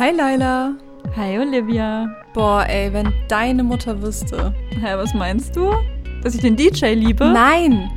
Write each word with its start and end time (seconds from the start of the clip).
Hi 0.00 0.12
Laila. 0.12 0.78
Hi 1.14 1.38
Olivia. 1.38 2.08
Boah, 2.32 2.64
ey, 2.66 2.90
wenn 2.90 3.12
deine 3.28 3.62
Mutter 3.62 4.00
wüsste. 4.00 4.54
Hä, 4.70 4.96
was 4.96 5.12
meinst 5.12 5.54
du? 5.54 5.74
Dass 6.22 6.34
ich 6.34 6.40
den 6.40 6.56
DJ 6.56 6.94
liebe? 6.94 7.26
Nein! 7.26 7.90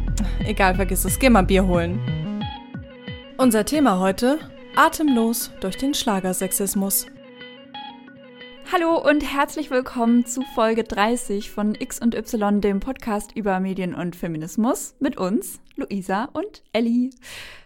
Egal, 0.44 0.76
vergiss 0.76 1.05
es. 1.05 1.18
Geh 1.18 1.29
mal 1.29 1.44
Bier 1.44 1.66
holen. 1.66 2.02
Unser 3.38 3.63
Thema 3.63 4.02
heute: 4.02 4.38
Atemlos 4.76 5.52
durch 5.62 5.78
den 5.78 5.94
Schlagersexismus. 5.94 7.08
Hallo 8.70 8.97
und 8.97 9.22
herzlich 9.22 9.72
willkommen 9.72 10.26
zu 10.26 10.42
Folge 10.56 10.83
30 10.83 11.51
von 11.51 11.74
X 11.74 12.01
und 12.01 12.15
Y, 12.15 12.60
dem 12.60 12.81
Podcast 12.81 13.31
über 13.33 13.62
Medien 13.62 13.96
und 13.96 14.17
Feminismus 14.17 14.94
mit 14.99 15.15
uns, 15.15 15.62
Luisa 15.76 16.26
und 16.34 16.63
Ellie. 16.71 17.09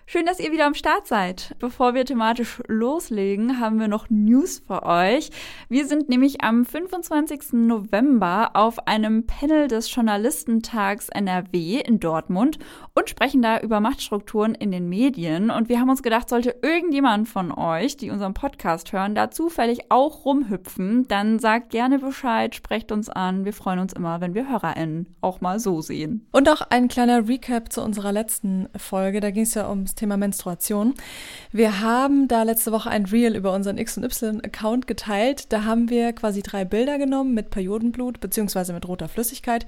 Schön, 0.10 0.26
dass 0.26 0.40
ihr 0.40 0.54
wieder 0.54 0.66
am 0.66 0.74
Start 0.74 1.06
seid. 1.06 1.54
Bevor 1.60 1.94
wir 1.94 2.06
thematisch 2.06 2.62
loslegen, 2.68 3.60
haben 3.60 3.78
wir 3.78 3.90
noch 3.90 4.10
News 4.10 4.64
für 4.66 4.84
euch. 4.84 5.32
Wir 5.68 5.86
sind 5.86 6.08
nämlich 6.08 6.40
am 6.46 6.64
25. 6.64 7.52
November 7.52 8.52
auf 8.54 8.88
einem 8.88 9.28
Panel 9.28 9.68
des 9.68 9.94
Journalistentags 9.94 11.10
NRW 11.10 11.82
in 11.82 12.00
Dortmund 12.00 12.58
und 12.96 13.10
sprechen 13.10 13.42
da 13.42 13.60
über 13.60 13.82
Machtstrukturen 13.82 14.56
in 14.56 14.72
den 14.72 14.88
Medien. 14.88 15.52
Und 15.52 15.68
wir 15.68 15.82
haben 15.82 15.90
uns 15.90 16.04
gedacht, 16.04 16.30
sollte 16.30 16.56
irgendjemand 16.62 17.28
von 17.28 17.52
euch, 17.52 17.98
die 17.98 18.10
unseren 18.10 18.34
Podcast 18.34 18.94
hören, 18.94 19.14
da 19.14 19.30
zufällig 19.30 19.92
auch 19.92 20.24
rumhüpfen, 20.24 21.06
dann 21.10 21.38
sagt 21.38 21.72
gerne 21.72 22.00
Bescheid, 22.00 22.56
sprecht 22.56 22.94
uns 22.94 23.10
an. 23.10 23.44
Wir 23.44 23.52
freuen 23.52 23.80
uns 23.80 23.92
immer, 23.92 24.22
wenn 24.22 24.36
wir 24.36 24.50
HörerInnen 24.50 25.14
auch 25.20 25.42
mal 25.42 25.60
so 25.60 25.82
sehen. 25.82 26.26
Und 26.32 26.48
auch 26.48 26.62
ein 26.70 26.88
kleiner 26.88 27.28
Recap 27.28 27.74
zu 27.74 27.82
unserer 27.98 28.14
letzten 28.14 28.70
Folge. 28.76 29.20
Da 29.20 29.32
ging 29.32 29.44
es 29.44 29.56
ja 29.56 29.70
ums 29.70 29.96
Thema 29.96 30.18
Menstruation. 30.18 30.94
Wir 31.52 31.82
haben 31.82 32.28
da 32.28 32.44
letzte 32.44 32.72
Woche 32.72 32.90
ein 32.90 33.06
Reel 33.06 33.36
über 33.36 33.54
unseren 33.54 33.78
X- 33.78 33.98
und 33.98 34.04
Y-Account 34.04 34.86
geteilt. 34.86 35.52
Da 35.52 35.64
haben 35.64 35.90
wir 35.90 36.14
quasi 36.14 36.44
drei 36.44 36.64
Bilder 36.64 37.00
genommen 37.00 37.34
mit 37.34 37.50
Periodenblut 37.50 38.20
beziehungsweise 38.20 38.74
mit 38.74 38.88
roter 38.88 39.10
Flüssigkeit 39.10 39.66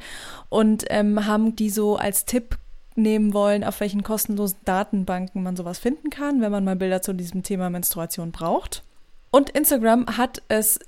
und 0.49 0.85
ähm, 0.89 1.25
haben 1.25 1.55
die 1.55 1.71
so 1.71 1.95
als 1.97 2.25
Tipp 2.25 2.57
nehmen 2.95 3.33
wollen, 3.33 3.63
auf 3.63 3.79
welchen 3.79 4.03
kostenlosen 4.03 4.59
Datenbanken 4.65 5.41
man 5.41 5.55
sowas 5.55 5.79
finden 5.79 6.09
kann, 6.09 6.41
wenn 6.41 6.51
man 6.51 6.63
mal 6.63 6.75
Bilder 6.75 7.01
zu 7.01 7.13
diesem 7.13 7.43
Thema 7.43 7.69
Menstruation 7.69 8.31
braucht. 8.31 8.83
Und 9.31 9.49
Instagram 9.51 10.17
hat 10.17 10.41
es 10.49 10.79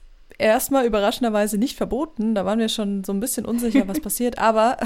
erstmal 0.42 0.86
überraschenderweise 0.86 1.58
nicht 1.58 1.78
verboten. 1.78 2.36
Da 2.36 2.46
waren 2.46 2.60
wir 2.60 2.70
schon 2.70 3.04
so 3.04 3.14
ein 3.14 3.20
bisschen 3.20 3.46
unsicher, 3.46 3.88
was 3.88 4.00
passiert. 4.02 4.40
Aber 4.40 4.78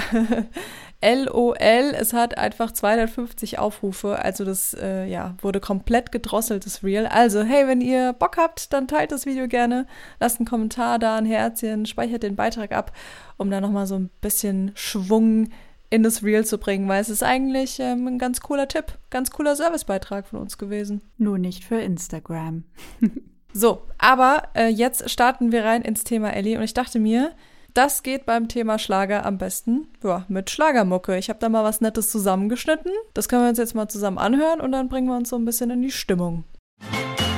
LOL, 1.01 1.55
es 1.57 2.13
hat 2.13 2.37
einfach 2.37 2.71
250 2.71 3.57
Aufrufe. 3.57 4.19
Also 4.19 4.43
das 4.43 4.73
äh, 4.73 5.05
ja, 5.05 5.35
wurde 5.41 5.59
komplett 5.59 6.11
gedrosselt, 6.11 6.65
das 6.65 6.83
Reel. 6.83 7.07
Also, 7.07 7.41
hey, 7.41 7.67
wenn 7.67 7.81
ihr 7.81 8.13
Bock 8.13 8.37
habt, 8.37 8.73
dann 8.73 8.87
teilt 8.87 9.11
das 9.11 9.25
Video 9.25 9.47
gerne. 9.47 9.87
Lasst 10.19 10.39
einen 10.39 10.47
Kommentar 10.47 10.99
da, 10.99 11.15
ein 11.15 11.25
Herzchen, 11.25 11.85
speichert 11.85 12.23
den 12.23 12.35
Beitrag 12.35 12.71
ab, 12.71 12.91
um 13.37 13.49
da 13.49 13.61
nochmal 13.61 13.87
so 13.87 13.95
ein 13.95 14.09
bisschen 14.21 14.71
Schwung 14.75 15.49
in 15.89 16.03
das 16.03 16.23
Reel 16.23 16.45
zu 16.45 16.57
bringen, 16.57 16.89
weil 16.89 17.01
es 17.01 17.09
ist 17.09 17.23
eigentlich 17.23 17.79
ähm, 17.79 18.07
ein 18.07 18.17
ganz 18.17 18.41
cooler 18.41 18.67
Tipp, 18.67 18.97
ganz 19.11 19.31
cooler 19.31 19.55
Servicebeitrag 19.55 20.27
von 20.27 20.39
uns 20.39 20.57
gewesen. 20.57 21.01
Nur 21.17 21.37
nicht 21.37 21.63
für 21.63 21.79
Instagram. 21.79 22.63
so, 23.57 23.83
aber 23.97 24.49
äh, 24.53 24.67
jetzt 24.67 25.09
starten 25.09 25.53
wir 25.53 25.63
rein 25.63 25.81
ins 25.81 26.03
Thema 26.03 26.31
Ellie 26.33 26.57
und 26.57 26.63
ich 26.65 26.73
dachte 26.73 26.99
mir, 26.99 27.31
das 27.73 28.03
geht 28.03 28.25
beim 28.25 28.49
Thema 28.49 28.77
Schlager 28.79 29.25
am 29.25 29.37
besten 29.37 29.87
ja, 30.03 30.25
mit 30.27 30.49
Schlagermucke. 30.49 31.17
Ich 31.17 31.29
habe 31.29 31.39
da 31.39 31.47
mal 31.47 31.63
was 31.63 31.79
Nettes 31.79 32.09
zusammengeschnitten. 32.09 32.91
Das 33.13 33.29
können 33.29 33.43
wir 33.43 33.49
uns 33.49 33.57
jetzt 33.57 33.73
mal 33.73 33.87
zusammen 33.87 34.17
anhören 34.17 34.59
und 34.59 34.73
dann 34.73 34.89
bringen 34.89 35.07
wir 35.07 35.15
uns 35.15 35.29
so 35.29 35.37
ein 35.37 35.45
bisschen 35.45 35.69
in 35.69 35.81
die 35.81 35.91
Stimmung. 35.91 36.43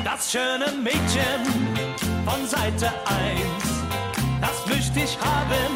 Das 0.03 0.31
schöne 0.31 0.65
Mädchen 0.83 1.43
von 2.25 2.47
Seite 2.47 2.87
1, 2.87 4.41
das 4.41 4.75
möchte 4.75 4.99
ich 4.99 5.19
haben 5.19 5.73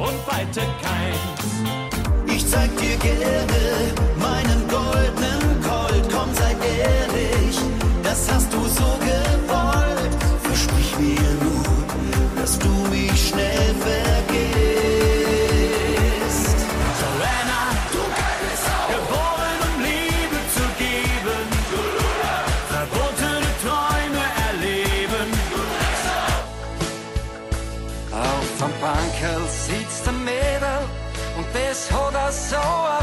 und 0.00 0.26
weiter 0.26 0.66
keins. 0.82 2.34
Ich 2.34 2.44
zeig 2.48 2.68
dir 2.78 2.96
gerne 2.96 3.94
meinen 4.18 4.66
goldenen 4.66 5.62
Colt, 5.62 6.12
komm 6.12 6.34
sei 6.34 6.50
ehrlich, 6.50 7.01
das 8.12 8.30
hast 8.30 8.52
du 8.52 8.60
so 8.78 8.90
gewollt. 9.08 10.12
Versprich 10.42 10.92
mir 10.98 11.32
nur, 11.46 11.76
dass 12.36 12.58
du 12.58 12.72
mich 12.94 13.28
schnell 13.28 13.74
vergisst. 13.86 14.48
Joanna, 17.00 17.62
du 17.94 18.02
geile 18.20 18.54
Sau, 18.64 18.84
geboren 18.92 19.58
um 19.68 19.76
Liebe 19.88 20.38
zu 20.56 20.64
geben, 20.84 21.44
verbotene 22.72 23.52
Träume 23.64 24.24
erleben. 24.48 25.28
Auf 28.28 28.48
dem 28.60 28.74
Bankerl 28.82 29.44
sitzt 29.66 30.04
ein 30.08 30.18
Mädel 30.24 30.80
und 31.38 31.46
das 31.54 31.78
hat 31.90 32.14
er 32.14 32.32
so. 32.32 33.01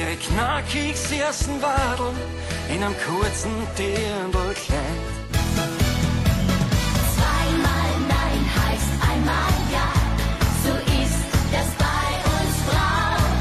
Mit 0.00 0.08
ihren 0.08 0.18
knackig 0.18 0.96
süßen 0.96 1.60
Wadeln 1.60 2.16
in 2.70 2.82
einem 2.82 2.94
kurzen 3.06 3.52
Dirndlkleid. 3.76 5.06
Zweimal 7.14 7.90
Nein 8.08 8.42
heißt 8.56 8.92
einmal 9.10 9.52
Ja. 9.70 9.88
So 10.64 10.72
ist 11.02 11.20
das 11.52 11.68
bei 11.76 12.08
uns 12.32 12.54
Frauen. 12.68 13.34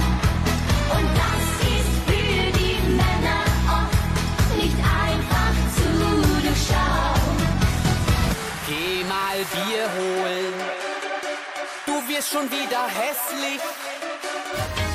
Und 0.97 1.09
das 1.23 1.45
ist 1.75 1.93
für 2.07 2.43
die 2.59 2.77
Männer 2.91 3.41
oft 3.79 4.57
nicht 4.57 4.79
einfach 5.07 5.55
zu 5.77 5.87
durchschauen. 6.41 7.37
Geh 8.67 9.03
mal 9.07 9.39
Bier 9.53 9.85
holen. 9.97 10.53
Du 11.85 11.95
wirst 12.13 12.29
schon 12.29 12.51
wieder 12.51 12.85
hässlich. 12.87 13.61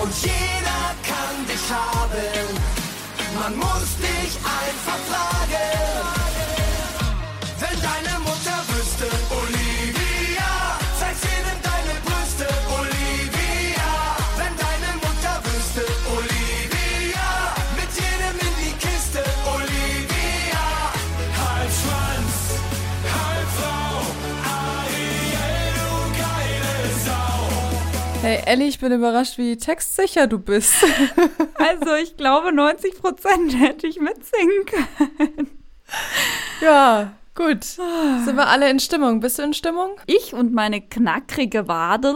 Und 0.04 0.12
jeder 0.20 0.84
kann 1.02 1.46
dich 1.46 1.70
haben, 1.72 2.58
man 3.40 3.56
muss 3.56 3.96
dich 3.96 4.36
einfach 4.36 4.98
fragen. 5.08 6.23
Hey 28.24 28.40
Ellie, 28.46 28.68
ich 28.68 28.78
bin 28.78 28.90
überrascht, 28.90 29.36
wie 29.36 29.54
textsicher 29.54 30.26
du 30.26 30.38
bist. 30.38 30.72
Also 31.58 31.94
ich 31.94 32.16
glaube, 32.16 32.52
90 32.52 33.00
Prozent 33.00 33.60
hätte 33.60 33.86
ich 33.86 34.00
mitsingen 34.00 34.64
können. 34.64 35.50
ja, 36.62 37.12
gut. 37.34 37.64
Sind 37.64 38.36
wir 38.36 38.48
alle 38.48 38.70
in 38.70 38.80
Stimmung? 38.80 39.20
Bist 39.20 39.38
du 39.38 39.42
in 39.42 39.52
Stimmung? 39.52 40.00
Ich 40.06 40.32
und 40.32 40.54
meine 40.54 40.80
knackrige 40.80 41.68
Wadel 41.68 42.14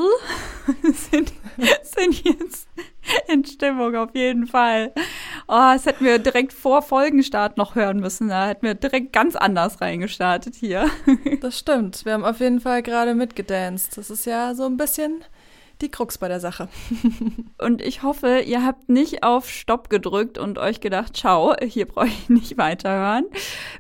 sind, 0.82 1.32
sind 1.82 2.24
jetzt 2.24 2.68
in 3.28 3.44
Stimmung 3.44 3.94
auf 3.96 4.14
jeden 4.14 4.46
Fall. 4.46 4.92
Oh, 5.46 5.72
das 5.74 5.84
hätten 5.84 6.06
wir 6.06 6.18
direkt 6.18 6.54
vor 6.54 6.80
Folgenstart 6.80 7.58
noch 7.58 7.74
hören 7.74 8.00
müssen. 8.00 8.28
Da 8.28 8.48
hätten 8.48 8.66
wir 8.66 8.74
direkt 8.74 9.12
ganz 9.12 9.36
anders 9.36 9.82
reingestartet 9.82 10.54
hier. 10.54 10.90
Das 11.42 11.58
stimmt. 11.58 12.06
Wir 12.06 12.14
haben 12.14 12.24
auf 12.24 12.40
jeden 12.40 12.60
Fall 12.60 12.82
gerade 12.82 13.14
mitgedanced. 13.14 13.98
Das 13.98 14.08
ist 14.08 14.24
ja 14.24 14.54
so 14.54 14.64
ein 14.64 14.78
bisschen 14.78 15.22
die 15.80 15.90
Krux 15.90 16.18
bei 16.18 16.28
der 16.28 16.40
Sache. 16.40 16.68
Und 17.58 17.82
ich 17.82 18.02
hoffe, 18.02 18.40
ihr 18.40 18.64
habt 18.64 18.88
nicht 18.88 19.22
auf 19.22 19.48
Stopp 19.48 19.90
gedrückt 19.90 20.38
und 20.38 20.58
euch 20.58 20.80
gedacht, 20.80 21.16
ciao, 21.16 21.54
hier 21.62 21.86
brauche 21.86 22.06
ich 22.06 22.28
nicht 22.28 22.58
weiterhören. 22.58 23.24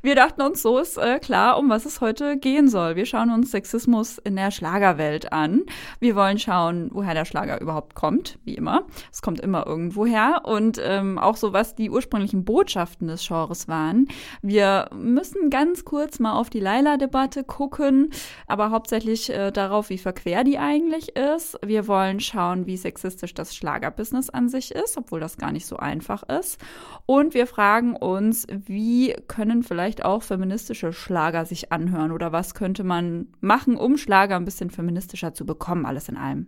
Wir 0.02 0.14
dachten 0.14 0.42
uns, 0.42 0.62
so 0.62 0.78
ist 0.78 0.96
äh, 0.96 1.18
klar, 1.18 1.58
um 1.58 1.68
was 1.68 1.84
es 1.84 2.00
heute 2.00 2.36
gehen 2.36 2.68
soll. 2.68 2.96
Wir 2.96 3.06
schauen 3.06 3.30
uns 3.30 3.50
Sexismus 3.50 4.18
in 4.18 4.36
der 4.36 4.50
Schlagerwelt 4.50 5.32
an. 5.32 5.62
Wir 6.00 6.14
wollen 6.14 6.38
schauen, 6.38 6.90
woher 6.92 7.14
der 7.14 7.24
Schlager 7.24 7.60
überhaupt 7.60 7.94
kommt, 7.94 8.38
wie 8.44 8.54
immer. 8.54 8.84
Es 9.12 9.22
kommt 9.22 9.40
immer 9.40 9.66
irgendwo 9.66 10.06
her. 10.06 10.42
Und 10.44 10.80
ähm, 10.82 11.18
auch 11.18 11.36
so, 11.36 11.52
was 11.52 11.74
die 11.74 11.90
ursprünglichen 11.90 12.44
Botschaften 12.44 13.08
des 13.08 13.26
Genres 13.26 13.68
waren. 13.68 14.08
Wir 14.42 14.88
müssen 14.94 15.50
ganz 15.50 15.84
kurz 15.84 16.18
mal 16.18 16.34
auf 16.34 16.50
die 16.50 16.60
Laila-Debatte 16.60 17.44
gucken, 17.44 18.10
aber 18.46 18.70
hauptsächlich 18.70 19.30
äh, 19.30 19.50
darauf, 19.50 19.90
wie 19.90 19.98
verquer 19.98 20.44
die 20.44 20.58
eigentlich 20.58 21.16
ist. 21.16 21.58
Wir 21.64 21.87
wollen 21.88 22.20
schauen, 22.20 22.66
wie 22.66 22.76
sexistisch 22.76 23.34
das 23.34 23.56
Schlagerbusiness 23.56 24.30
an 24.30 24.48
sich 24.48 24.74
ist, 24.74 24.96
obwohl 24.96 25.20
das 25.20 25.38
gar 25.38 25.50
nicht 25.50 25.66
so 25.66 25.76
einfach 25.76 26.22
ist. 26.22 26.60
Und 27.06 27.34
wir 27.34 27.46
fragen 27.46 27.96
uns, 27.96 28.46
wie 28.50 29.14
können 29.26 29.62
vielleicht 29.62 30.04
auch 30.04 30.22
feministische 30.22 30.92
Schlager 30.92 31.44
sich 31.44 31.72
anhören 31.72 32.12
oder 32.12 32.30
was 32.32 32.54
könnte 32.54 32.84
man 32.84 33.28
machen, 33.40 33.76
um 33.76 33.96
Schlager 33.96 34.36
ein 34.36 34.44
bisschen 34.44 34.70
feministischer 34.70 35.34
zu 35.34 35.44
bekommen, 35.44 35.86
alles 35.86 36.08
in 36.08 36.16
allem. 36.16 36.46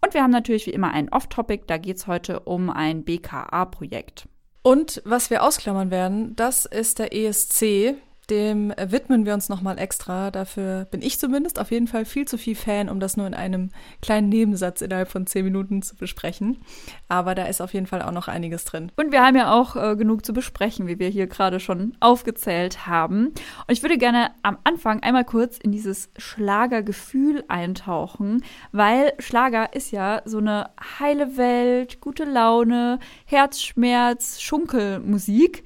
Und 0.00 0.14
wir 0.14 0.22
haben 0.22 0.30
natürlich 0.30 0.66
wie 0.66 0.72
immer 0.72 0.92
ein 0.92 1.08
Off-Topic, 1.12 1.64
da 1.66 1.76
geht 1.76 1.96
es 1.96 2.06
heute 2.06 2.40
um 2.40 2.70
ein 2.70 3.04
BKA-Projekt. 3.04 4.28
Und 4.62 5.02
was 5.04 5.30
wir 5.30 5.42
ausklammern 5.44 5.90
werden, 5.90 6.36
das 6.36 6.66
ist 6.66 6.98
der 6.98 7.14
ESC, 7.14 7.96
dem 8.30 8.70
äh, 8.70 8.90
widmen 8.90 9.26
wir 9.26 9.34
uns 9.34 9.48
nochmal 9.48 9.78
extra. 9.78 10.30
Dafür 10.30 10.86
bin 10.90 11.02
ich 11.02 11.18
zumindest 11.18 11.58
auf 11.58 11.70
jeden 11.70 11.86
Fall 11.86 12.04
viel 12.04 12.26
zu 12.26 12.38
viel 12.38 12.54
Fan, 12.54 12.88
um 12.88 13.00
das 13.00 13.16
nur 13.16 13.26
in 13.26 13.34
einem 13.34 13.70
kleinen 14.02 14.28
Nebensatz 14.28 14.80
innerhalb 14.80 15.08
von 15.08 15.26
zehn 15.26 15.44
Minuten 15.44 15.82
zu 15.82 15.96
besprechen. 15.96 16.58
Aber 17.08 17.34
da 17.34 17.44
ist 17.44 17.60
auf 17.60 17.74
jeden 17.74 17.86
Fall 17.86 18.02
auch 18.02 18.12
noch 18.12 18.28
einiges 18.28 18.64
drin. 18.64 18.92
Und 18.96 19.12
wir 19.12 19.22
haben 19.22 19.36
ja 19.36 19.52
auch 19.52 19.76
äh, 19.76 19.96
genug 19.96 20.24
zu 20.24 20.32
besprechen, 20.32 20.86
wie 20.86 20.98
wir 20.98 21.08
hier 21.08 21.26
gerade 21.26 21.60
schon 21.60 21.96
aufgezählt 22.00 22.86
haben. 22.86 23.28
Und 23.28 23.70
ich 23.70 23.82
würde 23.82 23.98
gerne 23.98 24.30
am 24.42 24.58
Anfang 24.64 25.02
einmal 25.02 25.24
kurz 25.24 25.58
in 25.58 25.72
dieses 25.72 26.10
Schlagergefühl 26.16 27.44
eintauchen, 27.48 28.42
weil 28.72 29.12
Schlager 29.18 29.74
ist 29.74 29.90
ja 29.90 30.22
so 30.24 30.38
eine 30.38 30.70
heile 30.98 31.36
Welt, 31.36 32.00
gute 32.00 32.24
Laune, 32.24 32.98
Herzschmerz, 33.26 34.40
Schunkelmusik 34.40 35.64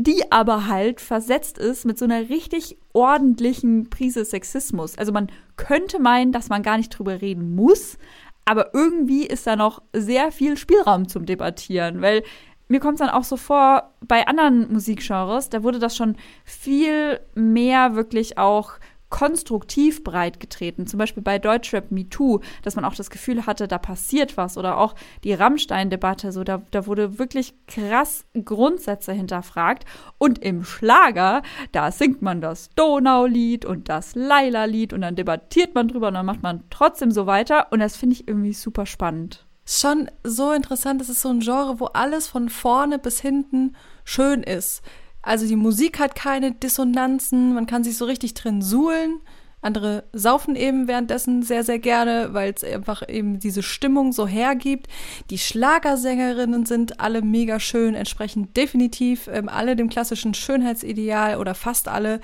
die 0.00 0.30
aber 0.30 0.68
halt 0.68 1.00
versetzt 1.00 1.58
ist 1.58 1.84
mit 1.84 1.98
so 1.98 2.04
einer 2.04 2.28
richtig 2.28 2.78
ordentlichen 2.92 3.90
Prise 3.90 4.24
Sexismus. 4.24 4.96
Also 4.96 5.10
man 5.10 5.26
könnte 5.56 5.98
meinen, 5.98 6.30
dass 6.30 6.48
man 6.48 6.62
gar 6.62 6.76
nicht 6.76 6.90
drüber 6.90 7.20
reden 7.20 7.56
muss, 7.56 7.98
aber 8.44 8.72
irgendwie 8.74 9.26
ist 9.26 9.48
da 9.48 9.56
noch 9.56 9.82
sehr 9.92 10.30
viel 10.30 10.56
Spielraum 10.56 11.08
zum 11.08 11.26
Debattieren, 11.26 12.00
weil 12.00 12.22
mir 12.68 12.78
kommt 12.78 12.94
es 12.94 13.00
dann 13.00 13.10
auch 13.14 13.24
so 13.24 13.36
vor, 13.36 13.92
bei 14.06 14.28
anderen 14.28 14.72
Musikgenres, 14.72 15.48
da 15.48 15.64
wurde 15.64 15.80
das 15.80 15.96
schon 15.96 16.14
viel 16.44 17.18
mehr 17.34 17.96
wirklich 17.96 18.38
auch 18.38 18.74
konstruktiv 19.10 20.04
breitgetreten. 20.04 20.86
Zum 20.86 20.98
Beispiel 20.98 21.22
bei 21.22 21.38
Deutschrap 21.38 21.90
Me 21.90 22.08
Too, 22.08 22.40
dass 22.62 22.76
man 22.76 22.84
auch 22.84 22.94
das 22.94 23.10
Gefühl 23.10 23.46
hatte, 23.46 23.68
da 23.68 23.78
passiert 23.78 24.36
was. 24.36 24.58
Oder 24.58 24.78
auch 24.78 24.94
die 25.24 25.32
Rammstein-Debatte, 25.32 26.32
so 26.32 26.44
da, 26.44 26.62
da 26.70 26.86
wurde 26.86 27.18
wirklich 27.18 27.54
krass 27.66 28.24
Grundsätze 28.44 29.12
hinterfragt. 29.12 29.84
Und 30.18 30.38
im 30.40 30.64
Schlager, 30.64 31.42
da 31.72 31.90
singt 31.90 32.22
man 32.22 32.40
das 32.40 32.70
Donaulied 32.70 33.64
und 33.64 33.88
das 33.88 34.14
Laila-Lied 34.14 34.92
und 34.92 35.00
dann 35.00 35.16
debattiert 35.16 35.74
man 35.74 35.88
drüber 35.88 36.08
und 36.08 36.14
dann 36.14 36.26
macht 36.26 36.42
man 36.42 36.64
trotzdem 36.70 37.10
so 37.10 37.26
weiter. 37.26 37.68
Und 37.70 37.80
das 37.80 37.96
finde 37.96 38.14
ich 38.14 38.28
irgendwie 38.28 38.52
super 38.52 38.86
spannend. 38.86 39.46
Schon 39.70 40.10
so 40.24 40.52
interessant, 40.52 41.02
es 41.02 41.10
ist 41.10 41.20
so 41.20 41.28
ein 41.28 41.40
Genre, 41.40 41.78
wo 41.78 41.86
alles 41.86 42.26
von 42.26 42.48
vorne 42.48 42.98
bis 42.98 43.20
hinten 43.20 43.76
schön 44.02 44.42
ist. 44.42 44.82
Also 45.22 45.46
die 45.46 45.56
Musik 45.56 45.98
hat 45.98 46.14
keine 46.14 46.52
Dissonanzen, 46.52 47.54
man 47.54 47.66
kann 47.66 47.84
sich 47.84 47.96
so 47.96 48.04
richtig 48.04 48.34
drin 48.34 48.62
suhlen. 48.62 49.20
Andere 49.60 50.04
saufen 50.12 50.54
eben 50.54 50.86
währenddessen 50.86 51.42
sehr, 51.42 51.64
sehr 51.64 51.80
gerne, 51.80 52.28
weil 52.32 52.52
es 52.54 52.62
einfach 52.62 53.02
eben 53.08 53.40
diese 53.40 53.62
Stimmung 53.62 54.12
so 54.12 54.26
hergibt. 54.26 54.86
Die 55.30 55.38
Schlagersängerinnen 55.38 56.64
sind 56.64 57.00
alle 57.00 57.22
mega 57.22 57.58
schön, 57.58 57.96
entsprechen 57.96 58.54
definitiv 58.54 59.28
ähm, 59.32 59.48
alle 59.48 59.74
dem 59.74 59.88
klassischen 59.88 60.32
Schönheitsideal 60.32 61.38
oder 61.38 61.56
fast 61.56 61.88
alle. 61.88 62.20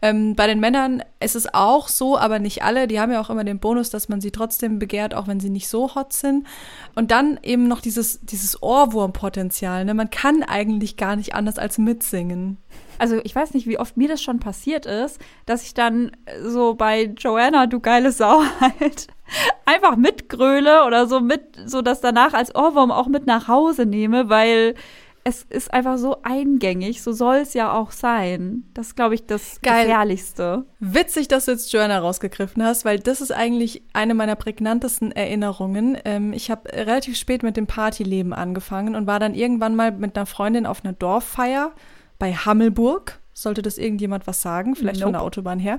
Ähm, 0.00 0.34
bei 0.34 0.46
den 0.46 0.60
Männern 0.60 1.02
ist 1.20 1.36
es 1.36 1.52
auch 1.52 1.88
so, 1.88 2.16
aber 2.16 2.38
nicht 2.38 2.62
alle. 2.62 2.86
Die 2.86 2.98
haben 3.00 3.12
ja 3.12 3.20
auch 3.20 3.30
immer 3.30 3.44
den 3.44 3.58
Bonus, 3.58 3.90
dass 3.90 4.08
man 4.08 4.22
sie 4.22 4.30
trotzdem 4.30 4.78
begehrt, 4.78 5.12
auch 5.14 5.26
wenn 5.28 5.40
sie 5.40 5.50
nicht 5.50 5.68
so 5.68 5.94
hot 5.94 6.14
sind. 6.14 6.46
Und 6.94 7.10
dann 7.10 7.38
eben 7.42 7.68
noch 7.68 7.82
dieses, 7.82 8.20
dieses 8.20 8.62
Ohrwurmpotenzial. 8.62 9.84
Ne? 9.84 9.92
Man 9.92 10.08
kann 10.08 10.42
eigentlich 10.42 10.96
gar 10.96 11.16
nicht 11.16 11.34
anders 11.34 11.58
als 11.58 11.76
mitsingen. 11.76 12.56
Also 12.98 13.20
ich 13.22 13.34
weiß 13.34 13.54
nicht, 13.54 13.66
wie 13.66 13.78
oft 13.78 13.96
mir 13.96 14.08
das 14.08 14.22
schon 14.22 14.40
passiert 14.40 14.86
ist, 14.86 15.20
dass 15.46 15.62
ich 15.62 15.74
dann 15.74 16.12
so 16.42 16.74
bei 16.74 17.04
Joanna, 17.16 17.66
du 17.66 17.80
geile 17.80 18.12
Sau 18.12 18.42
halt 18.60 19.08
einfach 19.66 19.96
mitgröle 19.96 20.84
oder 20.84 21.06
so 21.06 21.20
mit, 21.20 21.42
so 21.66 21.82
das 21.82 22.00
danach 22.00 22.32
als 22.32 22.54
Ohrwurm 22.54 22.90
auch 22.90 23.08
mit 23.08 23.26
nach 23.26 23.48
Hause 23.48 23.86
nehme, 23.86 24.28
weil 24.28 24.74
es 25.28 25.42
ist 25.42 25.72
einfach 25.74 25.98
so 25.98 26.22
eingängig, 26.22 27.02
so 27.02 27.12
soll 27.12 27.36
es 27.36 27.52
ja 27.52 27.72
auch 27.72 27.92
sein. 27.92 28.64
Das 28.72 28.88
ist, 28.88 28.96
glaube 28.96 29.14
ich, 29.14 29.26
das 29.26 29.60
Geil. 29.60 29.86
Gefährlichste. 29.86 30.64
Witzig, 30.80 31.28
dass 31.28 31.44
du 31.44 31.50
jetzt 31.50 31.70
Joanna 31.70 31.98
rausgegriffen 31.98 32.64
hast, 32.64 32.86
weil 32.86 32.98
das 32.98 33.20
ist 33.20 33.32
eigentlich 33.32 33.82
eine 33.92 34.14
meiner 34.14 34.36
prägnantesten 34.36 35.12
Erinnerungen. 35.12 35.98
Ähm, 36.06 36.32
ich 36.32 36.50
habe 36.50 36.72
relativ 36.72 37.18
spät 37.18 37.42
mit 37.42 37.58
dem 37.58 37.66
Partyleben 37.66 38.32
angefangen 38.32 38.94
und 38.94 39.06
war 39.06 39.20
dann 39.20 39.34
irgendwann 39.34 39.76
mal 39.76 39.92
mit 39.92 40.16
einer 40.16 40.26
Freundin 40.26 40.64
auf 40.64 40.82
einer 40.82 40.94
Dorffeier 40.94 41.72
bei 42.18 42.32
Hammelburg. 42.32 43.20
Sollte 43.32 43.62
das 43.62 43.78
irgendjemand 43.78 44.26
was 44.26 44.42
sagen? 44.42 44.74
Vielleicht 44.74 45.02
von 45.02 45.12
der 45.12 45.22
Autobahn 45.22 45.60
her. 45.60 45.78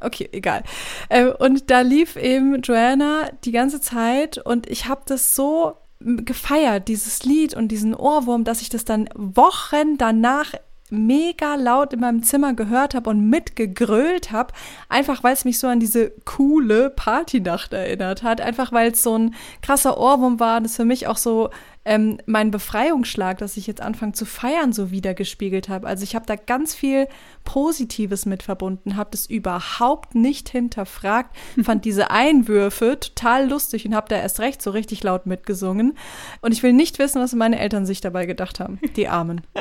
Okay, 0.00 0.28
egal. 0.32 0.64
Äh, 1.08 1.26
und 1.26 1.70
da 1.70 1.80
lief 1.82 2.16
eben 2.16 2.60
Joanna 2.60 3.30
die 3.44 3.52
ganze 3.52 3.80
Zeit 3.80 4.38
und 4.38 4.68
ich 4.68 4.88
habe 4.88 5.02
das 5.06 5.36
so 5.36 5.76
gefeiert, 6.00 6.88
dieses 6.88 7.24
Lied 7.24 7.54
und 7.54 7.68
diesen 7.68 7.94
Ohrwurm, 7.94 8.44
dass 8.44 8.62
ich 8.62 8.68
das 8.68 8.84
dann 8.84 9.08
Wochen 9.14 9.96
danach 9.96 10.54
mega 10.90 11.54
laut 11.56 11.92
in 11.92 12.00
meinem 12.00 12.22
Zimmer 12.22 12.54
gehört 12.54 12.94
habe 12.94 13.10
und 13.10 13.28
mitgegrölt 13.28 14.32
habe, 14.32 14.54
einfach 14.88 15.22
weil 15.22 15.34
es 15.34 15.44
mich 15.44 15.58
so 15.58 15.66
an 15.66 15.80
diese 15.80 16.10
coole 16.24 16.90
Partynacht 16.90 17.72
erinnert 17.72 18.22
hat, 18.22 18.40
einfach 18.40 18.72
weil 18.72 18.92
es 18.92 19.02
so 19.02 19.16
ein 19.16 19.34
krasser 19.60 19.98
Ohrwurm 19.98 20.40
war, 20.40 20.60
das 20.60 20.76
für 20.76 20.84
mich 20.84 21.06
auch 21.06 21.18
so 21.18 21.50
ähm, 21.88 22.18
mein 22.26 22.50
Befreiungsschlag, 22.50 23.38
dass 23.38 23.56
ich 23.56 23.66
jetzt 23.66 23.80
anfange 23.80 24.12
zu 24.12 24.26
feiern, 24.26 24.74
so 24.74 24.90
wiedergespiegelt 24.90 25.70
habe. 25.70 25.86
Also 25.86 26.04
ich 26.04 26.14
habe 26.14 26.26
da 26.26 26.36
ganz 26.36 26.74
viel 26.74 27.08
Positives 27.44 28.26
mit 28.26 28.42
verbunden, 28.42 28.96
habe 28.96 29.08
das 29.10 29.24
überhaupt 29.24 30.14
nicht 30.14 30.50
hinterfragt, 30.50 31.34
fand 31.62 31.86
diese 31.86 32.10
Einwürfe 32.10 33.00
total 33.00 33.48
lustig 33.48 33.86
und 33.86 33.94
habe 33.94 34.06
da 34.10 34.16
erst 34.16 34.38
recht 34.38 34.60
so 34.60 34.70
richtig 34.70 35.02
laut 35.02 35.24
mitgesungen. 35.24 35.96
Und 36.42 36.52
ich 36.52 36.62
will 36.62 36.74
nicht 36.74 36.98
wissen, 36.98 37.22
was 37.22 37.34
meine 37.34 37.58
Eltern 37.58 37.86
sich 37.86 38.02
dabei 38.02 38.26
gedacht 38.26 38.60
haben. 38.60 38.78
Die 38.94 39.08
Armen. 39.08 39.40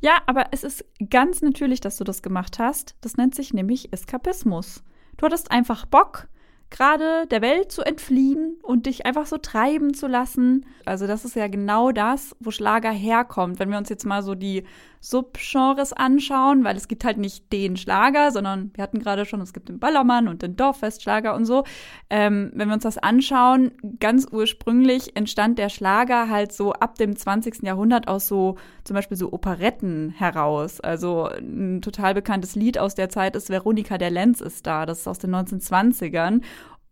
Ja, 0.00 0.18
aber 0.26 0.48
es 0.50 0.64
ist 0.64 0.84
ganz 1.08 1.40
natürlich, 1.40 1.80
dass 1.80 1.96
du 1.96 2.04
das 2.04 2.20
gemacht 2.20 2.58
hast. 2.58 2.94
Das 3.00 3.16
nennt 3.16 3.34
sich 3.34 3.54
nämlich 3.54 3.90
Eskapismus. 3.90 4.82
Du 5.16 5.24
hattest 5.24 5.50
einfach 5.50 5.86
Bock, 5.86 6.28
gerade 6.70 7.26
der 7.26 7.42
Welt 7.42 7.70
zu 7.70 7.82
entfliehen 7.82 8.56
und 8.62 8.86
dich 8.86 9.06
einfach 9.06 9.26
so 9.26 9.38
treiben 9.38 9.94
zu 9.94 10.06
lassen. 10.06 10.66
Also 10.84 11.06
das 11.06 11.24
ist 11.24 11.36
ja 11.36 11.48
genau 11.48 11.92
das, 11.92 12.34
wo 12.40 12.50
Schlager 12.50 12.90
herkommt. 12.90 13.58
Wenn 13.58 13.70
wir 13.70 13.78
uns 13.78 13.88
jetzt 13.88 14.06
mal 14.06 14.22
so 14.22 14.34
die 14.34 14.64
Subgenres 15.04 15.92
anschauen, 15.92 16.64
weil 16.64 16.78
es 16.78 16.88
gibt 16.88 17.04
halt 17.04 17.18
nicht 17.18 17.52
den 17.52 17.76
Schlager, 17.76 18.32
sondern 18.32 18.70
wir 18.72 18.82
hatten 18.82 19.00
gerade 19.00 19.26
schon, 19.26 19.42
es 19.42 19.52
gibt 19.52 19.68
den 19.68 19.78
Ballermann 19.78 20.28
und 20.28 20.40
den 20.40 20.56
Dorffestschlager 20.56 21.34
und 21.34 21.44
so. 21.44 21.64
Ähm, 22.08 22.50
wenn 22.54 22.68
wir 22.68 22.74
uns 22.74 22.84
das 22.84 22.96
anschauen, 22.96 23.72
ganz 24.00 24.26
ursprünglich 24.32 25.14
entstand 25.14 25.58
der 25.58 25.68
Schlager 25.68 26.30
halt 26.30 26.52
so 26.52 26.72
ab 26.72 26.94
dem 26.94 27.16
20. 27.16 27.64
Jahrhundert 27.64 28.08
aus 28.08 28.26
so 28.26 28.56
zum 28.84 28.94
Beispiel 28.94 29.18
so 29.18 29.30
Operetten 29.30 30.08
heraus. 30.08 30.80
Also 30.80 31.26
ein 31.26 31.82
total 31.82 32.14
bekanntes 32.14 32.54
Lied 32.54 32.78
aus 32.78 32.94
der 32.94 33.10
Zeit 33.10 33.36
ist 33.36 33.50
Veronika 33.50 33.98
der 33.98 34.10
Lenz 34.10 34.40
ist 34.40 34.66
da. 34.66 34.86
Das 34.86 35.00
ist 35.00 35.06
aus 35.06 35.18
den 35.18 35.34
1920ern. 35.34 36.40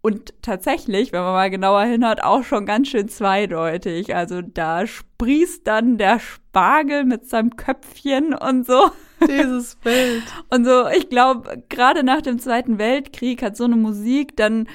Und 0.02 0.34
tatsächlich, 0.42 1.12
wenn 1.12 1.22
man 1.22 1.32
mal 1.32 1.48
genauer 1.48 1.84
hinhört, 1.84 2.22
auch 2.22 2.42
schon 2.42 2.66
ganz 2.66 2.88
schön 2.88 3.08
zweideutig. 3.08 4.14
Also 4.14 4.42
da 4.42 4.86
sprießt 4.86 5.66
dann 5.66 5.96
der 5.96 6.20
Spargel 6.52 7.04
mit 7.04 7.26
seinem 7.26 7.56
Köpfchen 7.56 8.34
und 8.34 8.66
so. 8.66 8.90
Dieses 9.26 9.76
Bild. 9.76 10.22
Und 10.50 10.66
so, 10.66 10.86
ich 10.88 11.08
glaube, 11.08 11.62
gerade 11.70 12.04
nach 12.04 12.20
dem 12.20 12.38
Zweiten 12.38 12.78
Weltkrieg 12.78 13.42
hat 13.42 13.56
so 13.56 13.64
eine 13.64 13.76
Musik 13.76 14.36
dann 14.36 14.68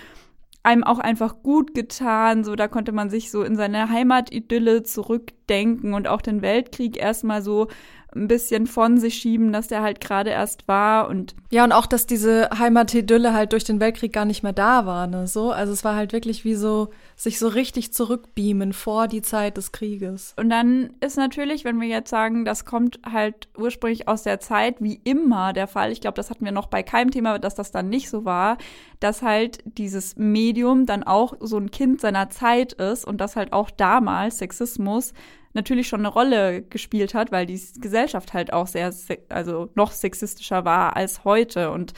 einem 0.64 0.84
auch 0.84 0.98
einfach 0.98 1.44
gut 1.44 1.76
getan. 1.76 2.44
So, 2.44 2.56
da 2.56 2.68
konnte 2.68 2.94
man 2.94 3.12
sich 3.12 3.30
so 3.30 3.44
in 3.44 3.56
seine 3.56 3.90
Heimatidylle 3.90 4.82
zurückdenken 4.82 5.94
und 5.94 6.08
auch 6.08 6.22
den 6.22 6.42
Weltkrieg 6.42 6.98
erstmal 6.98 7.44
so 7.44 7.68
ein 8.16 8.28
bisschen 8.28 8.68
von 8.68 8.98
sich 8.98 9.16
schieben, 9.16 9.52
dass 9.52 9.68
der 9.68 9.82
halt 9.82 10.00
gerade 10.00 10.30
erst 10.30 10.68
war 10.68 11.10
und 11.10 11.36
Ja, 11.52 11.64
und 11.64 11.72
auch, 11.72 11.86
dass 11.86 12.08
diese 12.08 12.50
Heimatidylle 12.58 13.34
halt 13.34 13.54
durch 13.54 13.64
den 13.64 13.80
Weltkrieg 13.80 14.14
gar 14.14 14.26
nicht 14.26 14.44
mehr 14.44 14.54
da 14.54 14.86
war, 14.86 15.08
ne, 15.08 15.28
so. 15.28 15.52
Also 15.52 15.74
es 15.74 15.84
war 15.84 15.96
halt 15.96 16.14
wirklich 16.14 16.46
wie 16.46 16.56
so, 16.56 16.90
sich 17.16 17.38
so 17.38 17.48
richtig 17.48 17.94
zurückbeamen 17.94 18.74
vor 18.74 19.08
die 19.08 19.22
Zeit 19.22 19.58
des 19.58 19.72
Krieges. 19.72 20.34
Und 20.38 20.50
dann 20.50 20.92
ist 21.02 21.18
natürlich, 21.18 21.66
wenn 21.66 21.82
wir 21.82 21.88
jetzt 21.88 22.10
sagen, 22.10 22.46
das 22.46 22.66
kommt 22.66 23.00
halt 23.06 23.50
ursprünglich 23.58 24.08
aus 24.08 24.24
der 24.24 24.40
Zeit, 24.40 24.76
wie 24.80 25.02
immer 25.04 25.54
der 25.54 25.68
Fall, 25.68 25.92
ich 25.92 26.02
glaube, 26.02 26.16
das 26.16 26.30
hatten 26.30 26.46
wir 26.46 26.52
noch 26.52 26.68
bei 26.68 26.84
keinem 26.84 27.12
Thema, 27.12 27.40
dass 27.40 27.56
das 27.56 27.72
dann 27.72 27.90
nicht 27.90 28.10
so 28.10 28.24
war, 28.24 28.58
dass 29.00 29.22
halt 29.22 29.60
dieses 29.66 30.16
Medium 30.16 30.86
dann 30.86 31.04
auch 31.04 31.34
so 31.40 31.58
ein 31.58 31.72
Kind 31.72 32.02
seiner 32.02 32.30
Zeit 32.30 32.74
ist 32.74 33.06
und 33.06 33.20
dass 33.20 33.36
halt 33.36 33.54
auch 33.54 33.70
damals 33.70 34.40
Sexismus 34.40 35.14
natürlich 35.58 35.90
schon 35.90 36.00
eine 36.00 36.08
Rolle 36.08 36.62
gespielt 36.62 37.14
hat, 37.14 37.34
weil 37.34 37.46
die 37.46 37.60
Gesellschaft 37.82 38.34
halt 38.34 38.54
auch 38.54 38.68
sehr, 38.68 38.94
se- 38.94 39.20
also 39.28 39.70
noch 39.76 39.92
sexistischer 39.92 40.64
war 40.64 40.96
als 40.96 41.26
heute. 41.26 41.72
Und 41.72 41.92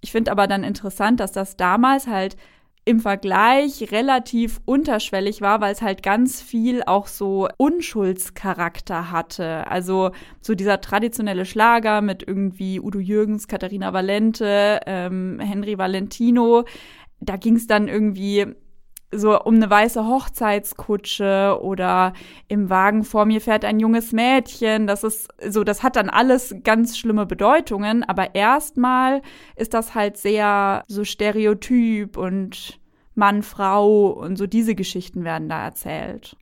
ich 0.00 0.10
finde 0.10 0.32
aber 0.32 0.48
dann 0.48 0.64
interessant, 0.64 1.20
dass 1.20 1.30
das 1.30 1.56
damals 1.56 2.08
halt 2.08 2.36
im 2.84 3.00
Vergleich 3.00 3.92
relativ 3.92 4.60
unterschwellig 4.64 5.42
war, 5.42 5.60
weil 5.60 5.72
es 5.72 5.82
halt 5.82 6.02
ganz 6.02 6.40
viel 6.40 6.82
auch 6.86 7.06
so 7.06 7.46
Unschuldscharakter 7.58 9.10
hatte. 9.10 9.66
Also 9.70 10.10
so 10.40 10.54
dieser 10.54 10.80
traditionelle 10.80 11.44
Schlager 11.44 12.00
mit 12.00 12.26
irgendwie 12.26 12.80
Udo 12.80 12.98
Jürgens, 12.98 13.46
Katharina 13.46 13.92
Valente, 13.92 14.80
ähm, 14.86 15.38
Henry 15.38 15.76
Valentino. 15.76 16.64
Da 17.20 17.36
ging 17.36 17.56
es 17.56 17.66
dann 17.66 17.88
irgendwie 17.88 18.46
so 19.10 19.40
um 19.40 19.54
eine 19.54 19.70
weiße 19.70 20.06
Hochzeitskutsche 20.06 21.58
oder 21.62 22.12
im 22.48 22.68
Wagen 22.68 23.04
vor 23.04 23.24
mir 23.24 23.40
fährt 23.40 23.64
ein 23.64 23.80
junges 23.80 24.12
Mädchen. 24.12 24.86
Das 24.86 25.02
ist 25.02 25.28
so, 25.46 25.64
das 25.64 25.82
hat 25.82 25.96
dann 25.96 26.10
alles 26.10 26.54
ganz 26.62 26.98
schlimme 26.98 27.24
Bedeutungen, 27.24 28.04
aber 28.04 28.34
erstmal 28.34 29.22
ist 29.56 29.74
das 29.74 29.94
halt 29.94 30.16
sehr 30.18 30.84
so 30.88 31.04
Stereotyp 31.04 32.16
und 32.16 32.78
Mann, 33.14 33.42
Frau 33.42 34.08
und 34.10 34.36
so 34.36 34.46
diese 34.46 34.74
Geschichten 34.74 35.24
werden 35.24 35.48
da 35.48 35.64
erzählt. 35.64 36.36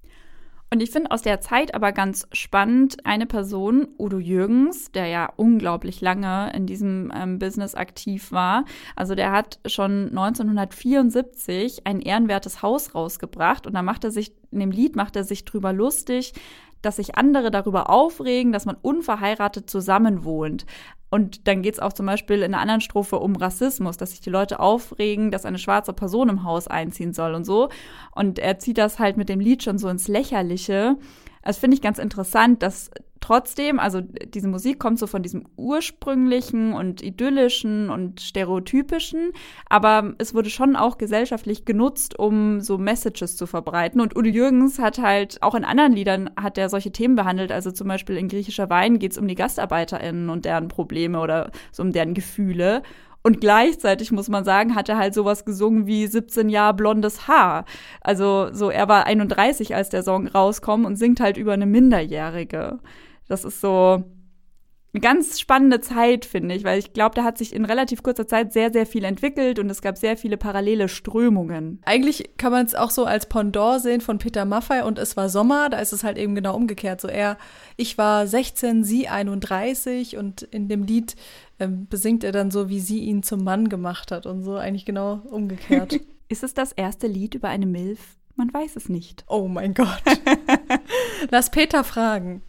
Und 0.76 0.82
ich 0.82 0.90
finde 0.90 1.10
aus 1.10 1.22
der 1.22 1.40
Zeit 1.40 1.74
aber 1.74 1.90
ganz 1.92 2.28
spannend 2.32 2.98
eine 3.06 3.24
Person, 3.24 3.88
Udo 3.98 4.18
Jürgens, 4.18 4.92
der 4.92 5.06
ja 5.06 5.32
unglaublich 5.36 6.02
lange 6.02 6.52
in 6.54 6.66
diesem 6.66 7.10
ähm, 7.16 7.38
Business 7.38 7.74
aktiv 7.74 8.30
war. 8.30 8.66
Also 8.94 9.14
der 9.14 9.32
hat 9.32 9.58
schon 9.64 10.10
1974 10.10 11.86
ein 11.86 12.02
ehrenwertes 12.02 12.60
Haus 12.60 12.94
rausgebracht 12.94 13.66
und 13.66 13.72
da 13.72 13.80
macht 13.80 14.04
er 14.04 14.10
sich, 14.10 14.32
in 14.50 14.60
dem 14.60 14.70
Lied 14.70 14.96
macht 14.96 15.16
er 15.16 15.24
sich 15.24 15.46
drüber 15.46 15.72
lustig, 15.72 16.34
dass 16.82 16.96
sich 16.96 17.16
andere 17.16 17.50
darüber 17.50 17.90
aufregen, 17.90 18.52
dass 18.52 18.66
man 18.66 18.76
unverheiratet 18.80 19.68
zusammenwohnt. 19.68 20.66
Und 21.08 21.46
dann 21.46 21.62
geht 21.62 21.74
es 21.74 21.80
auch 21.80 21.92
zum 21.92 22.06
Beispiel 22.06 22.38
in 22.38 22.52
einer 22.52 22.60
anderen 22.60 22.80
Strophe 22.80 23.18
um 23.18 23.36
Rassismus, 23.36 23.96
dass 23.96 24.10
sich 24.10 24.20
die 24.20 24.30
Leute 24.30 24.60
aufregen, 24.60 25.30
dass 25.30 25.44
eine 25.44 25.58
schwarze 25.58 25.92
Person 25.92 26.28
im 26.28 26.42
Haus 26.42 26.66
einziehen 26.66 27.12
soll 27.12 27.34
und 27.34 27.44
so. 27.44 27.68
Und 28.14 28.38
er 28.38 28.58
zieht 28.58 28.78
das 28.78 28.98
halt 28.98 29.16
mit 29.16 29.28
dem 29.28 29.40
Lied 29.40 29.62
schon 29.62 29.78
so 29.78 29.88
ins 29.88 30.08
Lächerliche. 30.08 30.96
Das 31.46 31.58
finde 31.58 31.76
ich 31.76 31.82
ganz 31.82 31.98
interessant, 31.98 32.62
dass 32.62 32.90
trotzdem, 33.20 33.78
also 33.78 34.00
diese 34.00 34.48
Musik 34.48 34.78
kommt 34.78 34.98
so 34.98 35.06
von 35.06 35.22
diesem 35.22 35.46
ursprünglichen 35.56 36.72
und 36.72 37.02
idyllischen 37.02 37.90
und 37.90 38.20
stereotypischen, 38.20 39.32
aber 39.68 40.14
es 40.18 40.34
wurde 40.34 40.50
schon 40.50 40.76
auch 40.76 40.98
gesellschaftlich 40.98 41.64
genutzt, 41.64 42.18
um 42.18 42.60
so 42.60 42.78
Messages 42.78 43.36
zu 43.36 43.46
verbreiten. 43.46 44.00
Und 44.00 44.16
Udo 44.16 44.28
Jürgens 44.28 44.78
hat 44.78 44.98
halt 44.98 45.42
auch 45.42 45.54
in 45.54 45.64
anderen 45.64 45.92
Liedern 45.92 46.30
hat 46.36 46.58
er 46.58 46.68
solche 46.68 46.92
Themen 46.92 47.16
behandelt. 47.16 47.52
Also 47.52 47.70
zum 47.70 47.88
Beispiel 47.88 48.16
in 48.16 48.28
griechischer 48.28 48.70
Wein 48.70 48.98
geht 48.98 49.12
es 49.12 49.18
um 49.18 49.26
die 49.26 49.34
GastarbeiterInnen 49.34 50.30
und 50.30 50.44
deren 50.44 50.68
Probleme 50.68 51.20
oder 51.20 51.50
so 51.72 51.82
um 51.82 51.92
deren 51.92 52.14
Gefühle. 52.14 52.82
Und 53.26 53.40
gleichzeitig 53.40 54.12
muss 54.12 54.28
man 54.28 54.44
sagen, 54.44 54.76
hat 54.76 54.88
er 54.88 54.98
halt 54.98 55.12
sowas 55.12 55.44
gesungen 55.44 55.88
wie 55.88 56.06
17 56.06 56.48
Jahre 56.48 56.74
blondes 56.74 57.26
Haar. 57.26 57.64
Also 58.00 58.52
so, 58.52 58.70
er 58.70 58.86
war 58.86 59.04
31, 59.04 59.74
als 59.74 59.88
der 59.88 60.04
Song 60.04 60.28
rauskommt 60.28 60.86
und 60.86 60.94
singt 60.94 61.18
halt 61.18 61.36
über 61.36 61.52
eine 61.52 61.66
Minderjährige. 61.66 62.78
Das 63.26 63.44
ist 63.44 63.60
so 63.60 64.04
eine 64.96 65.00
ganz 65.00 65.40
spannende 65.40 65.80
Zeit, 65.80 66.24
finde 66.24 66.54
ich, 66.54 66.64
weil 66.64 66.78
ich 66.78 66.92
glaube, 66.92 67.14
da 67.16 67.24
hat 67.24 67.36
sich 67.36 67.52
in 67.52 67.64
relativ 67.64 68.02
kurzer 68.02 68.26
Zeit 68.26 68.52
sehr, 68.52 68.72
sehr 68.72 68.86
viel 68.86 69.04
entwickelt 69.04 69.58
und 69.58 69.68
es 69.68 69.82
gab 69.82 69.98
sehr 69.98 70.16
viele 70.16 70.36
parallele 70.36 70.88
Strömungen. 70.88 71.82
Eigentlich 71.84 72.30
kann 72.38 72.52
man 72.52 72.64
es 72.64 72.74
auch 72.74 72.90
so 72.90 73.04
als 73.04 73.26
Pendant 73.26 73.82
sehen 73.82 74.00
von 74.00 74.18
Peter 74.18 74.44
Maffay 74.44 74.82
und 74.82 74.98
es 74.98 75.16
war 75.16 75.28
Sommer, 75.28 75.68
da 75.68 75.80
ist 75.80 75.92
es 75.92 76.02
halt 76.02 76.16
eben 76.16 76.34
genau 76.34 76.56
umgekehrt. 76.56 77.00
So 77.00 77.08
er, 77.08 77.36
ich 77.76 77.98
war 77.98 78.26
16, 78.26 78.84
sie 78.84 79.08
31 79.08 80.16
und 80.16 80.42
in 80.42 80.68
dem 80.68 80.84
Lied 80.84 81.16
ähm, 81.58 81.86
besingt 81.88 82.24
er 82.24 82.32
dann 82.32 82.50
so, 82.50 82.68
wie 82.68 82.80
sie 82.80 83.00
ihn 83.00 83.22
zum 83.22 83.44
Mann 83.44 83.68
gemacht 83.68 84.12
hat 84.12 84.26
und 84.26 84.42
so 84.42 84.56
eigentlich 84.56 84.84
genau 84.84 85.20
umgekehrt. 85.30 86.00
Ist 86.28 86.42
es 86.42 86.54
das 86.54 86.72
erste 86.72 87.06
Lied 87.06 87.34
über 87.34 87.48
eine 87.48 87.66
Milf? 87.66 88.16
Man 88.34 88.52
weiß 88.52 88.76
es 88.76 88.88
nicht. 88.88 89.24
oh 89.28 89.48
mein 89.48 89.72
Gott. 89.72 90.02
Lass 91.30 91.50
Peter 91.50 91.84
fragen. 91.84 92.42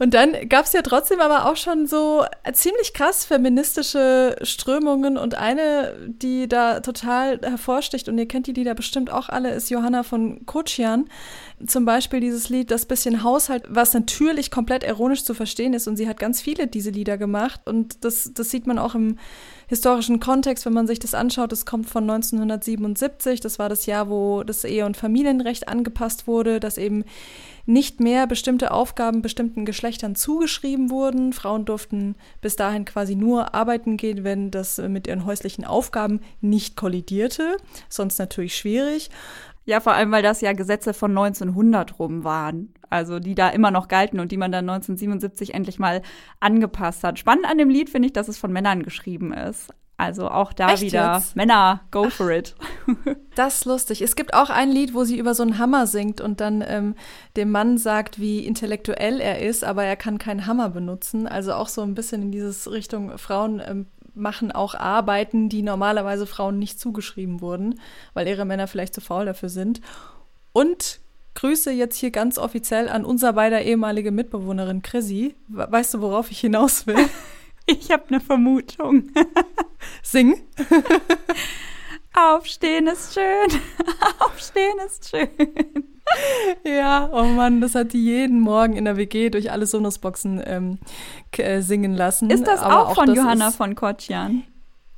Und 0.00 0.14
dann 0.14 0.48
gab 0.48 0.64
es 0.64 0.72
ja 0.72 0.80
trotzdem 0.80 1.20
aber 1.20 1.44
auch 1.44 1.56
schon 1.56 1.86
so 1.86 2.24
ziemlich 2.54 2.94
krass 2.94 3.26
feministische 3.26 4.34
Strömungen 4.42 5.18
und 5.18 5.34
eine, 5.34 5.94
die 6.08 6.48
da 6.48 6.80
total 6.80 7.38
hervorsticht 7.42 8.08
und 8.08 8.16
ihr 8.16 8.26
kennt 8.26 8.46
die 8.46 8.54
Lieder 8.54 8.74
bestimmt 8.74 9.12
auch 9.12 9.28
alle, 9.28 9.50
ist 9.50 9.68
Johanna 9.68 10.02
von 10.02 10.46
Kotschian. 10.46 11.04
Zum 11.66 11.84
Beispiel 11.84 12.20
dieses 12.20 12.48
Lied 12.48 12.70
Das 12.70 12.86
bisschen 12.86 13.22
Haushalt, 13.22 13.64
was 13.68 13.92
natürlich 13.92 14.50
komplett 14.50 14.82
ironisch 14.82 15.24
zu 15.24 15.34
verstehen 15.34 15.74
ist 15.74 15.88
und 15.88 15.96
sie 15.96 16.08
hat 16.08 16.18
ganz 16.18 16.40
viele 16.40 16.66
diese 16.66 16.90
Lieder 16.90 17.18
gemacht 17.18 17.60
und 17.66 18.04
das, 18.04 18.32
das 18.34 18.50
sieht 18.50 18.66
man 18.66 18.78
auch 18.78 18.94
im 18.94 19.18
historischen 19.68 20.20
Kontext, 20.20 20.66
wenn 20.66 20.72
man 20.72 20.86
sich 20.86 20.98
das 20.98 21.14
anschaut. 21.14 21.52
Das 21.52 21.66
kommt 21.66 21.88
von 21.88 22.08
1977, 22.08 23.40
das 23.40 23.58
war 23.58 23.68
das 23.68 23.86
Jahr, 23.86 24.08
wo 24.08 24.42
das 24.42 24.64
Ehe- 24.64 24.86
und 24.86 24.96
Familienrecht 24.96 25.68
angepasst 25.68 26.26
wurde, 26.26 26.60
dass 26.60 26.78
eben 26.78 27.04
nicht 27.66 28.00
mehr 28.00 28.26
bestimmte 28.26 28.72
Aufgaben 28.72 29.22
bestimmten 29.22 29.64
Geschlechtern 29.64 30.16
zugeschrieben 30.16 30.90
wurden. 30.90 31.32
Frauen 31.32 31.64
durften 31.64 32.16
bis 32.40 32.56
dahin 32.56 32.84
quasi 32.84 33.14
nur 33.14 33.54
arbeiten 33.54 33.96
gehen, 33.96 34.24
wenn 34.24 34.50
das 34.50 34.78
mit 34.78 35.06
ihren 35.06 35.24
häuslichen 35.24 35.64
Aufgaben 35.64 36.20
nicht 36.40 36.76
kollidierte. 36.76 37.56
Sonst 37.88 38.18
natürlich 38.18 38.56
schwierig. 38.56 39.10
Ja, 39.64 39.80
vor 39.80 39.92
allem, 39.92 40.10
weil 40.10 40.22
das 40.22 40.40
ja 40.40 40.52
Gesetze 40.52 40.94
von 40.94 41.10
1900 41.10 41.98
rum 41.98 42.24
waren. 42.24 42.74
Also 42.88 43.20
die 43.20 43.36
da 43.36 43.50
immer 43.50 43.70
noch 43.70 43.86
galten 43.86 44.18
und 44.18 44.32
die 44.32 44.36
man 44.36 44.50
dann 44.50 44.68
1977 44.68 45.54
endlich 45.54 45.78
mal 45.78 46.02
angepasst 46.40 47.04
hat. 47.04 47.18
Spannend 47.18 47.46
an 47.46 47.58
dem 47.58 47.70
Lied 47.70 47.88
finde 47.88 48.06
ich, 48.06 48.12
dass 48.12 48.28
es 48.28 48.38
von 48.38 48.52
Männern 48.52 48.82
geschrieben 48.82 49.32
ist. 49.32 49.72
Also 50.00 50.30
auch 50.30 50.54
da 50.54 50.72
Echt 50.72 50.82
wieder 50.82 51.16
jetzt? 51.16 51.36
Männer, 51.36 51.82
go 51.90 52.08
for 52.08 52.30
it. 52.30 52.54
Das 53.36 53.58
ist 53.58 53.64
lustig. 53.64 54.02
Es 54.02 54.16
gibt 54.16 54.34
auch 54.34 54.50
ein 54.50 54.70
Lied, 54.70 54.92
wo 54.92 55.04
sie 55.04 55.18
über 55.18 55.34
so 55.34 55.42
einen 55.42 55.58
Hammer 55.58 55.86
singt 55.86 56.20
und 56.20 56.40
dann 56.40 56.64
ähm, 56.66 56.94
dem 57.36 57.50
Mann 57.50 57.78
sagt, 57.78 58.18
wie 58.18 58.44
intellektuell 58.44 59.20
er 59.20 59.40
ist, 59.40 59.62
aber 59.62 59.84
er 59.84 59.96
kann 59.96 60.18
keinen 60.18 60.46
Hammer 60.46 60.70
benutzen. 60.70 61.26
Also 61.26 61.52
auch 61.52 61.68
so 61.68 61.82
ein 61.82 61.94
bisschen 61.94 62.22
in 62.22 62.32
dieses 62.32 62.70
Richtung, 62.70 63.16
Frauen 63.18 63.62
ähm, 63.64 63.86
machen 64.14 64.52
auch 64.52 64.74
Arbeiten, 64.74 65.48
die 65.48 65.62
normalerweise 65.62 66.26
Frauen 66.26 66.58
nicht 66.58 66.78
zugeschrieben 66.80 67.40
wurden, 67.40 67.80
weil 68.14 68.26
ihre 68.28 68.44
Männer 68.44 68.66
vielleicht 68.66 68.94
zu 68.94 69.00
faul 69.00 69.24
dafür 69.26 69.48
sind. 69.48 69.80
Und 70.52 71.00
Grüße 71.34 71.70
jetzt 71.70 71.96
hier 71.96 72.10
ganz 72.10 72.38
offiziell 72.38 72.88
an 72.88 73.04
unser 73.04 73.32
beider 73.34 73.62
ehemalige 73.62 74.10
Mitbewohnerin 74.10 74.82
Chrissy. 74.82 75.36
We- 75.48 75.68
Weißt 75.70 75.94
du, 75.94 76.00
worauf 76.00 76.30
ich 76.30 76.40
hinaus 76.40 76.86
will? 76.86 76.96
Ich 77.66 77.92
habe 77.92 78.02
eine 78.08 78.18
Vermutung. 78.20 79.10
Sing. 80.02 80.42
Aufstehen 82.14 82.86
ist 82.86 83.14
schön. 83.14 83.60
Aufstehen 84.18 84.78
ist 84.86 85.10
schön. 85.10 85.28
Ja, 86.64 87.08
oh 87.12 87.24
Mann, 87.24 87.60
das 87.60 87.74
hat 87.74 87.92
die 87.92 88.04
jeden 88.04 88.40
Morgen 88.40 88.74
in 88.74 88.84
der 88.84 88.96
WG 88.96 89.30
durch 89.30 89.52
alle 89.52 89.66
Sonosboxen 89.66 90.42
ähm, 90.44 90.78
äh, 91.36 91.60
singen 91.60 91.94
lassen. 91.94 92.30
Ist 92.30 92.46
das 92.46 92.60
Aber 92.62 92.88
auch 92.88 92.94
von 92.94 93.06
das 93.06 93.16
Johanna 93.16 93.50
von 93.52 93.74
Kotschian? 93.74 94.42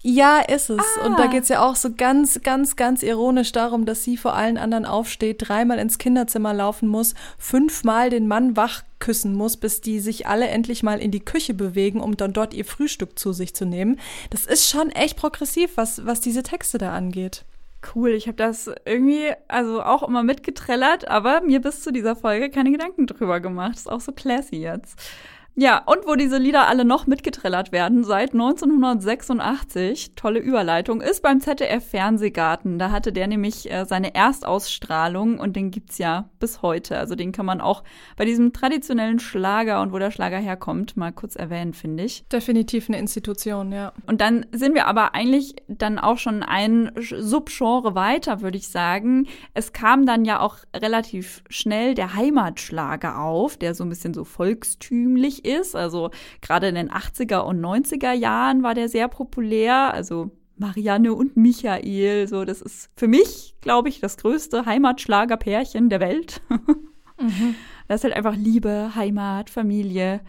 Ja, 0.04 0.40
ist 0.40 0.68
es. 0.68 0.82
Und 1.06 1.16
da 1.18 1.24
Ah. 1.24 1.26
geht's 1.28 1.48
ja 1.48 1.64
auch 1.64 1.76
so 1.76 1.90
ganz, 1.96 2.40
ganz, 2.42 2.74
ganz 2.74 3.04
ironisch 3.04 3.52
darum, 3.52 3.86
dass 3.86 4.02
sie 4.02 4.16
vor 4.16 4.34
allen 4.34 4.58
anderen 4.58 4.84
aufsteht, 4.84 5.48
dreimal 5.48 5.78
ins 5.78 5.98
Kinderzimmer 5.98 6.52
laufen 6.52 6.88
muss, 6.88 7.14
fünfmal 7.38 8.10
den 8.10 8.26
Mann 8.26 8.56
wach 8.56 8.82
küssen 8.98 9.34
muss, 9.34 9.56
bis 9.56 9.80
die 9.80 10.00
sich 10.00 10.26
alle 10.26 10.48
endlich 10.48 10.82
mal 10.82 10.98
in 10.98 11.12
die 11.12 11.24
Küche 11.24 11.54
bewegen, 11.54 12.00
um 12.00 12.16
dann 12.16 12.32
dort 12.32 12.52
ihr 12.52 12.64
Frühstück 12.64 13.16
zu 13.16 13.32
sich 13.32 13.54
zu 13.54 13.64
nehmen. 13.64 14.00
Das 14.30 14.44
ist 14.44 14.68
schon 14.68 14.90
echt 14.90 15.16
progressiv, 15.16 15.76
was, 15.76 16.04
was 16.04 16.20
diese 16.20 16.42
Texte 16.42 16.78
da 16.78 16.92
angeht. 16.92 17.44
Cool, 17.94 18.10
ich 18.10 18.28
habe 18.28 18.36
das 18.36 18.70
irgendwie 18.84 19.32
also 19.48 19.82
auch 19.82 20.04
immer 20.04 20.22
mitgetrellert, 20.22 21.08
aber 21.08 21.40
mir 21.40 21.60
bis 21.60 21.82
zu 21.82 21.92
dieser 21.92 22.14
Folge 22.14 22.48
keine 22.48 22.70
Gedanken 22.70 23.08
drüber 23.08 23.40
gemacht. 23.40 23.74
Ist 23.76 23.90
auch 23.90 24.00
so 24.00 24.12
classy 24.12 24.56
jetzt. 24.56 24.96
Ja, 25.54 25.82
und 25.84 26.06
wo 26.06 26.14
diese 26.14 26.38
Lieder 26.38 26.66
alle 26.66 26.86
noch 26.86 27.06
mitgetrellert 27.06 27.72
werden, 27.72 28.04
seit 28.04 28.32
1986, 28.32 30.14
tolle 30.16 30.38
Überleitung, 30.38 31.02
ist 31.02 31.22
beim 31.22 31.40
ZDF 31.40 31.90
Fernsehgarten. 31.90 32.78
Da 32.78 32.90
hatte 32.90 33.12
der 33.12 33.26
nämlich 33.26 33.70
äh, 33.70 33.84
seine 33.84 34.14
Erstausstrahlung 34.14 35.38
und 35.38 35.54
den 35.54 35.70
gibt's 35.70 35.98
ja 35.98 36.30
bis 36.40 36.62
heute. 36.62 36.96
Also 36.96 37.16
den 37.16 37.32
kann 37.32 37.44
man 37.44 37.60
auch 37.60 37.84
bei 38.16 38.24
diesem 38.24 38.54
traditionellen 38.54 39.18
Schlager 39.18 39.82
und 39.82 39.92
wo 39.92 39.98
der 39.98 40.10
Schlager 40.10 40.38
herkommt, 40.38 40.96
mal 40.96 41.12
kurz 41.12 41.36
erwähnen, 41.36 41.74
finde 41.74 42.04
ich. 42.04 42.24
Definitiv 42.28 42.88
eine 42.88 42.98
Institution, 42.98 43.72
ja. 43.72 43.92
Und 44.06 44.22
dann 44.22 44.46
sind 44.52 44.74
wir 44.74 44.86
aber 44.86 45.14
eigentlich 45.14 45.56
dann 45.68 45.98
auch 45.98 46.16
schon 46.16 46.42
ein 46.42 46.92
Subgenre 46.96 47.94
weiter, 47.94 48.40
würde 48.40 48.56
ich 48.56 48.68
sagen. 48.68 49.26
Es 49.52 49.74
kam 49.74 50.06
dann 50.06 50.24
ja 50.24 50.40
auch 50.40 50.56
relativ 50.74 51.44
schnell 51.50 51.94
der 51.94 52.14
Heimatschlager 52.14 53.18
auf, 53.18 53.58
der 53.58 53.74
so 53.74 53.84
ein 53.84 53.90
bisschen 53.90 54.14
so 54.14 54.24
volkstümlich 54.24 55.41
ist. 55.46 55.76
Also 55.76 56.10
gerade 56.40 56.68
in 56.68 56.74
den 56.74 56.90
80er 56.90 57.40
und 57.40 57.60
90er 57.60 58.12
Jahren 58.12 58.62
war 58.62 58.74
der 58.74 58.88
sehr 58.88 59.08
populär. 59.08 59.92
Also 59.92 60.30
Marianne 60.56 61.14
und 61.14 61.36
Michael, 61.36 62.28
so 62.28 62.44
das 62.44 62.62
ist 62.62 62.90
für 62.96 63.08
mich, 63.08 63.56
glaube 63.60 63.88
ich, 63.88 64.00
das 64.00 64.16
größte 64.16 64.66
Heimatschlagerpärchen 64.66 65.88
der 65.88 66.00
Welt. 66.00 66.40
Das 67.88 68.00
ist 68.00 68.04
halt 68.04 68.14
einfach 68.14 68.34
Liebe, 68.34 68.92
Heimat, 68.96 69.50
Familie. 69.50 70.22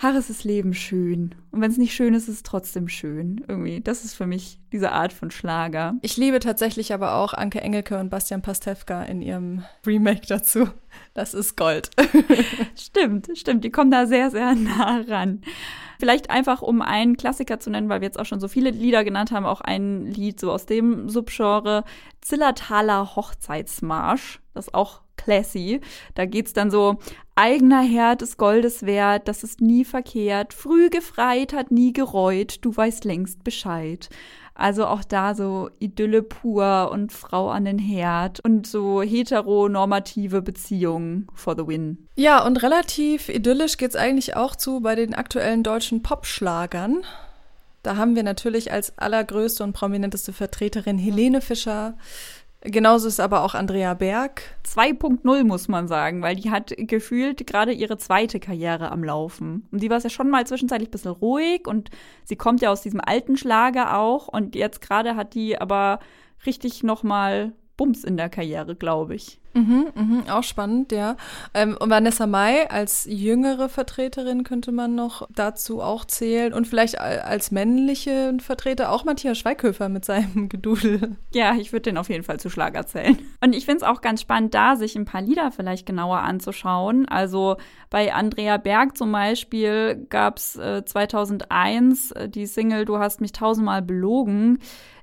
Ach, 0.00 0.14
es 0.14 0.30
ist 0.30 0.44
Leben 0.44 0.74
schön. 0.74 1.34
Und 1.50 1.60
wenn 1.60 1.70
es 1.70 1.76
nicht 1.76 1.94
schön 1.94 2.14
ist, 2.14 2.28
ist 2.28 2.36
es 2.36 2.42
trotzdem 2.42 2.88
schön. 2.88 3.44
Irgendwie, 3.48 3.80
das 3.80 4.04
ist 4.04 4.14
für 4.14 4.26
mich 4.26 4.60
diese 4.72 4.92
Art 4.92 5.12
von 5.12 5.30
Schlager. 5.30 5.94
Ich 6.02 6.16
liebe 6.16 6.38
tatsächlich 6.38 6.94
aber 6.94 7.16
auch 7.16 7.34
Anke 7.34 7.60
Engelke 7.60 7.98
und 7.98 8.08
Bastian 8.08 8.42
Pastewka 8.42 9.02
in 9.02 9.20
ihrem 9.20 9.64
Remake 9.84 10.26
dazu. 10.28 10.68
Das 11.14 11.34
ist 11.34 11.56
Gold. 11.56 11.90
Stimmt, 12.76 13.28
stimmt. 13.34 13.64
Die 13.64 13.70
kommen 13.70 13.90
da 13.90 14.06
sehr, 14.06 14.30
sehr 14.30 14.54
nah 14.54 15.02
ran. 15.08 15.42
Vielleicht 15.98 16.30
einfach, 16.30 16.62
um 16.62 16.80
einen 16.80 17.16
Klassiker 17.16 17.58
zu 17.58 17.70
nennen, 17.70 17.88
weil 17.88 18.00
wir 18.00 18.06
jetzt 18.06 18.18
auch 18.18 18.24
schon 18.24 18.40
so 18.40 18.46
viele 18.46 18.70
Lieder 18.70 19.02
genannt 19.04 19.32
haben, 19.32 19.46
auch 19.46 19.60
ein 19.60 20.06
Lied 20.06 20.38
so 20.38 20.52
aus 20.52 20.64
dem 20.64 21.08
Subgenre, 21.08 21.84
Zillertaler 22.20 23.16
Hochzeitsmarsch. 23.16 24.40
Das 24.54 24.68
ist 24.68 24.74
auch 24.74 25.02
classy. 25.18 25.80
Da 26.14 26.24
geht's 26.24 26.54
dann 26.54 26.70
so, 26.70 26.96
eigener 27.34 27.82
Herd 27.82 28.22
ist 28.22 28.38
Goldes 28.38 28.86
wert, 28.86 29.28
das 29.28 29.44
ist 29.44 29.60
nie 29.60 29.84
verkehrt, 29.84 30.54
früh 30.54 30.88
gefreit 30.88 31.52
hat 31.52 31.70
nie 31.70 31.92
gereut, 31.92 32.58
du 32.62 32.74
weißt 32.74 33.04
längst 33.04 33.44
Bescheid. 33.44 34.08
Also 34.58 34.86
auch 34.86 35.04
da 35.04 35.36
so 35.36 35.70
Idylle 35.78 36.22
pur 36.22 36.90
und 36.92 37.12
Frau 37.12 37.48
an 37.48 37.64
den 37.64 37.78
Herd 37.78 38.40
und 38.40 38.66
so 38.66 39.02
heteronormative 39.02 40.42
Beziehungen 40.42 41.28
for 41.32 41.54
the 41.56 41.64
win. 41.64 42.08
Ja, 42.16 42.44
und 42.44 42.60
relativ 42.64 43.28
idyllisch 43.28 43.76
geht's 43.76 43.94
eigentlich 43.94 44.34
auch 44.34 44.56
zu 44.56 44.80
bei 44.80 44.96
den 44.96 45.14
aktuellen 45.14 45.62
deutschen 45.62 46.02
Popschlagern. 46.02 47.04
Da 47.84 47.96
haben 47.96 48.16
wir 48.16 48.24
natürlich 48.24 48.72
als 48.72 48.98
allergrößte 48.98 49.62
und 49.62 49.74
prominenteste 49.74 50.32
Vertreterin 50.32 50.98
Helene 50.98 51.40
Fischer. 51.40 51.96
Genauso 52.70 53.08
ist 53.08 53.18
aber 53.18 53.44
auch 53.44 53.54
Andrea 53.54 53.94
Berg. 53.94 54.42
2.0 54.66 55.44
muss 55.44 55.68
man 55.68 55.88
sagen, 55.88 56.20
weil 56.20 56.36
die 56.36 56.50
hat 56.50 56.74
gefühlt 56.76 57.46
gerade 57.46 57.72
ihre 57.72 57.96
zweite 57.96 58.40
Karriere 58.40 58.92
am 58.92 59.02
Laufen. 59.02 59.66
Und 59.72 59.82
die 59.82 59.88
war 59.88 59.98
ja 59.98 60.10
schon 60.10 60.28
mal 60.28 60.46
zwischenzeitlich 60.46 60.88
ein 60.88 60.92
bisschen 60.92 61.12
ruhig 61.12 61.66
und 61.66 61.88
sie 62.24 62.36
kommt 62.36 62.60
ja 62.60 62.70
aus 62.70 62.82
diesem 62.82 63.00
alten 63.00 63.38
Schlager 63.38 63.96
auch 63.96 64.28
und 64.28 64.54
jetzt 64.54 64.82
gerade 64.82 65.16
hat 65.16 65.32
die 65.32 65.58
aber 65.58 65.98
richtig 66.44 66.82
noch 66.82 67.02
mal 67.02 67.54
Bums 67.78 68.04
in 68.04 68.18
der 68.18 68.28
Karriere, 68.28 68.74
glaube 68.74 69.14
ich. 69.14 69.40
Mhm, 69.54 69.86
mhm, 69.94 70.22
auch 70.30 70.42
spannend, 70.42 70.92
ja. 70.92 71.16
Ähm, 71.54 71.76
und 71.80 71.88
Vanessa 71.88 72.26
Mai 72.26 72.68
als 72.70 73.06
jüngere 73.10 73.68
Vertreterin 73.70 74.44
könnte 74.44 74.72
man 74.72 74.94
noch 74.94 75.26
dazu 75.34 75.80
auch 75.80 76.04
zählen. 76.04 76.52
Und 76.52 76.66
vielleicht 76.66 77.00
al- 77.00 77.20
als 77.20 77.50
männliche 77.50 78.36
Vertreter 78.40 78.92
auch 78.92 79.04
Matthias 79.04 79.38
Schweighöfer 79.38 79.88
mit 79.88 80.04
seinem 80.04 80.48
Gedudel. 80.50 81.16
Ja, 81.32 81.54
ich 81.54 81.72
würde 81.72 81.84
den 81.84 81.96
auf 81.98 82.10
jeden 82.10 82.24
Fall 82.24 82.38
zu 82.38 82.50
Schlager 82.50 82.86
zählen. 82.86 83.18
Und 83.42 83.54
ich 83.54 83.64
finde 83.64 83.78
es 83.78 83.82
auch 83.84 84.02
ganz 84.02 84.20
spannend, 84.20 84.52
da 84.52 84.76
sich 84.76 84.94
ein 84.96 85.06
paar 85.06 85.22
Lieder 85.22 85.50
vielleicht 85.50 85.86
genauer 85.86 86.18
anzuschauen. 86.18 87.08
Also 87.08 87.56
bei 87.90 88.12
Andrea 88.12 88.58
Berg 88.58 88.98
zum 88.98 89.10
Beispiel 89.12 90.06
gab 90.10 90.36
es 90.36 90.56
äh, 90.56 90.84
2001 90.84 92.10
äh, 92.12 92.28
die 92.28 92.46
Single 92.46 92.84
Du 92.84 92.98
hast 92.98 93.20
mich 93.20 93.32
tausendmal 93.32 93.82
belogen 93.82 94.58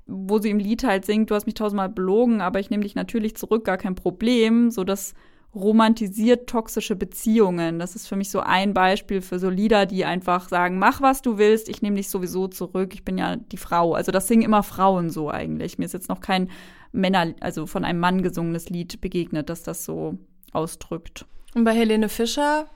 wo 0.08 0.40
sie 0.40 0.50
im 0.50 0.60
Lied 0.60 0.84
halt 0.84 1.06
singt, 1.06 1.32
du 1.32 1.36
hast 1.36 1.46
mich 1.46 1.56
tausendmal 1.56 1.90
belogen, 1.90 2.42
aber 2.42 2.60
ich 2.60 2.70
nehme 2.70 2.84
dich 2.84 2.96
natürlich 2.96 3.36
zurück, 3.36 3.66
gar 3.66 3.78
kein 3.78 3.96
Problem. 3.96 4.70
So 4.72 4.84
das 4.84 5.14
romantisiert 5.56 6.48
toxische 6.50 6.96
Beziehungen. 6.96 7.80
Das 7.80 7.96
ist 7.96 8.08
für 8.08 8.18
mich 8.18 8.30
so 8.30 8.42
ein 8.42 8.74
Beispiel 8.74 9.22
für 9.22 9.40
so 9.40 9.50
Lieder, 9.50 9.86
die 9.86 10.04
einfach 10.04 10.50
sagen, 10.50 10.78
mach 10.78 11.02
was 11.02 11.22
du 11.22 11.38
willst, 11.38 11.70
ich 11.70 11.82
nehme 11.82 11.96
dich 11.96 12.10
sowieso 12.10 12.48
zurück, 12.48 12.94
ich 12.94 13.06
bin 13.06 13.18
ja 13.18 13.38
die 13.38 13.58
Frau. 13.58 13.94
Also 13.94 14.12
das 14.12 14.28
singen 14.28 14.44
immer 14.44 14.64
Frauen 14.64 15.10
so 15.10 15.30
eigentlich. 15.30 15.78
Mir 15.78 15.86
ist 15.86 15.94
jetzt 15.94 16.10
noch 16.10 16.20
kein 16.20 16.50
Männer, 16.92 17.34
also 17.40 17.68
von 17.68 17.86
einem 17.86 18.00
Mann 18.00 18.22
gesungenes 18.22 18.70
Lied 18.70 19.00
begegnet, 19.00 19.50
das 19.50 19.64
das 19.64 19.86
so 19.86 20.18
ausdrückt. 20.52 21.26
Und 21.56 21.64
bei 21.64 21.74
Helene 21.74 22.10
Fischer, 22.10 22.68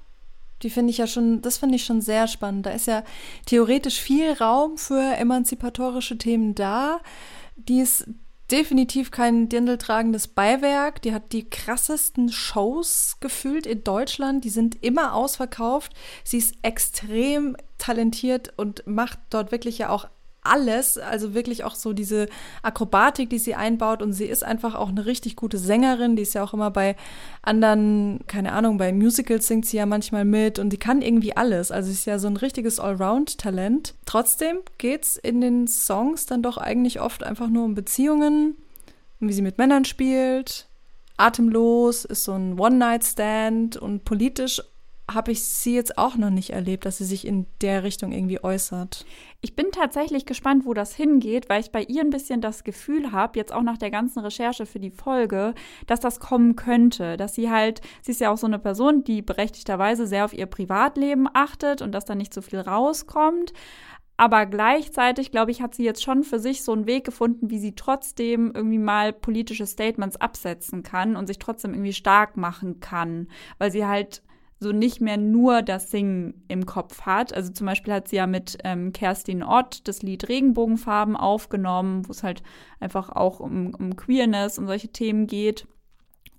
die 0.61 0.69
finde 0.69 0.91
ich 0.91 0.97
ja 0.97 1.07
schon, 1.07 1.41
das 1.41 1.57
finde 1.57 1.75
ich 1.75 1.85
schon 1.85 2.01
sehr 2.01 2.27
spannend. 2.27 2.65
Da 2.65 2.71
ist 2.71 2.87
ja 2.87 3.03
theoretisch 3.45 3.99
viel 3.99 4.33
Raum 4.33 4.77
für 4.77 5.15
emanzipatorische 5.17 6.17
Themen 6.17 6.55
da. 6.55 6.99
Die 7.55 7.79
ist 7.79 8.07
definitiv 8.51 9.11
kein 9.11 9.47
dirndltragendes 9.47 10.27
Beiwerk. 10.27 11.01
Die 11.01 11.13
hat 11.13 11.31
die 11.31 11.49
krassesten 11.49 12.29
Shows 12.29 13.17
gefühlt 13.19 13.65
in 13.65 13.83
Deutschland. 13.83 14.43
Die 14.43 14.49
sind 14.49 14.83
immer 14.83 15.13
ausverkauft. 15.13 15.93
Sie 16.23 16.37
ist 16.37 16.55
extrem 16.61 17.55
talentiert 17.77 18.53
und 18.57 18.83
macht 18.85 19.19
dort 19.29 19.51
wirklich 19.51 19.77
ja 19.77 19.89
auch 19.89 20.07
alles, 20.43 20.97
also 20.97 21.33
wirklich 21.33 21.63
auch 21.63 21.75
so 21.75 21.93
diese 21.93 22.27
Akrobatik, 22.61 23.29
die 23.29 23.39
sie 23.39 23.55
einbaut. 23.55 24.01
Und 24.01 24.13
sie 24.13 24.25
ist 24.25 24.43
einfach 24.43 24.75
auch 24.75 24.89
eine 24.89 25.05
richtig 25.05 25.35
gute 25.35 25.57
Sängerin, 25.57 26.15
die 26.15 26.23
ist 26.23 26.33
ja 26.33 26.43
auch 26.43 26.53
immer 26.53 26.71
bei 26.71 26.95
anderen, 27.41 28.19
keine 28.27 28.53
Ahnung, 28.53 28.77
bei 28.77 28.91
Musicals 28.93 29.47
singt 29.47 29.65
sie 29.65 29.77
ja 29.77 29.85
manchmal 29.85 30.25
mit 30.25 30.59
und 30.59 30.71
die 30.71 30.77
kann 30.77 31.01
irgendwie 31.01 31.35
alles, 31.35 31.71
also 31.71 31.87
sie 31.87 31.93
ist 31.93 32.05
ja 32.05 32.19
so 32.19 32.27
ein 32.27 32.37
richtiges 32.37 32.79
Allround-Talent. 32.79 33.95
Trotzdem 34.05 34.59
geht's 34.77 35.17
in 35.17 35.41
den 35.41 35.67
Songs 35.67 36.25
dann 36.25 36.41
doch 36.41 36.57
eigentlich 36.57 37.01
oft 37.01 37.23
einfach 37.23 37.47
nur 37.47 37.65
um 37.65 37.75
Beziehungen, 37.75 38.55
um 39.19 39.27
wie 39.27 39.33
sie 39.33 39.41
mit 39.41 39.57
Männern 39.57 39.85
spielt, 39.85 40.67
atemlos, 41.17 42.05
ist 42.05 42.23
so 42.23 42.33
ein 42.33 42.57
One-Night-Stand 42.59 43.77
und 43.77 44.05
politisch 44.05 44.61
habe 45.13 45.31
ich 45.31 45.43
sie 45.43 45.75
jetzt 45.75 45.97
auch 45.97 46.15
noch 46.15 46.29
nicht 46.29 46.51
erlebt, 46.51 46.85
dass 46.85 46.97
sie 46.97 47.05
sich 47.05 47.25
in 47.25 47.47
der 47.61 47.83
Richtung 47.83 48.11
irgendwie 48.11 48.43
äußert. 48.43 49.05
Ich 49.41 49.55
bin 49.55 49.71
tatsächlich 49.71 50.25
gespannt, 50.25 50.65
wo 50.65 50.73
das 50.73 50.93
hingeht, 50.93 51.49
weil 51.49 51.61
ich 51.61 51.71
bei 51.71 51.83
ihr 51.83 52.01
ein 52.01 52.09
bisschen 52.09 52.41
das 52.41 52.63
Gefühl 52.63 53.11
habe, 53.11 53.39
jetzt 53.39 53.53
auch 53.53 53.63
nach 53.63 53.77
der 53.77 53.91
ganzen 53.91 54.19
Recherche 54.19 54.65
für 54.65 54.79
die 54.79 54.91
Folge, 54.91 55.53
dass 55.87 55.99
das 55.99 56.19
kommen 56.19 56.55
könnte. 56.55 57.17
Dass 57.17 57.35
sie 57.35 57.49
halt, 57.49 57.81
sie 58.01 58.11
ist 58.11 58.21
ja 58.21 58.31
auch 58.31 58.37
so 58.37 58.47
eine 58.47 58.59
Person, 58.59 59.03
die 59.03 59.21
berechtigterweise 59.21 60.07
sehr 60.07 60.25
auf 60.25 60.33
ihr 60.33 60.45
Privatleben 60.45 61.27
achtet 61.33 61.81
und 61.81 61.91
dass 61.93 62.05
da 62.05 62.15
nicht 62.15 62.33
so 62.33 62.41
viel 62.41 62.59
rauskommt. 62.59 63.53
Aber 64.17 64.45
gleichzeitig, 64.45 65.31
glaube 65.31 65.51
ich, 65.51 65.61
hat 65.61 65.73
sie 65.73 65.85
jetzt 65.85 66.03
schon 66.03 66.23
für 66.25 66.39
sich 66.39 66.63
so 66.63 66.73
einen 66.73 66.87
Weg 66.87 67.05
gefunden, 67.05 67.49
wie 67.49 67.57
sie 67.57 67.73
trotzdem 67.73 68.51
irgendwie 68.53 68.77
mal 68.77 69.13
politische 69.13 69.65
Statements 69.65 70.17
absetzen 70.17 70.83
kann 70.83 71.15
und 71.15 71.27
sich 71.27 71.39
trotzdem 71.39 71.73
irgendwie 71.73 71.93
stark 71.93 72.35
machen 72.35 72.81
kann, 72.81 73.29
weil 73.59 73.71
sie 73.71 73.85
halt 73.85 74.21
so 74.59 74.71
nicht 74.71 74.99
mehr 74.99 75.17
nur 75.17 75.61
das 75.61 75.89
Singen 75.89 76.43
im 76.47 76.65
Kopf 76.65 77.01
hat. 77.01 77.33
Also 77.33 77.51
zum 77.51 77.65
Beispiel 77.65 77.93
hat 77.93 78.07
sie 78.07 78.17
ja 78.17 78.27
mit 78.27 78.57
ähm, 78.63 78.91
Kerstin 78.91 79.43
Ott 79.43 79.87
das 79.87 80.01
Lied 80.01 80.27
Regenbogenfarben 80.27 81.15
aufgenommen, 81.15 82.07
wo 82.07 82.11
es 82.11 82.23
halt 82.23 82.43
einfach 82.79 83.09
auch 83.09 83.39
um, 83.39 83.73
um 83.73 83.95
Queerness 83.95 84.57
und 84.57 84.67
solche 84.67 84.89
Themen 84.89 85.27
geht. 85.27 85.65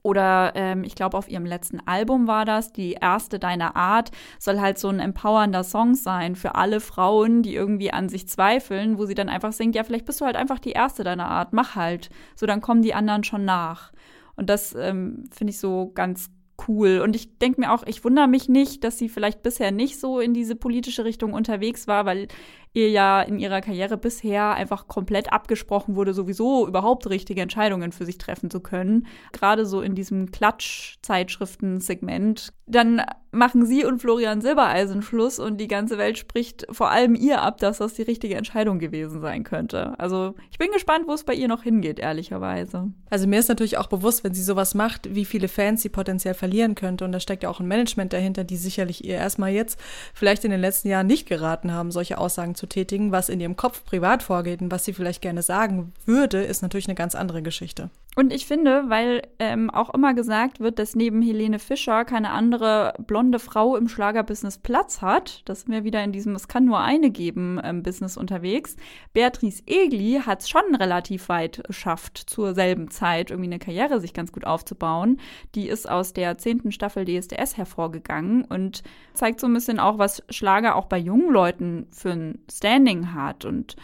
Oder 0.03 0.53
ähm, 0.55 0.83
ich 0.85 0.95
glaube, 0.95 1.17
auf 1.17 1.29
ihrem 1.29 1.45
letzten 1.45 1.81
Album 1.87 2.27
war 2.27 2.45
das, 2.47 2.73
die 2.73 2.93
erste 2.93 3.39
deiner 3.39 3.77
Art, 3.77 4.11
soll 4.39 4.59
halt 4.59 4.79
so 4.79 4.89
ein 4.89 4.99
empowernder 4.99 5.63
Song 5.63 5.95
sein 5.95 6.37
für 6.37 6.55
alle 6.55 6.81
Frauen, 6.81 7.43
die 7.43 7.55
irgendwie 7.55 7.93
an 7.93 8.09
sich 8.09 8.27
zweifeln, 8.27 8.99
wo 8.99 9.05
sie 9.05 9.15
dann 9.15 9.29
einfach 9.29 9.53
singt, 9.53 9.75
ja, 9.75 9.85
vielleicht 9.85 10.07
bist 10.07 10.21
du 10.21 10.25
halt 10.25 10.37
einfach 10.37 10.59
die 10.59 10.73
erste 10.73 11.05
deiner 11.05 11.29
Art, 11.29 11.53
mach 11.53 11.77
halt. 11.77 12.09
So, 12.35 12.47
dann 12.47 12.63
kommen 12.63 12.83
die 12.83 12.95
anderen 12.95 13.25
schon 13.25 13.45
nach. 13.45 13.93
Und 14.37 14.49
das 14.49 14.75
ähm, 14.75 15.29
finde 15.33 15.51
ich 15.51 15.59
so 15.59 15.93
ganz 15.95 16.31
cool. 16.69 17.01
Und 17.01 17.17
ich 17.17 17.39
denke 17.39 17.61
mir 17.61 17.73
auch, 17.73 17.85
ich 17.87 18.05
wundere 18.05 18.29
mich 18.29 18.49
nicht, 18.49 18.85
dass 18.85 18.99
sie 18.99 19.09
vielleicht 19.09 19.43
bisher 19.43 19.73
nicht 19.73 19.99
so 20.01 20.21
in 20.21 20.35
diese 20.35 20.57
politische 20.57 21.05
Richtung 21.05 21.33
unterwegs 21.33 21.87
war, 21.87 22.05
weil 22.07 22.29
ihr 22.73 22.91
ja 22.91 23.23
in 23.23 23.39
ihrer 23.39 23.61
Karriere 23.61 23.97
bisher 23.97 24.55
einfach 24.55 24.89
komplett 24.89 25.33
abgesprochen 25.33 25.95
wurde, 25.97 26.15
sowieso 26.15 26.69
überhaupt 26.69 27.11
richtige 27.11 27.43
Entscheidungen 27.43 27.93
für 27.93 28.05
sich 28.05 28.19
treffen 28.19 28.51
zu 28.51 28.61
können. 28.61 29.07
Gerade 29.33 29.67
so 29.67 29.81
in 29.81 29.95
diesem 29.95 30.31
Klatsch-Zeitschriften-Segment. 30.31 32.53
Dann 32.71 33.03
machen 33.33 33.67
sie 33.67 33.85
und 33.85 34.01
Florian 34.01 34.41
Silbereisen 34.41 35.03
Schluss 35.03 35.39
und 35.39 35.59
die 35.59 35.69
ganze 35.69 35.99
Welt 35.99 36.19
spricht 36.19 36.67
vor 36.71 36.91
allem 36.91 37.15
ihr 37.15 37.43
ab, 37.43 37.59
dass 37.59 37.79
das 37.79 37.95
die 37.95 38.03
richtige 38.03 38.37
Entscheidung 38.37 38.79
gewesen 38.79 39.21
sein 39.21 39.45
könnte. 39.45 39.95
Also 39.99 40.35
ich 40.51 40.59
bin 40.59 40.71
gespannt, 40.71 41.07
wo 41.09 41.13
es 41.13 41.25
bei 41.25 41.35
ihr 41.35 41.49
noch 41.49 41.63
hingeht, 41.63 41.99
ehrlicherweise. 41.99 42.93
Also 43.09 43.27
mir 43.27 43.41
ist 43.41 43.49
natürlich 43.49 43.79
auch 43.79 43.89
bewusst, 43.89 44.23
wenn 44.23 44.35
sie 44.35 44.43
sowas 44.43 44.75
macht, 44.75 45.15
wie 45.15 45.25
viele 45.25 45.49
Fans 45.49 45.83
sie 45.83 45.89
potenziell 45.89 46.35
verlieren 46.35 46.77
könnte. 46.77 47.05
Und 47.05 47.13
da 47.13 47.21
steckt 47.21 47.43
ja 47.43 47.49
auch 47.49 47.61
ein 47.61 47.69
Management 47.69 48.13
dahinter, 48.13 48.45
die 48.45 48.57
sicherlich 48.57 49.05
ihr 49.05 49.17
erstmal 49.17 49.51
jetzt 49.51 49.81
vielleicht 50.15 50.45
in 50.45 50.53
den 50.53 50.61
letzten 50.61 50.89
Jahren 50.89 51.07
nicht 51.07 51.29
geraten 51.29 51.73
haben, 51.73 51.91
solche 51.91 52.19
Aussagen 52.19 52.55
zu 52.55 52.67
tätigen. 52.67 53.11
Was 53.11 53.29
in 53.29 53.41
ihrem 53.41 53.57
Kopf 53.57 53.85
privat 53.85 54.23
vorgeht 54.23 54.61
und 54.61 54.71
was 54.71 54.85
sie 54.85 54.93
vielleicht 54.93 55.23
gerne 55.23 55.43
sagen 55.43 55.93
würde, 56.05 56.43
ist 56.43 56.63
natürlich 56.63 56.89
eine 56.89 56.95
ganz 56.95 57.15
andere 57.15 57.43
Geschichte. 57.43 57.91
Und 58.17 58.33
ich 58.33 58.45
finde, 58.45 58.85
weil 58.89 59.23
ähm, 59.39 59.71
auch 59.71 59.95
immer 59.95 60.15
gesagt 60.15 60.59
wird, 60.59 60.81
dass 60.81 60.97
neben 60.97 61.23
Helene 61.23 61.61
Fischer 61.61 62.05
keine 62.05 62.31
andere 62.31 62.93
blonde 63.07 63.39
Frau 63.39 63.77
im 63.77 63.89
Schlagerbusiness 63.89 64.59
Platz 64.59 65.01
hat, 65.01 65.43
das 65.49 65.61
sind 65.61 65.73
wir 65.73 65.85
wieder 65.85 66.03
in 66.03 66.11
diesem 66.11 66.35
Es 66.35 66.49
kann 66.49 66.65
nur 66.65 66.81
eine 66.81 67.11
geben 67.11 67.61
ähm, 67.63 67.85
Business 67.85 68.17
unterwegs. 68.17 68.75
Beatrice 69.13 69.63
Egli 69.65 70.21
hat 70.27 70.41
es 70.41 70.49
schon 70.49 70.75
relativ 70.75 71.29
weit 71.29 71.63
geschafft, 71.65 72.19
zur 72.19 72.53
selben 72.53 72.91
Zeit 72.91 73.31
irgendwie 73.31 73.49
eine 73.49 73.61
Karriere 73.61 74.01
sich 74.01 74.13
ganz 74.13 74.33
gut 74.33 74.45
aufzubauen. 74.45 75.21
Die 75.55 75.69
ist 75.69 75.89
aus 75.89 76.13
der 76.13 76.37
zehnten 76.37 76.73
Staffel 76.73 77.05
DSDS 77.05 77.57
hervorgegangen 77.57 78.45
und 78.45 78.83
zeigt 79.15 79.39
so 79.39 79.47
ein 79.47 79.55
bisschen 79.55 79.79
auch, 79.79 79.99
was 79.99 80.25
Schlager 80.31 80.75
auch 80.75 80.87
bei 80.87 80.99
jungen 80.99 81.31
Leuten 81.31 81.87
für 81.93 82.11
ein 82.11 82.41
Standing 82.51 83.15
hat 83.15 83.45
und 83.45 83.77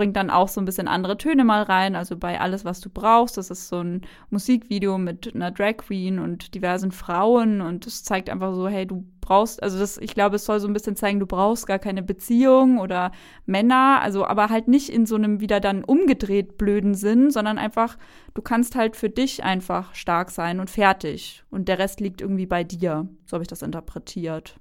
bringt 0.00 0.16
dann 0.16 0.30
auch 0.30 0.48
so 0.48 0.62
ein 0.62 0.64
bisschen 0.64 0.88
andere 0.88 1.18
Töne 1.18 1.44
mal 1.44 1.62
rein. 1.62 1.94
Also 1.94 2.16
bei 2.16 2.40
Alles, 2.40 2.64
was 2.64 2.80
du 2.80 2.88
brauchst, 2.88 3.36
das 3.36 3.50
ist 3.50 3.68
so 3.68 3.80
ein 3.80 4.00
Musikvideo 4.30 4.96
mit 4.96 5.34
einer 5.34 5.50
Drag 5.50 5.76
Queen 5.76 6.18
und 6.18 6.54
diversen 6.54 6.90
Frauen 6.90 7.60
und 7.60 7.86
es 7.86 8.02
zeigt 8.02 8.30
einfach 8.30 8.54
so, 8.54 8.66
hey, 8.66 8.86
du 8.86 9.04
brauchst, 9.20 9.62
also 9.62 9.78
das, 9.78 9.98
ich 9.98 10.14
glaube, 10.14 10.36
es 10.36 10.46
soll 10.46 10.58
so 10.58 10.66
ein 10.66 10.72
bisschen 10.72 10.96
zeigen, 10.96 11.20
du 11.20 11.26
brauchst 11.26 11.66
gar 11.66 11.78
keine 11.78 12.02
Beziehung 12.02 12.78
oder 12.78 13.12
Männer, 13.44 14.00
also 14.00 14.24
aber 14.24 14.48
halt 14.48 14.68
nicht 14.68 14.88
in 14.88 15.04
so 15.04 15.16
einem 15.16 15.40
wieder 15.40 15.60
dann 15.60 15.84
umgedreht 15.84 16.56
blöden 16.56 16.94
Sinn, 16.94 17.30
sondern 17.30 17.58
einfach, 17.58 17.98
du 18.32 18.40
kannst 18.40 18.76
halt 18.76 18.96
für 18.96 19.10
dich 19.10 19.44
einfach 19.44 19.94
stark 19.94 20.30
sein 20.30 20.60
und 20.60 20.70
fertig. 20.70 21.44
Und 21.50 21.68
der 21.68 21.78
Rest 21.78 22.00
liegt 22.00 22.22
irgendwie 22.22 22.46
bei 22.46 22.64
dir. 22.64 23.06
So 23.26 23.34
habe 23.34 23.44
ich 23.44 23.48
das 23.48 23.60
interpretiert. 23.60 24.56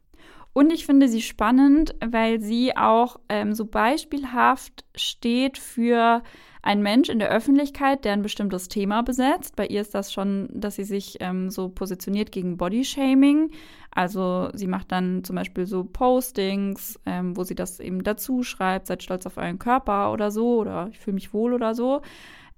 Und 0.53 0.71
ich 0.73 0.85
finde 0.85 1.07
sie 1.07 1.21
spannend, 1.21 1.95
weil 2.03 2.41
sie 2.41 2.75
auch 2.75 3.19
ähm, 3.29 3.53
so 3.53 3.65
beispielhaft 3.65 4.83
steht 4.95 5.57
für 5.57 6.23
einen 6.61 6.83
Mensch 6.83 7.09
in 7.09 7.19
der 7.19 7.29
Öffentlichkeit, 7.29 8.03
der 8.03 8.13
ein 8.13 8.21
bestimmtes 8.21 8.67
Thema 8.67 9.01
besetzt. 9.01 9.55
Bei 9.55 9.65
ihr 9.65 9.81
ist 9.81 9.95
das 9.95 10.11
schon, 10.11 10.49
dass 10.51 10.75
sie 10.75 10.83
sich 10.83 11.17
ähm, 11.21 11.49
so 11.49 11.69
positioniert 11.69 12.31
gegen 12.31 12.57
Bodyshaming. 12.57 13.51
Also 13.91 14.49
sie 14.53 14.67
macht 14.67 14.91
dann 14.91 15.23
zum 15.23 15.35
Beispiel 15.35 15.65
so 15.65 15.83
Postings, 15.83 16.99
ähm, 17.05 17.37
wo 17.37 17.43
sie 17.43 17.55
das 17.55 17.79
eben 17.79 18.03
dazu 18.03 18.43
schreibt, 18.43 18.87
seid 18.87 19.03
stolz 19.03 19.25
auf 19.25 19.37
euren 19.37 19.59
Körper 19.59 20.11
oder 20.11 20.31
so 20.31 20.57
oder 20.59 20.89
ich 20.91 20.99
fühle 20.99 21.15
mich 21.15 21.33
wohl 21.33 21.53
oder 21.53 21.73
so. 21.73 22.01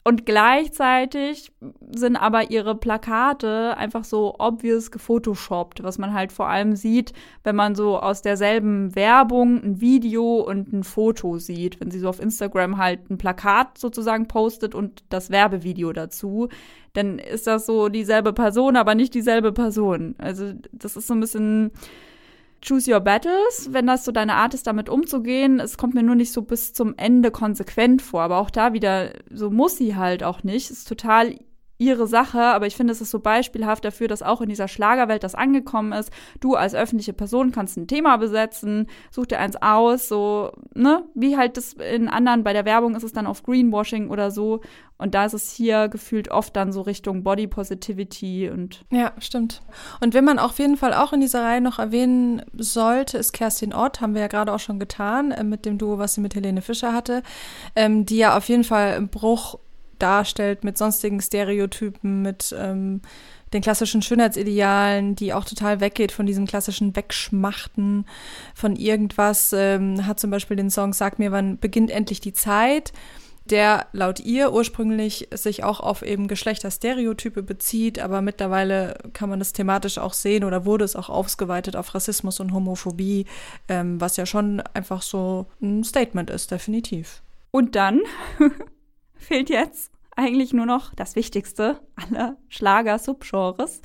Und 0.04 0.26
gleichzeitig 0.26 1.52
sind 1.92 2.16
aber 2.16 2.50
ihre 2.50 2.74
Plakate 2.74 3.78
einfach 3.78 4.04
so 4.04 4.36
obvious 4.40 4.90
gefotoshoppt, 4.90 5.84
was 5.84 6.00
man 6.00 6.14
halt 6.14 6.32
vor 6.32 6.48
allem 6.48 6.76
sieht, 6.76 7.14
wenn 7.44 7.56
man 7.56 7.76
so 7.76 8.00
aus 8.00 8.24
derselben 8.24 8.96
Werbung 8.96 9.62
ein 9.64 9.80
Video 9.80 10.40
und 10.40 10.74
ein 10.74 10.84
Foto 10.84 11.38
sieht. 11.38 11.80
Wenn 11.80 11.92
sie 11.92 12.00
so 12.00 12.10
auf 12.10 12.20
Instagram 12.20 12.78
halt 12.78 13.12
ein 13.12 13.20
Plakat 13.20 13.78
sozusagen 13.78 14.28
postet 14.28 14.74
und 14.74 15.04
das 15.10 15.30
Werbevideo 15.30 15.94
dazu, 15.94 16.50
dann 16.94 17.20
ist 17.20 17.46
das 17.46 17.68
so 17.68 17.88
dieselbe 17.88 18.34
Person, 18.34 18.78
aber 18.78 18.96
nicht 18.96 19.14
dieselbe 19.14 19.52
Person. 19.52 20.16
Also 20.18 20.54
das 20.72 20.96
ist 20.98 21.06
so 21.06 21.14
ein 21.14 21.20
bisschen 21.20 21.72
Choose 22.64 22.92
Your 22.94 23.00
Battles, 23.00 23.70
wenn 23.72 23.88
das 23.88 24.06
so 24.06 24.12
deine 24.12 24.36
Art 24.36 24.54
ist, 24.54 24.68
damit 24.68 24.88
umzugehen. 24.88 25.60
Es 25.60 25.78
kommt 25.78 25.96
mir 25.96 26.04
nur 26.04 26.16
nicht 26.16 26.32
so 26.32 26.44
bis 26.44 26.74
zum 26.74 26.94
Ende 26.98 27.32
konsequent 27.32 28.02
vor. 28.02 28.22
Aber 28.22 28.38
auch 28.38 28.52
da 28.52 28.74
wieder, 28.74 29.14
so 29.32 29.50
muss 29.50 29.78
sie 29.78 29.96
halt 29.96 30.24
auch 30.24 30.44
nicht. 30.44 30.70
Ist 30.70 30.88
total 30.88 31.36
ihre 31.82 32.06
Sache, 32.06 32.40
aber 32.40 32.68
ich 32.68 32.76
finde, 32.76 32.94
es 32.94 33.02
ist 33.02 33.10
so 33.10 33.20
beispielhaft 33.20 33.84
dafür, 33.84 34.08
dass 34.08 34.22
auch 34.22 34.40
in 34.40 34.50
dieser 34.50 34.68
Schlagerwelt 34.68 35.24
das 35.24 35.34
angekommen 35.34 35.94
ist. 35.94 36.12
Du 36.40 36.56
als 36.56 36.76
öffentliche 36.76 37.12
Person 37.12 37.52
kannst 37.52 37.76
ein 37.76 37.88
Thema 37.88 38.18
besetzen, 38.18 38.88
such 39.10 39.26
dir 39.26 39.40
eins 39.40 39.56
aus, 39.60 40.08
so, 40.08 40.52
ne? 40.76 41.04
Wie 41.16 41.38
halt 41.38 41.58
das 41.58 41.74
in 41.74 42.08
anderen, 42.08 42.44
bei 42.44 42.54
der 42.54 42.66
Werbung 42.66 42.96
ist 42.96 43.04
es 43.04 43.14
dann 43.14 43.26
auf 43.26 43.42
Greenwashing 43.42 44.10
oder 44.10 44.30
so. 44.30 44.62
Und 45.00 45.16
da 45.16 45.26
ist 45.26 45.34
es 45.34 45.52
hier 45.52 45.88
gefühlt 45.88 46.30
oft 46.30 46.56
dann 46.56 46.72
so 46.72 46.82
Richtung 46.82 47.24
Body 47.24 47.48
Positivity 47.48 48.52
und. 48.52 48.86
Ja, 48.92 49.14
stimmt. 49.18 49.64
Und 50.00 50.14
wenn 50.14 50.24
man 50.24 50.38
auf 50.38 50.60
jeden 50.60 50.78
Fall 50.78 50.94
auch 50.94 51.12
in 51.12 51.22
dieser 51.22 51.44
Reihe 51.44 51.62
noch 51.62 51.80
erwähnen 51.80 52.44
sollte, 52.56 53.18
ist 53.18 53.34
Kerstin 53.34 53.74
Ott, 53.74 54.00
haben 54.00 54.14
wir 54.14 54.22
ja 54.22 54.28
gerade 54.28 54.54
auch 54.54 54.60
schon 54.60 54.78
getan, 54.78 55.32
äh, 55.32 55.44
mit 55.44 55.66
dem 55.66 55.80
Duo, 55.80 55.98
was 55.98 56.14
sie 56.14 56.22
mit 56.22 56.36
Helene 56.36 56.62
Fischer 56.62 56.94
hatte, 56.94 57.24
ähm, 57.76 58.06
die 58.06 58.18
ja 58.18 58.38
auf 58.38 58.48
jeden 58.50 58.64
Fall 58.64 58.96
im 58.98 59.08
Bruch 59.08 59.58
darstellt 60.02 60.64
mit 60.64 60.78
sonstigen 60.78 61.22
Stereotypen, 61.22 62.22
mit 62.22 62.56
ähm, 62.58 63.02
den 63.54 63.62
klassischen 63.62 64.02
Schönheitsidealen, 64.02 65.16
die 65.16 65.34
auch 65.34 65.46
total 65.46 65.82
weggeht 65.82 66.12
von 66.12 66.26
diesem 66.26 66.46
klassischen 66.46 66.96
Wegschmachten 66.96 68.06
von 68.56 68.76
irgendwas. 68.76 69.54
Ähm, 69.54 70.06
hat 70.06 70.20
zum 70.20 70.32
Beispiel 70.32 70.58
den 70.58 70.70
Song 70.70 70.94
Sag 70.94 71.20
mir, 71.20 71.32
wann 71.32 71.58
beginnt 71.58 71.92
endlich 71.92 72.22
die 72.22 72.34
Zeit, 72.34 72.94
der 73.46 73.88
laut 73.92 74.20
ihr 74.20 74.54
ursprünglich 74.54 75.28
sich 75.34 75.64
auch 75.64 75.80
auf 75.80 76.04
eben 76.04 76.28
Geschlechterstereotype 76.28 77.44
bezieht, 77.44 78.00
aber 78.00 78.22
mittlerweile 78.22 78.98
kann 79.14 79.30
man 79.30 79.40
das 79.40 79.52
thematisch 79.52 79.98
auch 79.98 80.14
sehen 80.14 80.44
oder 80.44 80.66
wurde 80.66 80.86
es 80.86 80.96
auch 80.96 81.10
ausgeweitet 81.10 81.76
auf 81.76 81.94
Rassismus 81.94 82.40
und 82.40 82.54
Homophobie, 82.54 83.26
ähm, 83.68 84.00
was 84.00 84.16
ja 84.16 84.26
schon 84.26 84.62
einfach 84.74 85.02
so 85.02 85.48
ein 85.62 85.84
Statement 85.84 86.30
ist, 86.30 86.52
definitiv. 86.52 87.22
Und 87.50 87.76
dann 87.76 88.00
fehlt 89.22 89.50
jetzt 89.50 89.92
eigentlich 90.16 90.54
nur 90.54 90.66
noch 90.66 90.96
das 90.96 91.16
Wichtigste 91.16 91.80
aller 91.96 92.38
Schlager-Subgenres. 92.50 93.82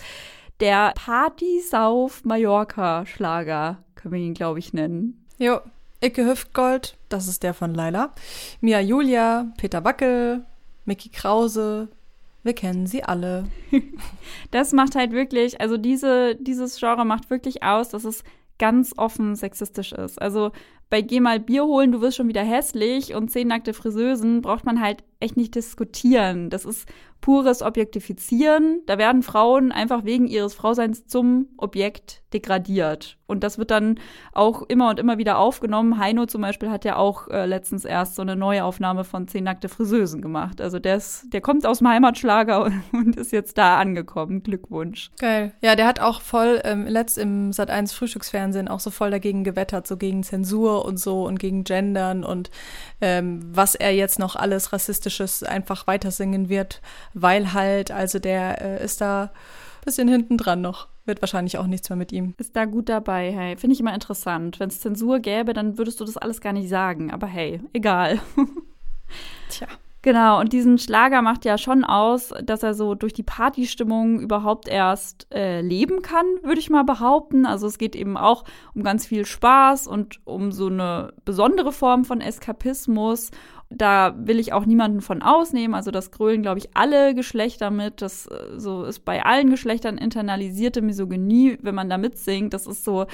Der 0.60 0.92
Party-Sauf-Mallorca-Schlager, 0.96 3.84
können 3.94 4.14
wir 4.14 4.20
ihn, 4.20 4.34
glaube 4.34 4.58
ich, 4.58 4.72
nennen. 4.72 5.24
Jo, 5.38 5.60
Icke 6.00 6.26
Hüftgold, 6.26 6.96
das 7.08 7.28
ist 7.28 7.42
der 7.42 7.54
von 7.54 7.74
Laila. 7.74 8.12
Mia 8.60 8.80
Julia, 8.80 9.52
Peter 9.56 9.82
Wackel, 9.84 10.44
Mickey 10.84 11.08
Krause, 11.10 11.88
wir 12.42 12.54
kennen 12.54 12.86
sie 12.86 13.02
alle. 13.02 13.46
Das 14.50 14.72
macht 14.72 14.94
halt 14.94 15.12
wirklich, 15.12 15.60
also 15.60 15.76
diese, 15.76 16.36
dieses 16.36 16.78
Genre 16.78 17.04
macht 17.04 17.30
wirklich 17.30 17.62
aus, 17.62 17.88
dass 17.88 18.04
es 18.04 18.22
ganz 18.58 18.94
offen 18.96 19.34
sexistisch 19.34 19.92
ist. 19.92 20.22
Also 20.22 20.52
bei 20.88 21.02
Geh 21.02 21.20
mal 21.20 21.40
Bier 21.40 21.64
holen, 21.64 21.92
du 21.92 22.00
wirst 22.00 22.16
schon 22.16 22.28
wieder 22.28 22.42
hässlich 22.42 23.14
und 23.14 23.30
zehn 23.30 23.48
nackte 23.48 23.74
Friseusen 23.74 24.40
braucht 24.40 24.64
man 24.64 24.80
halt 24.80 25.02
echt 25.20 25.36
nicht 25.36 25.54
diskutieren. 25.54 26.50
Das 26.50 26.64
ist 26.64 26.88
pures 27.20 27.62
Objektifizieren. 27.62 28.82
Da 28.86 28.98
werden 28.98 29.22
Frauen 29.22 29.72
einfach 29.72 30.04
wegen 30.04 30.26
ihres 30.26 30.54
Frauseins 30.54 31.06
zum 31.06 31.48
Objekt 31.56 32.22
degradiert. 32.32 33.18
Und 33.26 33.42
das 33.42 33.58
wird 33.58 33.70
dann 33.70 33.98
auch 34.32 34.62
immer 34.62 34.90
und 34.90 35.00
immer 35.00 35.18
wieder 35.18 35.38
aufgenommen. 35.38 35.98
Heino 35.98 36.26
zum 36.26 36.42
Beispiel 36.42 36.70
hat 36.70 36.84
ja 36.84 36.96
auch 36.96 37.28
äh, 37.28 37.46
letztens 37.46 37.84
erst 37.84 38.14
so 38.14 38.22
eine 38.22 38.36
neue 38.36 38.62
Aufnahme 38.62 39.02
von 39.02 39.26
Zehn 39.26 39.44
nackte 39.44 39.68
Friseusen 39.68 40.22
gemacht. 40.22 40.60
Also 40.60 40.78
der, 40.78 40.96
ist, 40.96 41.32
der 41.32 41.40
kommt 41.40 41.66
aus 41.66 41.78
dem 41.78 41.88
Heimatschlager 41.88 42.64
und, 42.92 43.16
ist 43.16 43.32
jetzt 43.32 43.58
da 43.58 43.78
angekommen. 43.78 44.42
Glückwunsch. 44.42 45.10
Geil. 45.18 45.52
Ja, 45.62 45.74
der 45.74 45.86
hat 45.86 45.98
auch 45.98 46.20
voll 46.20 46.60
ähm, 46.64 46.86
letzt 46.86 47.18
im 47.18 47.50
Sat1 47.50 47.94
Frühstücksfernsehen 47.94 48.68
auch 48.68 48.80
so 48.80 48.90
voll 48.90 49.10
dagegen 49.10 49.42
gewettert, 49.42 49.86
so 49.86 49.96
gegen 49.96 50.22
Zensur 50.22 50.75
und 50.84 50.98
so 50.98 51.24
und 51.24 51.38
gegen 51.38 51.64
Gendern 51.64 52.24
und 52.24 52.50
ähm, 53.00 53.40
was 53.52 53.74
er 53.74 53.94
jetzt 53.94 54.18
noch 54.18 54.36
alles 54.36 54.72
Rassistisches 54.72 55.42
einfach 55.42 55.86
weitersingen 55.86 56.48
wird, 56.48 56.80
weil 57.14 57.52
halt, 57.52 57.90
also 57.90 58.18
der 58.18 58.60
äh, 58.60 58.84
ist 58.84 59.00
da 59.00 59.24
ein 59.24 59.30
bisschen 59.84 60.08
hinten 60.08 60.36
dran 60.36 60.60
noch. 60.60 60.88
Wird 61.04 61.22
wahrscheinlich 61.22 61.56
auch 61.58 61.68
nichts 61.68 61.88
mehr 61.88 61.96
mit 61.96 62.10
ihm. 62.10 62.34
Ist 62.36 62.56
da 62.56 62.64
gut 62.64 62.88
dabei, 62.88 63.32
hey. 63.32 63.56
Finde 63.56 63.74
ich 63.74 63.80
immer 63.80 63.94
interessant. 63.94 64.58
Wenn 64.58 64.70
es 64.70 64.80
Zensur 64.80 65.20
gäbe, 65.20 65.52
dann 65.52 65.78
würdest 65.78 66.00
du 66.00 66.04
das 66.04 66.16
alles 66.16 66.40
gar 66.40 66.52
nicht 66.52 66.68
sagen. 66.68 67.12
Aber 67.12 67.28
hey, 67.28 67.60
egal. 67.72 68.18
Tja. 69.48 69.68
Genau, 70.06 70.38
und 70.38 70.52
diesen 70.52 70.78
Schlager 70.78 71.20
macht 71.20 71.44
ja 71.44 71.58
schon 71.58 71.82
aus, 71.82 72.32
dass 72.44 72.62
er 72.62 72.74
so 72.74 72.94
durch 72.94 73.12
die 73.12 73.24
Partystimmung 73.24 74.20
überhaupt 74.20 74.68
erst 74.68 75.26
äh, 75.34 75.62
leben 75.62 76.00
kann, 76.00 76.26
würde 76.44 76.60
ich 76.60 76.70
mal 76.70 76.84
behaupten. 76.84 77.44
Also 77.44 77.66
es 77.66 77.76
geht 77.76 77.96
eben 77.96 78.16
auch 78.16 78.44
um 78.72 78.84
ganz 78.84 79.04
viel 79.04 79.26
Spaß 79.26 79.88
und 79.88 80.20
um 80.24 80.52
so 80.52 80.68
eine 80.68 81.12
besondere 81.24 81.72
Form 81.72 82.04
von 82.04 82.20
Eskapismus. 82.20 83.32
Da 83.68 84.14
will 84.16 84.38
ich 84.38 84.52
auch 84.52 84.64
niemanden 84.64 85.00
von 85.00 85.22
ausnehmen. 85.22 85.74
Also 85.74 85.90
das 85.90 86.12
grölen, 86.12 86.42
glaube 86.42 86.58
ich, 86.58 86.76
alle 86.76 87.12
Geschlechter 87.16 87.72
mit. 87.72 88.00
Das 88.00 88.28
äh, 88.28 88.60
so 88.60 88.84
ist 88.84 89.00
bei 89.04 89.24
allen 89.24 89.50
Geschlechtern 89.50 89.98
internalisierte 89.98 90.82
Misogynie, 90.82 91.58
wenn 91.62 91.74
man 91.74 91.90
da 91.90 91.98
mitsingt. 91.98 92.54
Das 92.54 92.68
ist 92.68 92.84
so 92.84 93.06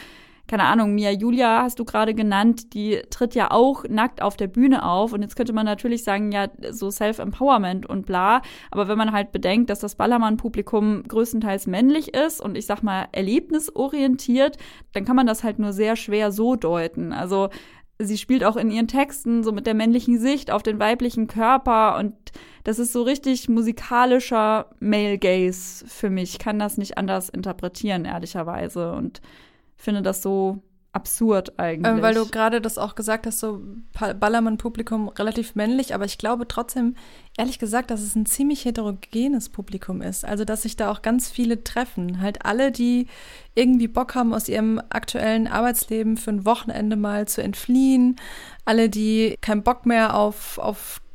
keine 0.48 0.64
Ahnung, 0.64 0.94
Mia 0.94 1.10
Julia 1.10 1.62
hast 1.62 1.78
du 1.78 1.84
gerade 1.84 2.14
genannt, 2.14 2.74
die 2.74 3.00
tritt 3.10 3.34
ja 3.34 3.50
auch 3.50 3.84
nackt 3.88 4.20
auf 4.20 4.36
der 4.36 4.48
Bühne 4.48 4.84
auf. 4.84 5.12
Und 5.12 5.22
jetzt 5.22 5.36
könnte 5.36 5.52
man 5.52 5.64
natürlich 5.64 6.04
sagen, 6.04 6.32
ja, 6.32 6.48
so 6.70 6.90
Self-Empowerment 6.90 7.86
und 7.86 8.06
bla. 8.06 8.42
Aber 8.70 8.88
wenn 8.88 8.98
man 8.98 9.12
halt 9.12 9.32
bedenkt, 9.32 9.70
dass 9.70 9.80
das 9.80 9.94
Ballermann-Publikum 9.94 11.04
größtenteils 11.04 11.66
männlich 11.66 12.14
ist 12.14 12.40
und 12.40 12.56
ich 12.56 12.66
sag 12.66 12.82
mal 12.82 13.08
erlebnisorientiert, 13.12 14.58
dann 14.92 15.04
kann 15.04 15.16
man 15.16 15.26
das 15.26 15.42
halt 15.42 15.58
nur 15.58 15.72
sehr 15.72 15.96
schwer 15.96 16.32
so 16.32 16.56
deuten. 16.56 17.12
Also 17.12 17.48
sie 17.98 18.18
spielt 18.18 18.44
auch 18.44 18.56
in 18.56 18.70
ihren 18.70 18.88
Texten 18.88 19.44
so 19.44 19.52
mit 19.52 19.66
der 19.66 19.74
männlichen 19.74 20.18
Sicht 20.18 20.50
auf 20.50 20.62
den 20.62 20.78
weiblichen 20.78 21.28
Körper 21.28 21.98
und 21.98 22.14
das 22.64 22.78
ist 22.78 22.92
so 22.92 23.02
richtig 23.02 23.48
musikalischer 23.48 24.70
Male 24.80 25.18
Gaze 25.18 25.84
für 25.86 26.10
mich. 26.10 26.32
Ich 26.32 26.38
kann 26.38 26.58
das 26.58 26.78
nicht 26.78 26.96
anders 26.96 27.28
interpretieren, 27.28 28.04
ehrlicherweise. 28.04 28.92
Und 28.92 29.20
finde 29.82 30.02
das 30.02 30.22
so 30.22 30.62
absurd 30.92 31.58
eigentlich. 31.58 31.90
Ähm, 31.90 32.02
weil 32.02 32.14
du 32.14 32.26
gerade 32.26 32.60
das 32.60 32.76
auch 32.78 32.94
gesagt 32.94 33.26
hast, 33.26 33.40
so 33.40 33.60
Ballermann-Publikum 33.92 35.08
relativ 35.08 35.54
männlich, 35.54 35.94
aber 35.94 36.04
ich 36.04 36.18
glaube 36.18 36.46
trotzdem, 36.46 36.96
ehrlich 37.36 37.58
gesagt, 37.58 37.90
dass 37.90 38.02
es 38.02 38.14
ein 38.14 38.26
ziemlich 38.26 38.64
heterogenes 38.64 39.48
Publikum 39.48 40.02
ist. 40.02 40.24
Also, 40.24 40.44
dass 40.44 40.62
sich 40.62 40.76
da 40.76 40.90
auch 40.90 41.02
ganz 41.02 41.30
viele 41.30 41.64
treffen. 41.64 42.20
Halt 42.20 42.44
alle, 42.44 42.70
die 42.72 43.06
irgendwie 43.54 43.88
Bock 43.88 44.14
haben, 44.14 44.34
aus 44.34 44.48
ihrem 44.48 44.80
aktuellen 44.90 45.48
Arbeitsleben 45.48 46.16
für 46.16 46.30
ein 46.30 46.44
Wochenende 46.44 46.96
mal 46.96 47.26
zu 47.26 47.42
entfliehen. 47.42 48.16
Alle, 48.66 48.90
die 48.90 49.36
keinen 49.40 49.62
Bock 49.62 49.86
mehr 49.86 50.14
auf, 50.14 50.58
auf 50.58 51.01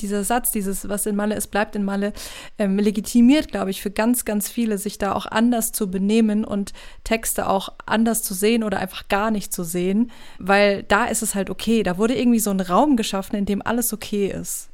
dieser 0.00 0.24
Satz, 0.24 0.50
dieses, 0.50 0.88
was 0.88 1.06
in 1.06 1.16
Malle 1.16 1.34
ist, 1.34 1.48
bleibt 1.48 1.76
in 1.76 1.84
Malle, 1.84 2.12
ähm, 2.58 2.78
legitimiert, 2.78 3.48
glaube 3.48 3.70
ich, 3.70 3.82
für 3.82 3.90
ganz, 3.90 4.24
ganz 4.24 4.48
viele, 4.48 4.78
sich 4.78 4.98
da 4.98 5.12
auch 5.12 5.26
anders 5.26 5.72
zu 5.72 5.90
benehmen 5.90 6.44
und 6.44 6.72
Texte 7.04 7.48
auch 7.48 7.70
anders 7.86 8.22
zu 8.22 8.34
sehen 8.34 8.62
oder 8.62 8.78
einfach 8.78 9.08
gar 9.08 9.30
nicht 9.30 9.52
zu 9.52 9.64
sehen, 9.64 10.10
weil 10.38 10.82
da 10.82 11.06
ist 11.06 11.22
es 11.22 11.34
halt 11.34 11.50
okay. 11.50 11.82
Da 11.82 11.98
wurde 11.98 12.14
irgendwie 12.14 12.40
so 12.40 12.50
ein 12.50 12.60
Raum 12.60 12.96
geschaffen, 12.96 13.36
in 13.36 13.46
dem 13.46 13.62
alles 13.62 13.92
okay 13.92 14.28
ist 14.28 14.70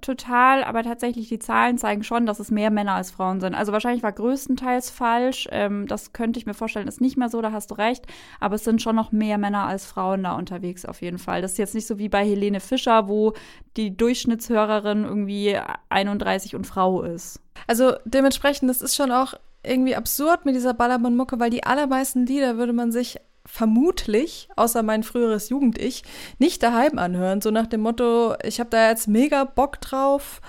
total, 0.00 0.64
aber 0.64 0.82
tatsächlich 0.82 1.28
die 1.28 1.38
Zahlen 1.38 1.78
zeigen 1.78 2.02
schon, 2.02 2.26
dass 2.26 2.40
es 2.40 2.50
mehr 2.50 2.70
Männer 2.70 2.94
als 2.94 3.10
Frauen 3.10 3.40
sind. 3.40 3.54
Also 3.54 3.72
wahrscheinlich 3.72 4.02
war 4.02 4.12
größtenteils 4.12 4.90
falsch. 4.90 5.48
Ähm, 5.52 5.86
das 5.86 6.12
könnte 6.12 6.38
ich 6.38 6.46
mir 6.46 6.54
vorstellen, 6.54 6.88
ist 6.88 7.00
nicht 7.00 7.16
mehr 7.16 7.28
so, 7.28 7.40
da 7.40 7.52
hast 7.52 7.70
du 7.70 7.74
recht. 7.76 8.06
Aber 8.40 8.56
es 8.56 8.64
sind 8.64 8.82
schon 8.82 8.96
noch 8.96 9.12
mehr 9.12 9.38
Männer 9.38 9.66
als 9.66 9.86
Frauen 9.86 10.24
da 10.24 10.34
unterwegs 10.34 10.84
auf 10.84 11.02
jeden 11.02 11.18
Fall. 11.18 11.40
Das 11.40 11.52
ist 11.52 11.58
jetzt 11.58 11.74
nicht 11.74 11.86
so 11.86 11.98
wie 11.98 12.08
bei 12.08 12.24
Helene 12.24 12.60
Fischer, 12.60 13.08
wo 13.08 13.32
die 13.76 13.96
Durchschnittshörerin 13.96 15.04
irgendwie 15.04 15.58
31 15.88 16.56
und 16.56 16.66
Frau 16.66 17.02
ist. 17.02 17.40
Also 17.66 17.94
dementsprechend, 18.04 18.68
das 18.68 18.82
ist 18.82 18.96
schon 18.96 19.12
auch 19.12 19.34
irgendwie 19.62 19.96
absurd 19.96 20.44
mit 20.44 20.54
dieser 20.54 20.74
Ballermann-Mucke, 20.74 21.40
weil 21.40 21.50
die 21.50 21.64
allermeisten 21.64 22.26
Lieder 22.26 22.56
würde 22.56 22.72
man 22.72 22.92
sich 22.92 23.18
vermutlich, 23.46 24.48
außer 24.56 24.82
mein 24.82 25.02
früheres 25.02 25.48
Jugend-Ich, 25.48 26.02
nicht 26.38 26.62
daheim 26.62 26.98
anhören. 26.98 27.40
So 27.40 27.50
nach 27.50 27.66
dem 27.66 27.82
Motto, 27.82 28.34
ich 28.42 28.60
habe 28.60 28.70
da 28.70 28.88
jetzt 28.88 29.08
mega 29.08 29.44
Bock 29.44 29.80
drauf, 29.80 30.40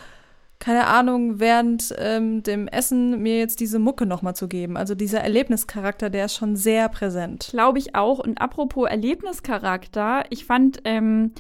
keine 0.60 0.88
Ahnung, 0.88 1.40
während 1.40 1.94
ähm, 1.98 2.42
dem 2.42 2.68
Essen 2.68 3.22
mir 3.22 3.38
jetzt 3.38 3.60
diese 3.60 3.78
Mucke 3.78 4.06
nochmal 4.06 4.36
zu 4.36 4.48
geben. 4.48 4.78
Also 4.78 4.96
dieser 4.96 5.20
Erlebnischarakter, 5.20 6.10
der 6.10 6.26
ist 6.26 6.36
schon 6.36 6.56
sehr 6.56 6.88
präsent. 6.90 7.50
Glaube 7.52 7.78
ich 7.78 7.94
auch. 7.94 8.20
Und 8.20 8.40
apropos 8.40 8.90
Erlebnischarakter, 8.90 10.24
ich 10.30 10.46
fand 10.46 10.80
ähm, 10.86 11.34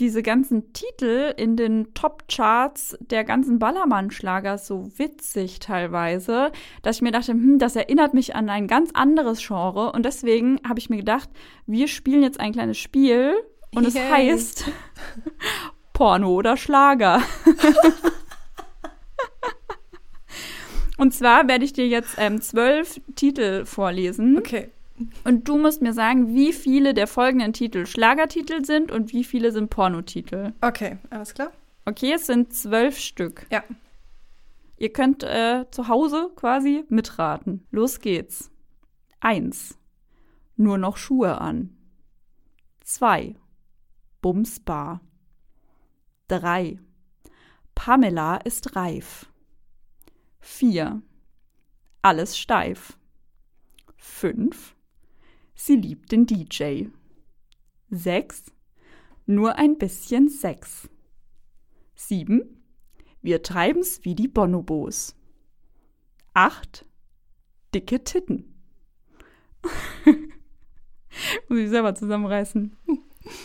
diese 0.00 0.22
ganzen 0.22 0.72
Titel 0.72 1.34
in 1.36 1.56
den 1.56 1.92
Top-Charts 1.94 2.96
der 3.00 3.24
ganzen 3.24 3.58
Ballermann-Schlager 3.58 4.58
so 4.58 4.90
witzig 4.96 5.58
teilweise, 5.58 6.52
dass 6.82 6.96
ich 6.96 7.02
mir 7.02 7.12
dachte, 7.12 7.32
hm, 7.32 7.58
das 7.58 7.76
erinnert 7.76 8.14
mich 8.14 8.34
an 8.34 8.48
ein 8.48 8.66
ganz 8.66 8.90
anderes 8.94 9.46
Genre. 9.46 9.92
Und 9.92 10.04
deswegen 10.04 10.60
habe 10.66 10.78
ich 10.78 10.90
mir 10.90 10.98
gedacht, 10.98 11.28
wir 11.66 11.88
spielen 11.88 12.22
jetzt 12.22 12.40
ein 12.40 12.52
kleines 12.52 12.78
Spiel 12.78 13.34
und 13.74 13.86
es 13.86 13.94
Yay. 13.94 14.10
heißt 14.10 14.70
Porno 15.92 16.30
oder 16.30 16.56
Schlager. 16.56 17.22
und 20.96 21.12
zwar 21.12 21.48
werde 21.48 21.64
ich 21.64 21.72
dir 21.72 21.88
jetzt 21.88 22.14
ähm, 22.18 22.40
zwölf 22.40 23.00
Titel 23.16 23.64
vorlesen. 23.64 24.38
Okay. 24.38 24.70
Und 25.24 25.48
du 25.48 25.58
musst 25.58 25.82
mir 25.82 25.92
sagen, 25.92 26.34
wie 26.34 26.52
viele 26.52 26.94
der 26.94 27.06
folgenden 27.06 27.52
Titel 27.52 27.86
Schlagertitel 27.86 28.64
sind 28.64 28.90
und 28.90 29.12
wie 29.12 29.24
viele 29.24 29.52
sind 29.52 29.70
Pornotitel. 29.70 30.52
Okay, 30.60 30.98
alles 31.10 31.34
klar? 31.34 31.52
Okay, 31.84 32.12
es 32.12 32.26
sind 32.26 32.52
zwölf 32.52 32.98
Stück. 32.98 33.46
Ja. 33.50 33.64
Ihr 34.76 34.92
könnt 34.92 35.22
äh, 35.24 35.64
zu 35.70 35.88
Hause 35.88 36.30
quasi 36.36 36.84
mitraten. 36.88 37.66
Los 37.70 38.00
geht's. 38.00 38.50
Eins. 39.20 39.78
Nur 40.56 40.78
noch 40.78 40.96
Schuhe 40.96 41.40
an. 41.40 41.76
Zwei. 42.82 43.34
Bumsbar. 44.20 45.00
Drei. 46.28 46.78
Pamela 47.74 48.36
ist 48.36 48.76
reif. 48.76 49.26
Vier. 50.40 51.02
Alles 52.02 52.38
steif. 52.38 52.98
Fünf. 53.96 54.74
Sie 55.60 55.74
liebt 55.74 56.12
den 56.12 56.24
DJ. 56.24 56.84
Sechs. 57.90 58.44
Nur 59.26 59.56
ein 59.56 59.76
bisschen 59.76 60.28
Sex. 60.28 60.88
Sieben. 61.96 62.62
Wir 63.22 63.42
treiben's 63.42 64.04
wie 64.04 64.14
die 64.14 64.28
Bonobos. 64.28 65.16
Acht. 66.32 66.86
Dicke 67.74 68.04
Titten. 68.04 68.54
Muss 71.48 71.58
ich 71.58 71.70
selber 71.70 71.94
zusammenreißen. 71.96 72.76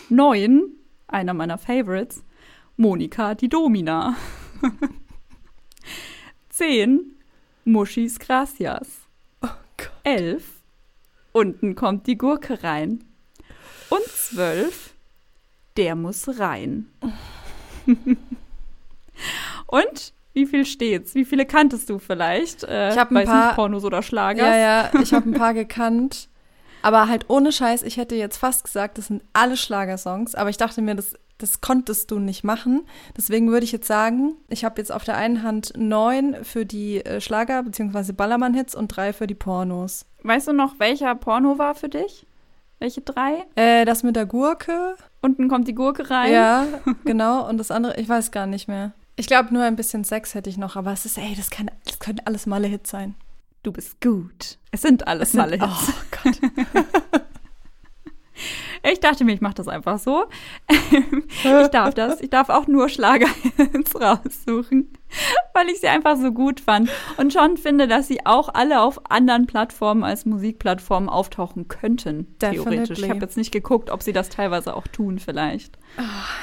Neun. 0.09 0.77
Einer 1.07 1.33
meiner 1.33 1.57
Favorites. 1.57 2.23
Monika 2.77 3.33
die 3.33 3.49
Domina. 3.49 4.15
Zehn. 6.49 7.17
Muschis 7.65 8.19
Gracias. 8.19 9.01
Elf. 10.03 10.52
Unten 11.33 11.75
kommt 11.75 12.07
die 12.07 12.17
Gurke 12.17 12.63
rein. 12.63 13.03
Und 13.89 14.05
zwölf. 14.05 14.93
Der 15.75 15.95
muss 15.95 16.39
rein. 16.39 16.87
Und 19.67 20.13
wie 20.33 20.45
viel 20.45 20.65
steht's? 20.65 21.13
Wie 21.15 21.25
viele 21.25 21.45
kanntest 21.45 21.89
du 21.89 21.99
vielleicht? 21.99 22.63
Äh, 22.63 22.91
Ich 22.91 22.97
hab 22.97 23.11
ein 23.11 23.25
paar- 23.25 23.47
nicht, 23.47 23.55
Pornos 23.55 23.83
oder 23.83 24.01
Schlagers. 24.01 24.45
Ja, 24.47 24.57
ja, 24.57 24.91
ich 25.01 25.13
habe 25.13 25.29
ein 25.29 25.33
paar 25.33 25.53
gekannt. 25.53 26.29
Aber 26.81 27.07
halt 27.07 27.25
ohne 27.29 27.51
Scheiß, 27.51 27.83
ich 27.83 27.97
hätte 27.97 28.15
jetzt 28.15 28.37
fast 28.37 28.63
gesagt, 28.65 28.97
das 28.97 29.07
sind 29.07 29.23
alle 29.31 29.55
Schlagersongs. 29.57 30.35
Aber 30.35 30.49
ich 30.49 30.57
dachte 30.57 30.81
mir, 30.81 30.95
das, 30.95 31.13
das 31.43 31.61
konntest 31.61 32.09
du 32.09 32.19
nicht 32.19 32.43
machen. 32.43 32.81
Deswegen 33.17 33.51
würde 33.51 33.65
ich 33.65 33.71
jetzt 33.73 33.87
sagen, 33.87 34.35
ich 34.47 34.63
habe 34.65 34.79
jetzt 34.79 34.91
auf 34.91 35.03
der 35.03 35.17
einen 35.17 35.43
Hand 35.43 35.73
neun 35.75 36.37
für 36.43 36.65
die 36.65 37.05
äh, 37.05 37.19
Schlager- 37.21 37.61
bzw. 37.63 38.13
Ballermann-Hits 38.13 38.73
und 38.75 38.87
drei 38.87 39.11
für 39.13 39.27
die 39.27 39.35
Pornos. 39.35 40.05
Weißt 40.23 40.47
du 40.47 40.53
noch, 40.53 40.79
welcher 40.79 41.13
Porno 41.15 41.57
war 41.57 41.75
für 41.75 41.89
dich? 41.89 42.25
Welche 42.79 43.01
drei? 43.01 43.43
Äh, 43.55 43.83
das 43.85 44.03
mit 44.03 44.15
der 44.15 44.25
Gurke. 44.25 44.95
Unten 45.21 45.49
kommt 45.49 45.67
die 45.67 45.75
Gurke 45.75 46.09
rein. 46.09 46.31
Ja, 46.31 46.65
genau. 47.05 47.47
Und 47.47 47.57
das 47.57 47.71
andere, 47.71 47.99
ich 47.99 48.07
weiß 48.07 48.31
gar 48.31 48.45
nicht 48.45 48.67
mehr. 48.67 48.93
Ich 49.15 49.27
glaube, 49.27 49.53
nur 49.53 49.63
ein 49.63 49.75
bisschen 49.75 50.03
Sex 50.05 50.33
hätte 50.33 50.49
ich 50.49 50.57
noch, 50.57 50.75
aber 50.75 50.91
es 50.91 51.05
ist, 51.05 51.17
ey, 51.17 51.33
das, 51.35 51.49
kann, 51.49 51.69
das 51.85 51.99
können 51.99 52.21
alles 52.25 52.45
Malle-Hits 52.45 52.89
sein. 52.89 53.15
Du 53.61 53.71
bist 53.71 54.01
gut. 54.01 54.57
Es 54.71 54.81
sind 54.81 55.07
alles 55.07 55.33
Malle-Hits. 55.33 55.65
Oh 55.89 55.93
Gott. 56.23 56.39
Ich 58.91 58.99
dachte 58.99 59.23
mir, 59.23 59.33
ich 59.33 59.41
mache 59.41 59.53
das 59.55 59.67
einfach 59.67 59.97
so. 59.97 60.25
ich 60.69 61.67
darf 61.69 61.93
das. 61.93 62.19
Ich 62.19 62.29
darf 62.29 62.49
auch 62.49 62.67
nur 62.67 62.89
Schlager-Hits 62.89 63.95
raussuchen, 64.01 64.91
weil 65.53 65.69
ich 65.69 65.79
sie 65.79 65.87
einfach 65.87 66.17
so 66.17 66.31
gut 66.31 66.59
fand. 66.59 66.89
Und 67.17 67.31
schon 67.31 67.55
finde, 67.57 67.87
dass 67.87 68.07
sie 68.09 68.25
auch 68.25 68.49
alle 68.53 68.81
auf 68.81 69.09
anderen 69.09 69.47
Plattformen 69.47 70.03
als 70.03 70.25
Musikplattformen 70.25 71.07
auftauchen 71.07 71.69
könnten, 71.69 72.35
theoretisch. 72.39 72.63
Definitely. 72.65 73.03
Ich 73.03 73.09
habe 73.09 73.21
jetzt 73.21 73.37
nicht 73.37 73.51
geguckt, 73.51 73.89
ob 73.89 74.03
sie 74.03 74.13
das 74.13 74.29
teilweise 74.29 74.75
auch 74.75 74.87
tun 74.87 75.19
vielleicht. 75.19 75.77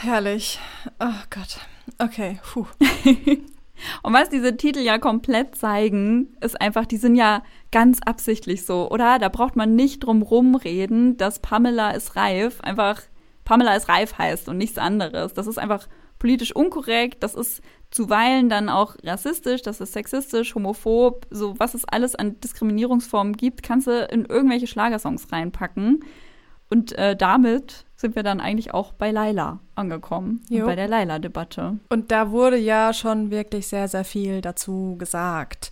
Herrlich. 0.01 0.61
Oh 0.99 1.07
Gott. 1.29 1.59
Okay, 1.99 2.41
puh. 2.53 2.67
Und 4.03 4.13
was 4.13 4.29
diese 4.29 4.57
Titel 4.57 4.81
ja 4.81 4.99
komplett 4.99 5.57
zeigen, 5.57 6.37
ist 6.41 6.61
einfach, 6.61 6.87
die 6.87 6.97
sind 6.97 7.15
ja 7.15 7.43
ganz 7.73 8.01
absichtlich 8.05 8.65
so, 8.65 8.91
oder? 8.91 9.19
Da 9.19 9.29
braucht 9.29 9.57
man 9.57 9.77
nicht 9.77 10.01
drum 10.01 10.23
rumreden, 10.23 11.17
dass 11.17 11.41
Pamela 11.41 11.91
ist 11.93 12.17
reif, 12.17 12.61
einfach 12.61 13.03
Pamela 13.45 13.75
ist 13.75 13.89
reif 13.89 14.19
heißt 14.19 14.49
und 14.49 14.59
nichts 14.59 14.79
anderes. 14.79 15.35
Das 15.35 15.47
ist 15.47 15.59
einfach 15.59 15.89
politisch 16.19 16.55
unkorrekt, 16.55 17.23
das 17.23 17.35
ist 17.35 17.63
zuweilen 17.91 18.49
dann 18.49 18.69
auch 18.69 18.95
rassistisch, 19.03 19.63
das 19.63 19.81
ist 19.81 19.93
sexistisch, 19.93 20.55
homophob, 20.55 21.27
so 21.31 21.59
was 21.59 21.75
es 21.75 21.85
alles 21.85 22.15
an 22.15 22.39
Diskriminierungsformen 22.41 23.37
gibt, 23.37 23.63
kannst 23.65 23.89
du 23.89 24.05
in 24.05 24.27
irgendwelche 24.27 24.69
Schlagersongs 24.69 25.33
reinpacken. 25.33 26.05
Und 26.69 26.93
äh, 26.93 27.17
damit 27.17 27.85
sind 28.01 28.17
wir 28.17 28.23
dann 28.23 28.41
eigentlich 28.41 28.73
auch 28.73 28.95
bei 28.95 29.11
Laila 29.11 29.59
angekommen, 29.75 30.41
und 30.51 30.65
bei 30.65 30.75
der 30.75 30.89
Laila-Debatte. 30.89 31.79
Und 31.91 32.11
da 32.11 32.31
wurde 32.31 32.57
ja 32.57 32.95
schon 32.95 33.31
wirklich 33.31 33.67
sehr, 33.67 33.89
sehr 33.89 34.05
viel 34.05 34.41
dazu 34.41 34.97
gesagt. 34.99 35.71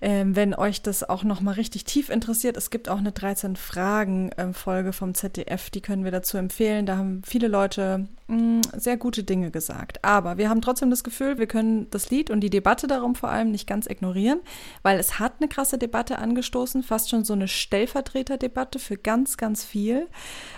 Ähm, 0.00 0.36
wenn 0.36 0.54
euch 0.54 0.82
das 0.82 1.08
auch 1.08 1.24
noch 1.24 1.40
mal 1.40 1.52
richtig 1.52 1.84
tief 1.84 2.10
interessiert, 2.10 2.58
es 2.58 2.68
gibt 2.68 2.90
auch 2.90 2.98
eine 2.98 3.12
13-Fragen-Folge 3.12 4.92
vom 4.92 5.14
ZDF, 5.14 5.70
die 5.70 5.80
können 5.80 6.04
wir 6.04 6.10
dazu 6.10 6.36
empfehlen. 6.36 6.84
Da 6.84 6.98
haben 6.98 7.22
viele 7.24 7.48
Leute 7.48 8.06
mh, 8.28 8.60
sehr 8.76 8.98
gute 8.98 9.24
Dinge 9.24 9.50
gesagt. 9.50 10.04
Aber 10.04 10.36
wir 10.36 10.50
haben 10.50 10.60
trotzdem 10.60 10.90
das 10.90 11.02
Gefühl, 11.02 11.38
wir 11.38 11.46
können 11.46 11.88
das 11.90 12.10
Lied 12.10 12.30
und 12.30 12.40
die 12.40 12.50
Debatte 12.50 12.86
darum 12.86 13.14
vor 13.14 13.30
allem 13.30 13.50
nicht 13.50 13.66
ganz 13.66 13.86
ignorieren, 13.86 14.40
weil 14.82 14.98
es 14.98 15.18
hat 15.18 15.34
eine 15.38 15.48
krasse 15.48 15.78
Debatte 15.78 16.18
angestoßen, 16.18 16.82
fast 16.82 17.08
schon 17.08 17.24
so 17.24 17.32
eine 17.32 17.48
Stellvertreterdebatte 17.48 18.78
für 18.78 18.98
ganz, 18.98 19.38
ganz 19.38 19.64
viel. 19.64 20.08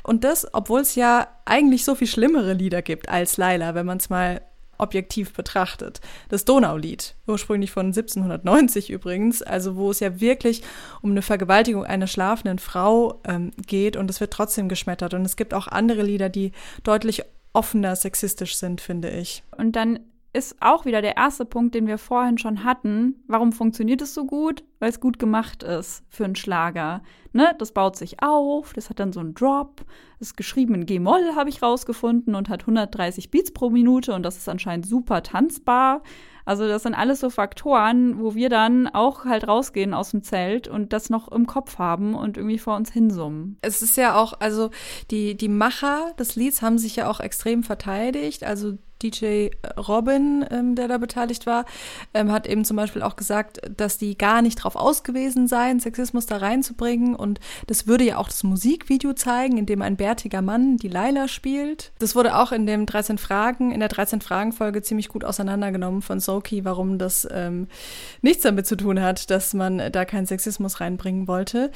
Und 0.02 0.24
das, 0.24 0.52
obwohl 0.52 0.80
es 0.80 0.96
ja 0.96 1.28
eigentlich 1.44 1.84
so 1.84 1.94
viel 1.94 2.08
schlimmere 2.08 2.54
Lieder 2.54 2.82
gibt 2.82 3.08
als 3.08 3.36
Laila, 3.36 3.76
wenn 3.76 3.86
man 3.86 3.98
es 3.98 4.10
mal 4.10 4.40
objektiv 4.78 5.32
betrachtet. 5.32 6.00
Das 6.28 6.44
Donaulied, 6.44 7.14
ursprünglich 7.26 7.70
von 7.70 7.86
1790 7.86 8.90
übrigens, 8.90 9.42
also 9.42 9.76
wo 9.76 9.90
es 9.90 10.00
ja 10.00 10.20
wirklich 10.20 10.62
um 11.02 11.10
eine 11.10 11.22
Vergewaltigung 11.22 11.84
einer 11.84 12.06
schlafenden 12.06 12.58
Frau 12.58 13.20
ähm, 13.24 13.52
geht 13.66 13.96
und 13.96 14.10
es 14.10 14.20
wird 14.20 14.32
trotzdem 14.32 14.68
geschmettert. 14.68 15.14
Und 15.14 15.24
es 15.24 15.36
gibt 15.36 15.54
auch 15.54 15.68
andere 15.68 16.02
Lieder, 16.02 16.28
die 16.28 16.52
deutlich 16.82 17.22
offener 17.52 17.96
sexistisch 17.96 18.56
sind, 18.56 18.80
finde 18.80 19.10
ich. 19.10 19.42
Und 19.56 19.72
dann 19.72 20.00
ist 20.38 20.56
auch 20.60 20.84
wieder 20.84 21.02
der 21.02 21.16
erste 21.16 21.44
Punkt, 21.44 21.74
den 21.74 21.86
wir 21.86 21.98
vorhin 21.98 22.38
schon 22.38 22.64
hatten. 22.64 23.22
Warum 23.26 23.52
funktioniert 23.52 24.00
es 24.00 24.14
so 24.14 24.24
gut? 24.24 24.64
Weil 24.78 24.90
es 24.90 25.00
gut 25.00 25.18
gemacht 25.18 25.62
ist 25.62 26.04
für 26.08 26.24
einen 26.24 26.36
Schlager. 26.36 27.02
Ne? 27.32 27.54
Das 27.58 27.72
baut 27.72 27.96
sich 27.96 28.22
auf, 28.22 28.72
das 28.72 28.88
hat 28.88 29.00
dann 29.00 29.12
so 29.12 29.20
einen 29.20 29.34
Drop. 29.34 29.84
Ist 30.20 30.36
geschrieben 30.36 30.74
in 30.74 30.86
G-Moll, 30.86 31.34
habe 31.34 31.50
ich 31.50 31.62
rausgefunden, 31.62 32.34
und 32.34 32.48
hat 32.48 32.62
130 32.62 33.30
Beats 33.30 33.52
pro 33.52 33.70
Minute 33.70 34.14
und 34.14 34.22
das 34.22 34.36
ist 34.36 34.48
anscheinend 34.48 34.86
super 34.86 35.22
tanzbar. 35.22 36.02
Also 36.44 36.66
das 36.66 36.84
sind 36.84 36.94
alles 36.94 37.20
so 37.20 37.28
Faktoren, 37.28 38.20
wo 38.20 38.34
wir 38.34 38.48
dann 38.48 38.86
auch 38.86 39.26
halt 39.26 39.46
rausgehen 39.46 39.92
aus 39.92 40.12
dem 40.12 40.22
Zelt 40.22 40.66
und 40.66 40.94
das 40.94 41.10
noch 41.10 41.30
im 41.30 41.46
Kopf 41.46 41.78
haben 41.78 42.14
und 42.14 42.38
irgendwie 42.38 42.58
vor 42.58 42.74
uns 42.74 42.90
hinsummen. 42.90 43.58
Es 43.60 43.82
ist 43.82 43.98
ja 43.98 44.16
auch, 44.16 44.32
also 44.40 44.70
die, 45.10 45.36
die 45.36 45.48
Macher 45.50 46.14
des 46.18 46.36
Lieds 46.36 46.62
haben 46.62 46.78
sich 46.78 46.96
ja 46.96 47.10
auch 47.10 47.20
extrem 47.20 47.62
verteidigt. 47.62 48.44
Also 48.44 48.78
DJ 49.02 49.50
Robin, 49.76 50.44
ähm, 50.50 50.74
der 50.74 50.88
da 50.88 50.98
beteiligt 50.98 51.46
war, 51.46 51.64
ähm, 52.14 52.32
hat 52.32 52.46
eben 52.46 52.64
zum 52.64 52.76
Beispiel 52.76 53.02
auch 53.02 53.16
gesagt, 53.16 53.60
dass 53.76 53.98
die 53.98 54.18
gar 54.18 54.42
nicht 54.42 54.56
drauf 54.56 54.76
ausgewiesen 54.76 55.46
seien, 55.46 55.80
Sexismus 55.80 56.26
da 56.26 56.38
reinzubringen. 56.38 57.14
Und 57.14 57.40
das 57.66 57.86
würde 57.86 58.04
ja 58.04 58.16
auch 58.16 58.28
das 58.28 58.42
Musikvideo 58.42 59.12
zeigen, 59.12 59.58
in 59.58 59.66
dem 59.66 59.82
ein 59.82 59.96
bärtiger 59.96 60.42
Mann 60.42 60.76
die 60.76 60.88
Laila 60.88 61.28
spielt. 61.28 61.92
Das 61.98 62.14
wurde 62.14 62.36
auch 62.36 62.52
in 62.52 62.66
dem 62.66 62.86
13 62.86 63.18
Fragen, 63.18 63.70
in 63.70 63.80
der 63.80 63.88
13 63.88 64.20
Fragen 64.20 64.52
Folge 64.52 64.82
ziemlich 64.82 65.08
gut 65.08 65.24
auseinandergenommen 65.24 66.02
von 66.02 66.20
Soki, 66.20 66.64
warum 66.64 66.98
das 66.98 67.26
ähm, 67.30 67.68
nichts 68.22 68.42
damit 68.42 68.66
zu 68.66 68.76
tun 68.76 69.00
hat, 69.00 69.30
dass 69.30 69.54
man 69.54 69.92
da 69.92 70.04
keinen 70.04 70.26
Sexismus 70.26 70.80
reinbringen 70.80 71.28
wollte. 71.28 71.70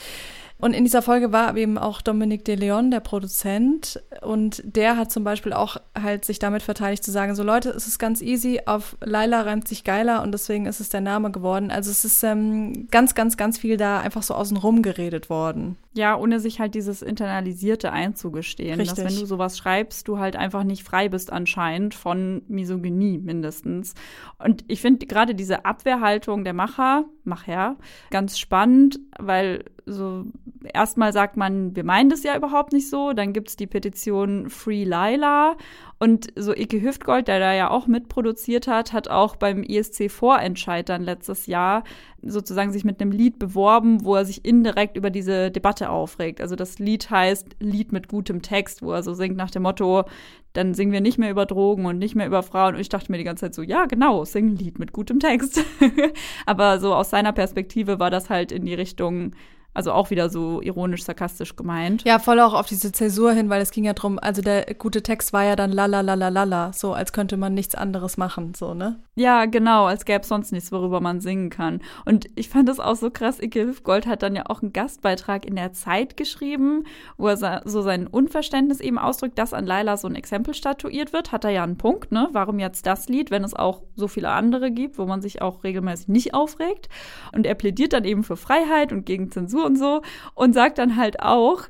Und 0.62 0.74
in 0.74 0.84
dieser 0.84 1.02
Folge 1.02 1.32
war 1.32 1.56
eben 1.56 1.76
auch 1.76 2.00
Dominique 2.02 2.44
de 2.44 2.54
Leon, 2.54 2.92
der 2.92 3.00
Produzent, 3.00 4.00
und 4.20 4.62
der 4.64 4.96
hat 4.96 5.10
zum 5.10 5.24
Beispiel 5.24 5.52
auch 5.52 5.76
halt 6.00 6.24
sich 6.24 6.38
damit 6.38 6.62
verteidigt 6.62 7.02
zu 7.02 7.10
sagen, 7.10 7.34
so 7.34 7.42
Leute, 7.42 7.70
es 7.70 7.88
ist 7.88 7.98
ganz 7.98 8.22
easy, 8.22 8.60
auf 8.64 8.96
Laila 9.00 9.40
reimt 9.40 9.66
sich 9.66 9.82
geiler 9.82 10.22
und 10.22 10.30
deswegen 10.30 10.66
ist 10.66 10.78
es 10.78 10.88
der 10.88 11.00
Name 11.00 11.32
geworden. 11.32 11.72
Also 11.72 11.90
es 11.90 12.04
ist 12.04 12.22
ähm, 12.22 12.86
ganz, 12.92 13.16
ganz, 13.16 13.36
ganz 13.36 13.58
viel 13.58 13.76
da 13.76 13.98
einfach 13.98 14.22
so 14.22 14.34
außenrum 14.34 14.82
geredet 14.82 15.28
worden. 15.28 15.76
Ja, 15.94 16.16
ohne 16.16 16.38
sich 16.38 16.60
halt 16.60 16.76
dieses 16.76 17.02
Internalisierte 17.02 17.90
einzugestehen. 17.90 18.78
Dass 18.78 18.90
Richtig. 18.90 19.04
wenn 19.04 19.16
du 19.16 19.26
sowas 19.26 19.58
schreibst, 19.58 20.06
du 20.06 20.20
halt 20.20 20.36
einfach 20.36 20.62
nicht 20.62 20.84
frei 20.84 21.08
bist 21.08 21.32
anscheinend 21.32 21.94
von 21.94 22.42
Misogynie 22.46 23.18
mindestens. 23.18 23.94
Und 24.38 24.64
ich 24.68 24.80
finde 24.80 25.06
gerade 25.06 25.34
diese 25.34 25.64
Abwehrhaltung 25.64 26.44
der 26.44 26.54
Macher, 26.54 27.04
Macher, 27.24 27.76
ganz 28.10 28.38
spannend, 28.38 29.00
weil 29.18 29.64
so 29.86 30.24
erstmal 30.72 31.12
sagt 31.12 31.36
man, 31.36 31.74
wir 31.74 31.84
meinen 31.84 32.10
das 32.10 32.22
ja 32.22 32.36
überhaupt 32.36 32.72
nicht 32.72 32.88
so. 32.88 33.12
Dann 33.12 33.32
gibt's 33.32 33.56
die 33.56 33.66
Petition 33.66 34.48
Free 34.48 34.84
Laila. 34.84 35.56
Und 35.98 36.28
so 36.36 36.52
Ike 36.52 36.82
Hüftgold, 36.82 37.28
der 37.28 37.38
da 37.38 37.54
ja 37.54 37.70
auch 37.70 37.86
mitproduziert 37.86 38.66
hat, 38.66 38.92
hat 38.92 39.08
auch 39.08 39.36
beim 39.36 39.62
ISC-Vorentscheid 39.62 40.88
dann 40.88 41.02
letztes 41.02 41.46
Jahr 41.46 41.84
sozusagen 42.22 42.72
sich 42.72 42.84
mit 42.84 43.00
einem 43.00 43.12
Lied 43.12 43.38
beworben, 43.38 44.04
wo 44.04 44.16
er 44.16 44.24
sich 44.24 44.44
indirekt 44.44 44.96
über 44.96 45.10
diese 45.10 45.50
Debatte 45.50 45.90
aufregt. 45.90 46.40
Also 46.40 46.56
das 46.56 46.78
Lied 46.78 47.10
heißt 47.10 47.56
Lied 47.60 47.92
mit 47.92 48.08
gutem 48.08 48.42
Text, 48.42 48.82
wo 48.82 48.92
er 48.92 49.02
so 49.02 49.14
singt 49.14 49.36
nach 49.36 49.50
dem 49.50 49.62
Motto, 49.62 50.04
dann 50.52 50.74
singen 50.74 50.92
wir 50.92 51.00
nicht 51.00 51.18
mehr 51.18 51.30
über 51.30 51.46
Drogen 51.46 51.86
und 51.86 51.98
nicht 51.98 52.14
mehr 52.14 52.26
über 52.26 52.42
Frauen. 52.42 52.74
Und 52.74 52.80
ich 52.80 52.88
dachte 52.88 53.10
mir 53.10 53.18
die 53.18 53.24
ganze 53.24 53.46
Zeit 53.46 53.54
so, 53.54 53.62
ja, 53.62 53.86
genau, 53.86 54.24
sing 54.24 54.48
ein 54.48 54.56
Lied 54.56 54.78
mit 54.78 54.92
gutem 54.92 55.18
Text. 55.18 55.64
Aber 56.46 56.78
so 56.78 56.94
aus 56.94 57.10
seiner 57.10 57.32
Perspektive 57.32 57.98
war 57.98 58.10
das 58.10 58.28
halt 58.28 58.52
in 58.52 58.66
die 58.66 58.74
Richtung, 58.74 59.32
also 59.74 59.92
auch 59.92 60.10
wieder 60.10 60.28
so 60.28 60.60
ironisch, 60.60 61.04
sarkastisch 61.04 61.56
gemeint. 61.56 62.04
Ja, 62.04 62.18
voll 62.18 62.40
auch 62.40 62.54
auf 62.54 62.66
diese 62.66 62.92
Zäsur 62.92 63.32
hin, 63.32 63.48
weil 63.48 63.62
es 63.62 63.70
ging 63.70 63.84
ja 63.84 63.94
drum, 63.94 64.18
also 64.20 64.42
der 64.42 64.74
gute 64.74 65.02
Text 65.02 65.32
war 65.32 65.44
ja 65.44 65.56
dann 65.56 65.72
lalalalala, 65.72 66.72
so 66.72 66.92
als 66.92 67.12
könnte 67.12 67.36
man 67.36 67.54
nichts 67.54 67.74
anderes 67.74 68.16
machen, 68.16 68.54
so, 68.54 68.74
ne? 68.74 69.00
Ja, 69.14 69.44
genau, 69.44 69.84
als 69.84 70.06
gäbe 70.06 70.22
es 70.22 70.28
sonst 70.28 70.52
nichts, 70.52 70.72
worüber 70.72 71.00
man 71.00 71.20
singen 71.20 71.50
kann. 71.50 71.80
Und 72.06 72.30
ich 72.34 72.48
fand 72.48 72.66
das 72.68 72.80
auch 72.80 72.96
so 72.96 73.10
krass. 73.10 73.42
Ike 73.42 73.66
Hüftgold 73.66 74.06
hat 74.06 74.22
dann 74.22 74.34
ja 74.34 74.44
auch 74.46 74.62
einen 74.62 74.72
Gastbeitrag 74.72 75.44
in 75.44 75.56
der 75.56 75.74
Zeit 75.74 76.16
geschrieben, 76.16 76.84
wo 77.18 77.28
er 77.28 77.62
so 77.66 77.82
sein 77.82 78.06
Unverständnis 78.06 78.80
eben 78.80 78.98
ausdrückt, 78.98 79.38
dass 79.38 79.52
an 79.52 79.66
Laila 79.66 79.98
so 79.98 80.08
ein 80.08 80.14
Exempel 80.14 80.54
statuiert 80.54 81.12
wird. 81.12 81.30
Hat 81.30 81.44
er 81.44 81.50
ja 81.50 81.62
einen 81.62 81.76
Punkt, 81.76 82.10
ne? 82.10 82.28
Warum 82.32 82.58
jetzt 82.58 82.86
das 82.86 83.10
Lied, 83.10 83.30
wenn 83.30 83.44
es 83.44 83.52
auch 83.52 83.82
so 83.96 84.08
viele 84.08 84.30
andere 84.30 84.70
gibt, 84.70 84.96
wo 84.96 85.04
man 85.04 85.20
sich 85.20 85.42
auch 85.42 85.62
regelmäßig 85.62 86.08
nicht 86.08 86.32
aufregt? 86.32 86.88
Und 87.32 87.44
er 87.44 87.54
plädiert 87.54 87.92
dann 87.92 88.04
eben 88.04 88.24
für 88.24 88.38
Freiheit 88.38 88.92
und 88.92 89.04
gegen 89.04 89.30
Zensur 89.30 89.61
und 89.64 89.78
so 89.78 90.02
und 90.34 90.54
sagt 90.54 90.78
dann 90.78 90.96
halt 90.96 91.20
auch, 91.20 91.62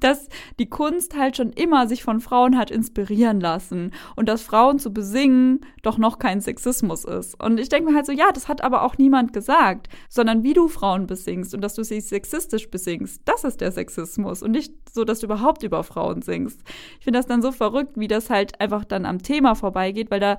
dass 0.00 0.28
die 0.58 0.68
Kunst 0.68 1.16
halt 1.16 1.36
schon 1.36 1.50
immer 1.50 1.86
sich 1.86 2.02
von 2.02 2.20
Frauen 2.20 2.56
hat 2.56 2.70
inspirieren 2.70 3.40
lassen 3.40 3.92
und 4.16 4.28
dass 4.28 4.42
Frauen 4.42 4.78
zu 4.78 4.92
besingen 4.92 5.60
doch 5.82 5.98
noch 5.98 6.18
kein 6.18 6.40
Sexismus 6.40 7.04
ist. 7.04 7.40
Und 7.42 7.60
ich 7.60 7.68
denke 7.68 7.90
mir 7.90 7.96
halt 7.96 8.06
so, 8.06 8.12
ja, 8.12 8.30
das 8.32 8.48
hat 8.48 8.62
aber 8.62 8.82
auch 8.82 8.98
niemand 8.98 9.32
gesagt, 9.32 9.88
sondern 10.08 10.42
wie 10.42 10.54
du 10.54 10.68
Frauen 10.68 11.06
besingst 11.06 11.54
und 11.54 11.60
dass 11.60 11.74
du 11.74 11.84
sie 11.84 12.00
sexistisch 12.00 12.70
besingst, 12.70 13.22
das 13.24 13.44
ist 13.44 13.60
der 13.60 13.72
Sexismus 13.72 14.42
und 14.42 14.50
nicht 14.50 14.72
so, 14.92 15.04
dass 15.04 15.20
du 15.20 15.26
überhaupt 15.26 15.62
über 15.62 15.84
Frauen 15.84 16.22
singst. 16.22 16.62
Ich 16.98 17.04
finde 17.04 17.18
das 17.18 17.26
dann 17.26 17.42
so 17.42 17.52
verrückt, 17.52 17.92
wie 17.96 18.08
das 18.08 18.30
halt 18.30 18.60
einfach 18.60 18.84
dann 18.84 19.06
am 19.06 19.22
Thema 19.22 19.54
vorbeigeht, 19.54 20.10
weil 20.10 20.20
da 20.20 20.38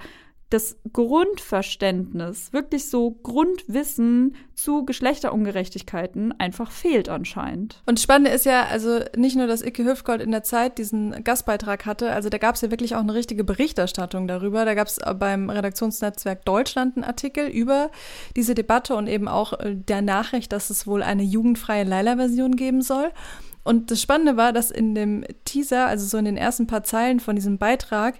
das 0.50 0.78
Grundverständnis, 0.92 2.52
wirklich 2.54 2.90
so 2.90 3.12
Grundwissen 3.12 4.36
zu 4.56 4.84
Geschlechterungerechtigkeiten 4.84 6.38
einfach 6.40 6.72
fehlt 6.72 7.08
anscheinend. 7.08 7.82
Und 7.86 8.00
das 8.00 8.04
Spannende 8.04 8.32
ist 8.32 8.46
ja, 8.46 8.66
also 8.66 9.00
nicht 9.16 9.36
nur, 9.36 9.46
dass 9.46 9.62
Icke 9.62 9.86
Hüftgold 9.86 10.22
in 10.22 10.32
der 10.32 10.44
Zeit 10.44 10.80
diesen 10.80 11.24
Gastbeitrag 11.24 11.86
hatte, 11.86 12.12
also 12.12 12.30
da 12.30 12.40
gab 12.40 12.56
es 12.56 12.62
ja 12.62 12.72
wirklich 12.72 12.96
auch 12.96 13.02
eine 13.02 13.14
richtige 13.14 13.44
Berichterstattung 13.44 14.28
darüber. 14.28 14.66
Da 14.66 14.74
gab 14.74 14.88
es 14.88 15.00
beim 15.20 15.50
Redaktionsnetzwerk 15.50 16.44
Deutschland 16.46 16.98
einen 16.98 17.04
Artikel 17.04 17.48
über 17.48 17.92
diese 18.36 18.56
Debatte 18.56 18.96
und 18.96 19.08
eben 19.08 19.28
auch 19.28 19.54
äh, 19.54 19.76
der 19.76 20.02
Nachricht, 20.02 20.52
dass 20.52 20.72
es 20.72 20.88
wohl 20.88 21.04
eine 21.04 21.24
jugendfreie 21.24 21.84
Leila-Version 21.84 22.56
geben 22.56 22.82
soll. 22.82 23.12
Und 23.64 23.92
das 23.92 24.02
Spannende 24.02 24.36
war, 24.36 24.52
dass 24.52 24.72
in 24.72 24.96
dem 24.96 25.24
Teaser, 25.46 25.86
also 25.86 26.08
so 26.08 26.18
in 26.18 26.26
den 26.26 26.38
ersten 26.38 26.66
paar 26.66 26.84
Zeilen 26.84 27.20
von 27.20 27.36
diesem 27.36 27.60
Beitrag, 27.60 28.16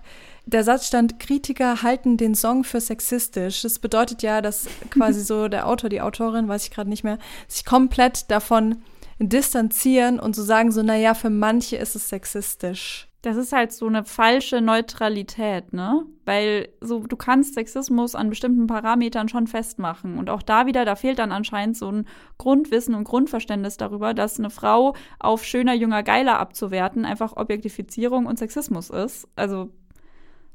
der 0.50 0.64
Satz 0.64 0.88
stand, 0.88 1.20
Kritiker 1.20 1.82
halten 1.84 2.18
den 2.18 2.36
Song 2.36 2.64
für 2.64 2.82
sexistisch. 2.82 3.62
Das 3.62 3.80
bedeutet 3.80 4.22
ja, 4.22 4.42
dass 4.42 4.68
quasi 4.90 5.22
so 5.22 5.48
der 5.48 5.68
Autor, 5.68 5.90
die 5.90 6.02
Autorin, 6.02 6.48
weiß 6.48 6.66
ich 6.66 6.72
gerade 6.72 6.90
nicht 6.90 7.04
mehr, 7.04 7.20
sich 7.48 7.66
komplett 7.66 8.30
davon 8.32 8.82
distanzieren 9.20 10.20
und 10.20 10.36
so 10.36 10.44
sagen 10.44 10.72
so, 10.72 10.82
naja, 10.82 11.14
für 11.14 11.30
manche 11.30 11.76
ist 11.76 11.96
es 11.96 12.10
sexistisch. 12.10 13.08
Das 13.22 13.36
ist 13.36 13.52
halt 13.52 13.74
so 13.74 13.86
eine 13.86 14.06
falsche 14.06 14.62
Neutralität, 14.62 15.74
ne? 15.74 16.06
Weil 16.24 16.70
so 16.80 17.00
du 17.02 17.18
kannst 17.18 17.56
Sexismus 17.56 18.16
an 18.16 18.30
bestimmten 18.30 18.68
Parametern 18.68 19.28
schon 19.28 19.46
festmachen 19.46 20.18
und 20.18 20.30
auch 20.30 20.42
da 20.42 20.68
wieder, 20.68 20.86
da 20.86 20.96
fehlt 20.96 21.20
dann 21.20 21.34
anscheinend 21.34 21.76
so 21.76 21.92
ein 21.92 22.08
Grundwissen 22.38 22.96
und 22.96 23.04
Grundverständnis 23.04 23.76
darüber, 23.76 24.14
dass 24.14 24.40
eine 24.40 24.50
Frau 24.50 24.96
auf 25.20 25.44
schöner, 25.44 25.74
jünger, 25.74 26.02
geiler 26.02 26.40
abzuwerten 26.40 27.04
einfach 27.04 27.36
Objektifizierung 27.36 28.26
und 28.26 28.40
Sexismus 28.40 28.90
ist. 28.90 29.28
Also 29.36 29.70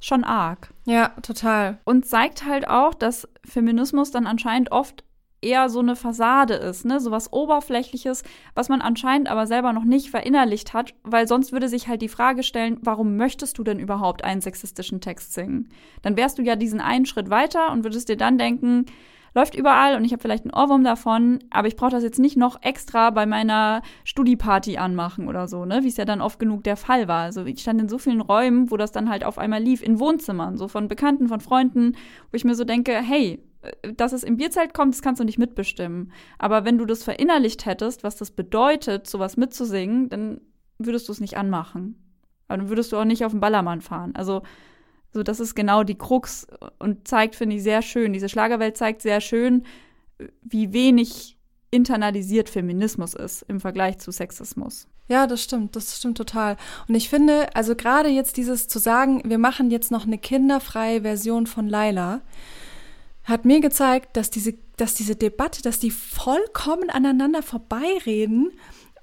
schon 0.04 0.22
arg. 0.22 0.68
Ja, 0.84 1.08
total. 1.22 1.78
Und 1.84 2.06
zeigt 2.06 2.44
halt 2.44 2.68
auch, 2.68 2.92
dass 2.92 3.26
Feminismus 3.44 4.10
dann 4.10 4.26
anscheinend 4.26 4.70
oft 4.70 5.02
eher 5.40 5.68
so 5.68 5.80
eine 5.80 5.96
Fassade 5.96 6.54
ist, 6.54 6.84
ne, 6.84 7.00
sowas 7.00 7.32
oberflächliches, 7.32 8.22
was 8.54 8.68
man 8.68 8.80
anscheinend 8.80 9.28
aber 9.28 9.46
selber 9.46 9.72
noch 9.72 9.84
nicht 9.84 10.10
verinnerlicht 10.10 10.74
hat, 10.74 10.94
weil 11.04 11.28
sonst 11.28 11.52
würde 11.52 11.68
sich 11.68 11.88
halt 11.88 12.02
die 12.02 12.08
Frage 12.08 12.42
stellen, 12.42 12.78
warum 12.82 13.16
möchtest 13.16 13.58
du 13.58 13.64
denn 13.64 13.78
überhaupt 13.78 14.24
einen 14.24 14.40
sexistischen 14.40 15.00
Text 15.00 15.34
singen? 15.34 15.68
Dann 16.02 16.16
wärst 16.16 16.38
du 16.38 16.42
ja 16.42 16.56
diesen 16.56 16.80
einen 16.80 17.06
Schritt 17.06 17.30
weiter 17.30 17.72
und 17.72 17.84
würdest 17.84 18.08
dir 18.08 18.16
dann 18.16 18.38
denken, 18.38 18.86
läuft 19.34 19.54
überall 19.54 19.96
und 19.96 20.04
ich 20.04 20.12
habe 20.12 20.22
vielleicht 20.22 20.44
einen 20.44 20.54
Ohrwurm 20.54 20.84
davon, 20.84 21.40
aber 21.50 21.68
ich 21.68 21.76
brauche 21.76 21.90
das 21.90 22.02
jetzt 22.02 22.18
nicht 22.18 22.36
noch 22.36 22.62
extra 22.62 23.10
bei 23.10 23.26
meiner 23.26 23.82
Studi-Party 24.04 24.78
anmachen 24.78 25.28
oder 25.28 25.48
so, 25.48 25.64
ne, 25.64 25.82
wie 25.82 25.88
es 25.88 25.96
ja 25.96 26.04
dann 26.04 26.20
oft 26.20 26.38
genug 26.38 26.64
der 26.64 26.76
Fall 26.76 27.08
war. 27.08 27.22
Also 27.22 27.44
ich 27.44 27.60
stand 27.60 27.80
in 27.80 27.88
so 27.88 27.98
vielen 27.98 28.20
Räumen, 28.20 28.70
wo 28.70 28.76
das 28.76 28.92
dann 28.92 29.10
halt 29.10 29.24
auf 29.24 29.38
einmal 29.38 29.62
lief, 29.62 29.82
in 29.82 29.98
Wohnzimmern, 29.98 30.56
so 30.56 30.68
von 30.68 30.88
Bekannten, 30.88 31.28
von 31.28 31.40
Freunden, 31.40 31.96
wo 32.30 32.36
ich 32.36 32.44
mir 32.44 32.54
so 32.54 32.64
denke, 32.64 32.92
hey, 32.92 33.42
dass 33.96 34.12
es 34.12 34.22
im 34.22 34.36
Bierzelt 34.36 34.74
kommt, 34.74 34.94
das 34.94 35.02
kannst 35.02 35.20
du 35.20 35.24
nicht 35.24 35.38
mitbestimmen. 35.38 36.12
Aber 36.38 36.64
wenn 36.64 36.78
du 36.78 36.84
das 36.84 37.02
verinnerlicht 37.02 37.66
hättest, 37.66 38.04
was 38.04 38.16
das 38.16 38.30
bedeutet, 38.30 39.06
sowas 39.06 39.36
mitzusingen, 39.36 40.08
dann 40.08 40.40
würdest 40.78 41.08
du 41.08 41.12
es 41.12 41.20
nicht 41.20 41.36
anmachen. 41.36 41.96
Aber 42.48 42.58
dann 42.58 42.68
würdest 42.68 42.92
du 42.92 42.96
auch 42.98 43.04
nicht 43.04 43.24
auf 43.24 43.32
den 43.32 43.40
Ballermann 43.40 43.80
fahren. 43.80 44.14
Also, 44.14 44.42
so 45.14 45.22
das 45.22 45.40
ist 45.40 45.54
genau 45.54 45.84
die 45.84 45.96
Krux 45.96 46.46
und 46.78 47.08
zeigt, 47.08 47.36
finde 47.36 47.56
ich, 47.56 47.62
sehr 47.62 47.82
schön. 47.82 48.12
Diese 48.12 48.28
Schlagerwelt 48.28 48.76
zeigt 48.76 49.00
sehr 49.00 49.20
schön, 49.20 49.64
wie 50.42 50.72
wenig 50.72 51.38
internalisiert 51.70 52.48
Feminismus 52.48 53.14
ist 53.14 53.42
im 53.48 53.60
Vergleich 53.60 53.98
zu 53.98 54.10
Sexismus. 54.10 54.88
Ja, 55.08 55.26
das 55.26 55.42
stimmt, 55.42 55.76
das 55.76 55.96
stimmt 55.98 56.16
total. 56.16 56.56
Und 56.88 56.94
ich 56.94 57.08
finde, 57.08 57.54
also 57.54 57.76
gerade 57.76 58.08
jetzt 58.08 58.36
dieses 58.36 58.68
zu 58.68 58.78
sagen, 58.78 59.22
wir 59.24 59.38
machen 59.38 59.70
jetzt 59.70 59.90
noch 59.90 60.06
eine 60.06 60.18
kinderfreie 60.18 61.02
Version 61.02 61.46
von 61.46 61.68
Laila, 61.68 62.22
hat 63.24 63.44
mir 63.44 63.60
gezeigt, 63.60 64.16
dass 64.16 64.30
diese, 64.30 64.54
dass 64.76 64.94
diese 64.94 65.16
Debatte, 65.16 65.62
dass 65.62 65.78
die 65.78 65.90
vollkommen 65.90 66.90
aneinander 66.90 67.42
vorbeireden, 67.42 68.52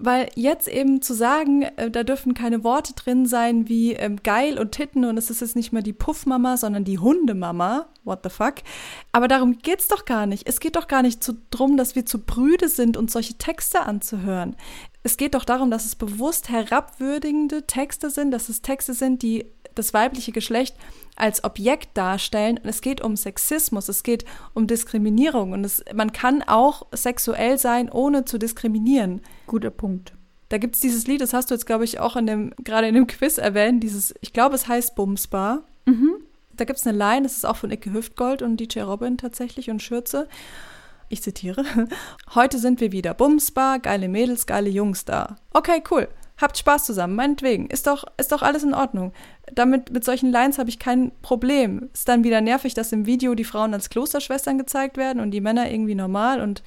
weil 0.04 0.30
jetzt 0.36 0.68
eben 0.68 1.02
zu 1.02 1.14
sagen, 1.14 1.62
äh, 1.62 1.90
da 1.92 2.04
dürfen 2.04 2.34
keine 2.34 2.64
Worte 2.64 2.94
drin 2.94 3.26
sein 3.26 3.70
wie 3.70 3.94
ähm, 3.94 4.18
geil 4.24 4.60
und 4.60 4.72
Titten 4.72 5.06
und 5.06 5.18
es 5.18 5.30
ist 5.30 5.42
jetzt 5.42 5.56
nicht 5.56 5.72
mehr 5.72 5.82
die 5.82 5.94
Puffmama, 5.94 6.58
sondern 6.58 6.84
die 6.84 7.00
Hundemama. 7.00 7.88
What 8.04 8.22
the 8.24 8.30
fuck? 8.30 8.56
Aber 9.12 9.28
darum 9.28 9.60
geht's 9.60 9.88
doch 9.88 10.06
gar 10.06 10.26
nicht. 10.26 10.48
Es 10.48 10.60
geht 10.60 10.76
doch 10.76 10.88
gar 10.88 11.02
nicht 11.04 11.24
zu, 11.24 11.34
drum, 11.52 11.78
dass 11.78 11.96
wir 11.96 12.06
zu 12.06 12.20
brüde 12.20 12.68
sind, 12.68 12.98
uns 12.98 13.14
solche 13.14 13.36
Texte 13.36 13.82
anzuhören. 13.82 14.56
Es 15.04 15.18
geht 15.18 15.36
doch 15.36 15.46
darum, 15.46 15.72
dass 15.72 15.86
es 15.86 15.96
bewusst 15.96 16.50
herabwürdigende 16.50 17.66
Texte 17.68 18.10
sind, 18.10 18.32
dass 18.32 18.50
es 18.50 18.62
Texte 18.62 18.94
sind, 18.94 19.22
die 19.22 19.46
das 19.76 19.94
weibliche 19.94 20.32
Geschlecht 20.32 20.76
als 21.22 21.44
Objekt 21.44 21.98
darstellen. 21.98 22.58
Und 22.58 22.68
es 22.68 22.82
geht 22.82 23.02
um 23.02 23.16
Sexismus, 23.16 23.88
es 23.90 24.04
geht 24.04 24.26
um 24.54 24.68
Diskriminierung. 24.68 25.52
Und 25.54 25.64
es, 25.64 25.84
man 25.94 26.12
kann 26.12 26.44
auch 26.44 26.88
sexuell 26.94 27.58
sein, 27.58 27.90
ohne 27.90 28.26
zu 28.26 28.38
diskriminieren. 28.38 29.22
Guter 29.48 29.70
Punkt. 29.70 30.14
Da 30.50 30.58
gibt 30.58 30.76
es 30.76 30.82
dieses 30.82 31.08
Lied, 31.08 31.22
das 31.22 31.34
hast 31.34 31.50
du 31.50 31.56
jetzt, 31.56 31.66
glaube 31.66 31.86
ich, 31.86 32.00
auch 32.00 32.18
in 32.18 32.28
dem, 32.28 32.54
gerade 32.62 32.88
in 32.88 32.96
dem 32.96 33.08
Quiz 33.08 33.38
erwähnt, 33.38 33.82
dieses, 33.84 34.14
ich 34.20 34.34
glaube, 34.34 34.56
es 34.56 34.68
heißt 34.68 34.96
Bumsbar. 34.96 35.64
Da 36.58 36.66
gibt 36.66 36.78
es 36.78 36.86
eine 36.86 36.98
Line, 36.98 37.24
das 37.24 37.38
ist 37.38 37.46
auch 37.46 37.56
von 37.56 37.72
Icke 37.72 37.94
Hüftgold 37.94 38.42
und 38.42 38.58
DJ 38.58 38.82
Robin 38.82 39.18
tatsächlich 39.18 39.70
und 39.70 39.82
Schürze. 39.82 40.28
Ich 41.08 41.22
zitiere. 41.22 41.64
Heute 42.36 42.58
sind 42.58 42.82
wir 42.82 42.92
wieder 42.92 43.14
Bumsbar, 43.14 43.80
geile 43.80 44.10
Mädels, 44.10 44.46
geile 44.46 44.70
Jungs 44.70 45.06
da. 45.06 45.38
Okay, 45.54 45.82
cool. 45.90 46.10
Habt 46.42 46.58
Spaß 46.58 46.86
zusammen, 46.86 47.16
meinetwegen. 47.16 47.68
Ist 47.68 47.86
doch, 47.86 48.04
ist 48.18 48.32
doch 48.32 48.42
alles 48.42 48.64
in 48.64 48.74
Ordnung. 48.74 49.14
Damit, 49.54 49.92
mit 49.92 50.04
solchen 50.04 50.32
Lines 50.32 50.58
habe 50.58 50.70
ich 50.70 50.80
kein 50.80 51.12
Problem. 51.22 51.90
Ist 51.94 52.08
dann 52.08 52.24
wieder 52.24 52.42
nervig, 52.42 52.74
dass 52.74 52.92
im 52.92 53.06
Video 53.06 53.36
die 53.36 53.44
Frauen 53.44 53.74
als 53.74 53.90
Klosterschwestern 53.90 54.58
gezeigt 54.58 54.98
werden 54.98 55.22
und 55.22 55.32
die 55.32 55.42
Männer 55.42 55.72
irgendwie 55.72 55.96
normal 55.96 56.42
und 56.42 56.64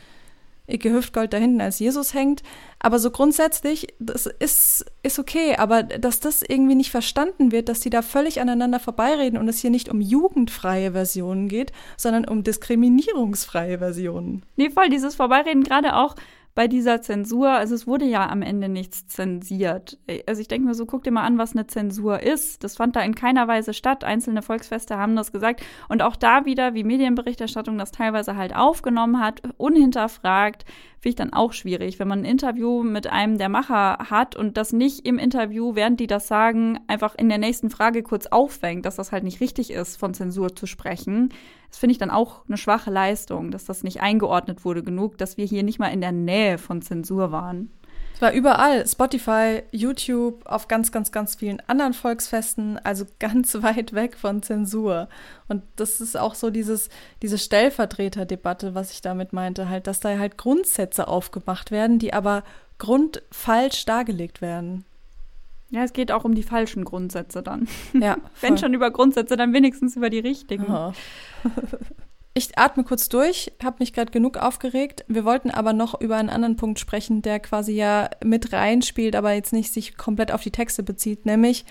Icke 0.66 0.92
Hüftgold 0.92 1.32
da 1.32 1.36
hinten 1.36 1.60
als 1.60 1.78
Jesus 1.78 2.14
hängt. 2.14 2.42
Aber 2.78 2.98
so 2.98 3.10
grundsätzlich, 3.10 3.88
das 3.98 4.26
ist, 4.26 4.86
ist 5.02 5.18
okay. 5.18 5.56
Aber 5.56 5.82
dass 5.82 6.20
das 6.20 6.42
irgendwie 6.42 6.74
nicht 6.74 6.90
verstanden 6.90 7.52
wird, 7.52 7.68
dass 7.68 7.80
die 7.80 7.90
da 7.90 8.00
völlig 8.00 8.40
aneinander 8.40 8.80
vorbeireden 8.80 9.38
und 9.38 9.48
es 9.48 9.58
hier 9.58 9.70
nicht 9.70 9.88
um 9.88 10.00
jugendfreie 10.00 10.92
Versionen 10.92 11.48
geht, 11.48 11.72
sondern 11.96 12.26
um 12.26 12.44
diskriminierungsfreie 12.44 13.78
Versionen. 13.78 14.44
Nee, 14.56 14.70
voll, 14.70 14.88
dieses 14.88 15.16
Vorbeireden 15.16 15.64
gerade 15.64 15.96
auch 15.96 16.14
bei 16.54 16.68
dieser 16.68 17.02
Zensur, 17.02 17.50
also 17.50 17.74
es 17.74 17.86
wurde 17.86 18.04
ja 18.04 18.28
am 18.28 18.40
Ende 18.40 18.68
nichts 18.68 19.08
zensiert. 19.08 19.98
Also 20.26 20.40
ich 20.40 20.46
denke 20.46 20.68
mir 20.68 20.74
so, 20.74 20.86
guck 20.86 21.02
dir 21.02 21.10
mal 21.10 21.24
an, 21.24 21.36
was 21.36 21.52
eine 21.52 21.66
Zensur 21.66 22.22
ist. 22.22 22.62
Das 22.62 22.76
fand 22.76 22.94
da 22.94 23.00
in 23.00 23.16
keiner 23.16 23.48
Weise 23.48 23.74
statt. 23.74 24.04
Einzelne 24.04 24.40
Volksfeste 24.40 24.96
haben 24.96 25.16
das 25.16 25.32
gesagt. 25.32 25.64
Und 25.88 26.02
auch 26.02 26.14
da 26.14 26.44
wieder, 26.44 26.74
wie 26.74 26.84
Medienberichterstattung 26.84 27.76
das 27.76 27.90
teilweise 27.90 28.36
halt 28.36 28.54
aufgenommen 28.54 29.18
hat, 29.20 29.42
unhinterfragt, 29.56 30.64
finde 31.00 31.08
ich 31.08 31.16
dann 31.16 31.32
auch 31.32 31.52
schwierig, 31.52 31.98
wenn 31.98 32.08
man 32.08 32.20
ein 32.20 32.24
Interview 32.24 32.84
mit 32.84 33.08
einem 33.08 33.36
der 33.36 33.48
Macher 33.48 33.98
hat 34.08 34.36
und 34.36 34.56
das 34.56 34.72
nicht 34.72 35.04
im 35.06 35.18
Interview, 35.18 35.74
während 35.74 35.98
die 35.98 36.06
das 36.06 36.28
sagen, 36.28 36.78
einfach 36.86 37.16
in 37.16 37.28
der 37.28 37.38
nächsten 37.38 37.68
Frage 37.68 38.02
kurz 38.04 38.26
auffängt, 38.26 38.86
dass 38.86 38.96
das 38.96 39.10
halt 39.10 39.24
nicht 39.24 39.40
richtig 39.40 39.70
ist, 39.70 39.96
von 39.96 40.14
Zensur 40.14 40.54
zu 40.54 40.66
sprechen. 40.66 41.30
Das 41.74 41.80
finde 41.80 41.90
ich 41.90 41.98
dann 41.98 42.10
auch 42.10 42.42
eine 42.46 42.56
schwache 42.56 42.92
Leistung, 42.92 43.50
dass 43.50 43.64
das 43.64 43.82
nicht 43.82 44.00
eingeordnet 44.00 44.64
wurde 44.64 44.84
genug, 44.84 45.18
dass 45.18 45.36
wir 45.36 45.44
hier 45.44 45.64
nicht 45.64 45.80
mal 45.80 45.88
in 45.88 46.00
der 46.00 46.12
Nähe 46.12 46.56
von 46.56 46.82
Zensur 46.82 47.32
waren. 47.32 47.68
Es 48.14 48.22
war 48.22 48.30
überall, 48.32 48.86
Spotify, 48.86 49.64
YouTube, 49.72 50.46
auf 50.46 50.68
ganz, 50.68 50.92
ganz, 50.92 51.10
ganz 51.10 51.34
vielen 51.34 51.60
anderen 51.66 51.92
Volksfesten, 51.92 52.78
also 52.78 53.06
ganz 53.18 53.60
weit 53.60 53.92
weg 53.92 54.16
von 54.16 54.40
Zensur. 54.40 55.08
Und 55.48 55.64
das 55.74 56.00
ist 56.00 56.16
auch 56.16 56.36
so 56.36 56.50
dieses, 56.50 56.90
diese 57.22 57.38
Stellvertreterdebatte, 57.38 58.76
was 58.76 58.92
ich 58.92 59.00
damit 59.00 59.32
meinte, 59.32 59.68
halt, 59.68 59.88
dass 59.88 59.98
da 59.98 60.16
halt 60.16 60.38
Grundsätze 60.38 61.08
aufgemacht 61.08 61.72
werden, 61.72 61.98
die 61.98 62.14
aber 62.14 62.44
grundfalsch 62.78 63.84
dargelegt 63.84 64.40
werden. 64.40 64.84
Ja, 65.70 65.82
es 65.82 65.92
geht 65.92 66.12
auch 66.12 66.24
um 66.24 66.34
die 66.34 66.42
falschen 66.42 66.84
Grundsätze 66.84 67.42
dann. 67.42 67.68
Ja, 67.94 68.16
Wenn 68.40 68.50
voll. 68.50 68.58
schon 68.58 68.74
über 68.74 68.90
Grundsätze, 68.90 69.36
dann 69.36 69.52
wenigstens 69.52 69.96
über 69.96 70.10
die 70.10 70.20
richtigen. 70.20 70.66
Aha. 70.70 70.92
Ich 72.36 72.58
atme 72.58 72.82
kurz 72.82 73.08
durch, 73.08 73.52
habe 73.62 73.76
mich 73.78 73.92
gerade 73.92 74.10
genug 74.10 74.36
aufgeregt. 74.36 75.04
Wir 75.06 75.24
wollten 75.24 75.50
aber 75.50 75.72
noch 75.72 76.00
über 76.00 76.16
einen 76.16 76.30
anderen 76.30 76.56
Punkt 76.56 76.80
sprechen, 76.80 77.22
der 77.22 77.38
quasi 77.38 77.72
ja 77.74 78.10
mit 78.24 78.52
reinspielt, 78.52 79.14
aber 79.14 79.32
jetzt 79.32 79.52
nicht 79.52 79.72
sich 79.72 79.96
komplett 79.96 80.32
auf 80.32 80.42
die 80.42 80.50
Texte 80.50 80.82
bezieht, 80.82 81.26
nämlich 81.26 81.64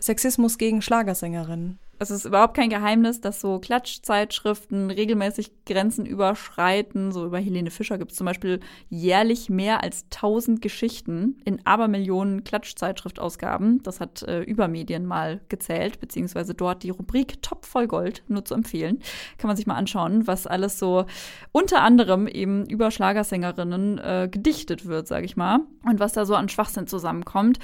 Sexismus 0.00 0.58
gegen 0.58 0.82
Schlagersängerinnen. 0.82 1.78
Es 1.98 2.10
ist 2.10 2.24
überhaupt 2.24 2.54
kein 2.54 2.70
Geheimnis, 2.70 3.20
dass 3.20 3.40
so 3.40 3.58
Klatschzeitschriften 3.58 4.90
regelmäßig 4.90 5.52
Grenzen 5.64 6.06
überschreiten. 6.06 7.12
So 7.12 7.26
über 7.26 7.38
Helene 7.38 7.70
Fischer 7.70 7.98
gibt 7.98 8.12
es 8.12 8.18
zum 8.18 8.26
Beispiel 8.26 8.60
jährlich 8.88 9.48
mehr 9.48 9.82
als 9.82 10.04
1000 10.04 10.60
Geschichten 10.60 11.40
in 11.44 11.64
Abermillionen 11.64 12.44
Klatschzeitschriftausgaben. 12.44 13.82
Das 13.82 14.00
hat 14.00 14.22
äh, 14.22 14.42
Übermedien 14.42 15.06
mal 15.06 15.40
gezählt, 15.48 16.00
beziehungsweise 16.00 16.54
dort 16.54 16.82
die 16.82 16.90
Rubrik 16.90 17.42
Top 17.42 17.64
voll 17.64 17.86
Gold, 17.86 18.22
nur 18.28 18.44
zu 18.44 18.54
empfehlen. 18.54 19.00
Kann 19.38 19.48
man 19.48 19.56
sich 19.56 19.66
mal 19.66 19.76
anschauen, 19.76 20.26
was 20.26 20.46
alles 20.46 20.78
so 20.78 21.06
unter 21.52 21.82
anderem 21.82 22.26
eben 22.26 22.66
über 22.66 22.90
Schlagersängerinnen 22.90 23.98
äh, 23.98 24.28
gedichtet 24.30 24.86
wird, 24.86 25.06
sage 25.06 25.26
ich 25.26 25.36
mal. 25.36 25.60
Und 25.84 26.00
was 26.00 26.12
da 26.12 26.26
so 26.26 26.34
an 26.34 26.48
Schwachsinn 26.48 26.86
zusammenkommt. 26.86 27.58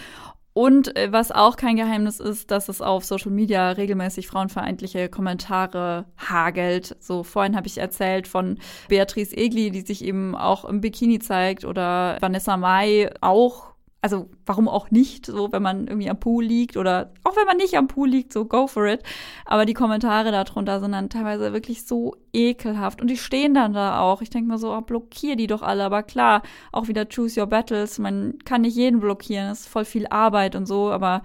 Und 0.52 0.96
äh, 0.96 1.12
was 1.12 1.30
auch 1.30 1.56
kein 1.56 1.76
Geheimnis 1.76 2.18
ist, 2.18 2.50
dass 2.50 2.68
es 2.68 2.82
auf 2.82 3.04
Social 3.04 3.30
Media 3.30 3.70
regelmäßig 3.70 4.26
frauenfeindliche 4.26 5.08
Kommentare 5.08 6.06
hagelt. 6.18 6.96
So 6.98 7.22
vorhin 7.22 7.56
habe 7.56 7.68
ich 7.68 7.78
erzählt 7.78 8.26
von 8.26 8.58
Beatrice 8.88 9.36
Egli, 9.36 9.70
die 9.70 9.82
sich 9.82 10.04
eben 10.04 10.34
auch 10.34 10.64
im 10.64 10.80
Bikini 10.80 11.20
zeigt 11.20 11.64
oder 11.64 12.16
Vanessa 12.20 12.56
Mai 12.56 13.10
auch. 13.20 13.70
Also 14.02 14.30
warum 14.46 14.66
auch 14.66 14.90
nicht, 14.90 15.26
so 15.26 15.52
wenn 15.52 15.62
man 15.62 15.86
irgendwie 15.86 16.08
am 16.08 16.18
Pool 16.18 16.42
liegt 16.42 16.78
oder 16.78 17.12
auch 17.22 17.36
wenn 17.36 17.46
man 17.46 17.58
nicht 17.58 17.76
am 17.76 17.86
Pool 17.86 18.08
liegt, 18.08 18.32
so 18.32 18.46
go 18.46 18.66
for 18.66 18.86
it. 18.86 19.02
Aber 19.44 19.66
die 19.66 19.74
Kommentare 19.74 20.32
darunter 20.32 20.80
sind 20.80 20.92
dann 20.92 21.10
teilweise 21.10 21.52
wirklich 21.52 21.84
so 21.84 22.16
ekelhaft 22.32 23.02
und 23.02 23.08
die 23.08 23.18
stehen 23.18 23.52
dann 23.52 23.74
da 23.74 24.00
auch. 24.00 24.22
Ich 24.22 24.30
denke 24.30 24.48
mal 24.48 24.56
so, 24.56 24.74
oh, 24.74 24.80
blockier 24.80 25.36
die 25.36 25.46
doch 25.46 25.60
alle. 25.60 25.84
Aber 25.84 26.02
klar, 26.02 26.42
auch 26.72 26.88
wieder 26.88 27.06
choose 27.06 27.38
your 27.38 27.46
battles. 27.46 27.98
Man 27.98 28.38
kann 28.46 28.62
nicht 28.62 28.76
jeden 28.76 29.00
blockieren, 29.00 29.48
das 29.48 29.60
ist 29.60 29.68
voll 29.68 29.84
viel 29.84 30.06
Arbeit 30.06 30.56
und 30.56 30.64
so. 30.64 30.90
Aber 30.90 31.22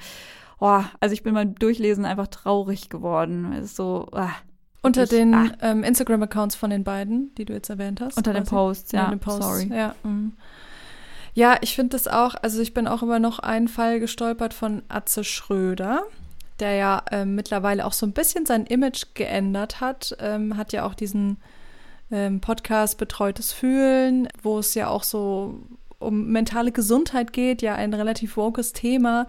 oh, 0.60 0.82
also 1.00 1.14
ich 1.14 1.24
bin 1.24 1.34
beim 1.34 1.56
Durchlesen 1.56 2.04
einfach 2.04 2.28
traurig 2.28 2.90
geworden. 2.90 3.54
Es 3.54 3.66
ist 3.68 3.76
so 3.78 4.10
ah, 4.12 4.32
Unter 4.82 5.04
wirklich, 5.04 5.22
den 5.22 5.34
ah. 5.34 5.52
ähm, 5.62 5.84
Instagram-Accounts 5.84 6.56
von 6.56 6.70
den 6.70 6.84
beiden, 6.84 7.34
die 7.36 7.46
du 7.46 7.54
jetzt 7.54 7.70
erwähnt 7.70 8.02
hast. 8.02 8.18
Unter 8.18 8.34
den. 8.34 8.44
Posts, 8.44 8.92
ja, 8.92 9.10
den 9.10 9.20
Posts, 9.20 9.46
sorry. 9.46 9.70
Ja, 9.74 9.96
mm. 10.04 10.34
Ja 11.36 11.58
ich 11.62 11.76
finde 11.76 11.92
das 11.92 12.08
auch, 12.08 12.34
also 12.42 12.62
ich 12.62 12.74
bin 12.74 12.88
auch 12.88 13.04
über 13.04 13.20
noch 13.20 13.38
einen 13.38 13.68
Fall 13.68 14.00
gestolpert 14.00 14.56
von 14.56 14.82
Atze 14.90 15.24
Schröder, 15.24 16.04
der 16.60 16.74
ja 16.74 17.04
ähm, 17.12 17.36
mittlerweile 17.36 17.86
auch 17.86 17.94
so 17.94 18.08
ein 18.08 18.14
bisschen 18.14 18.48
sein 18.48 18.66
Image 18.66 19.04
geändert 19.14 19.80
hat, 19.82 20.18
ähm, 20.20 20.58
hat 20.58 20.74
ja 20.74 20.88
auch 20.88 20.96
diesen 20.96 21.38
ähm, 22.12 22.42
Podcast 22.42 22.98
Betreutes 22.98 23.52
Fühlen, 23.52 24.28
wo 24.42 24.58
es 24.58 24.74
ja 24.74 24.88
auch 24.88 25.04
so 25.04 25.60
um 26.00 26.28
mentale 26.28 26.72
Gesundheit 26.72 27.34
geht, 27.34 27.62
ja 27.62 27.76
ein 27.76 27.94
relativ 27.94 28.38
wokes 28.38 28.74
Thema 28.74 29.28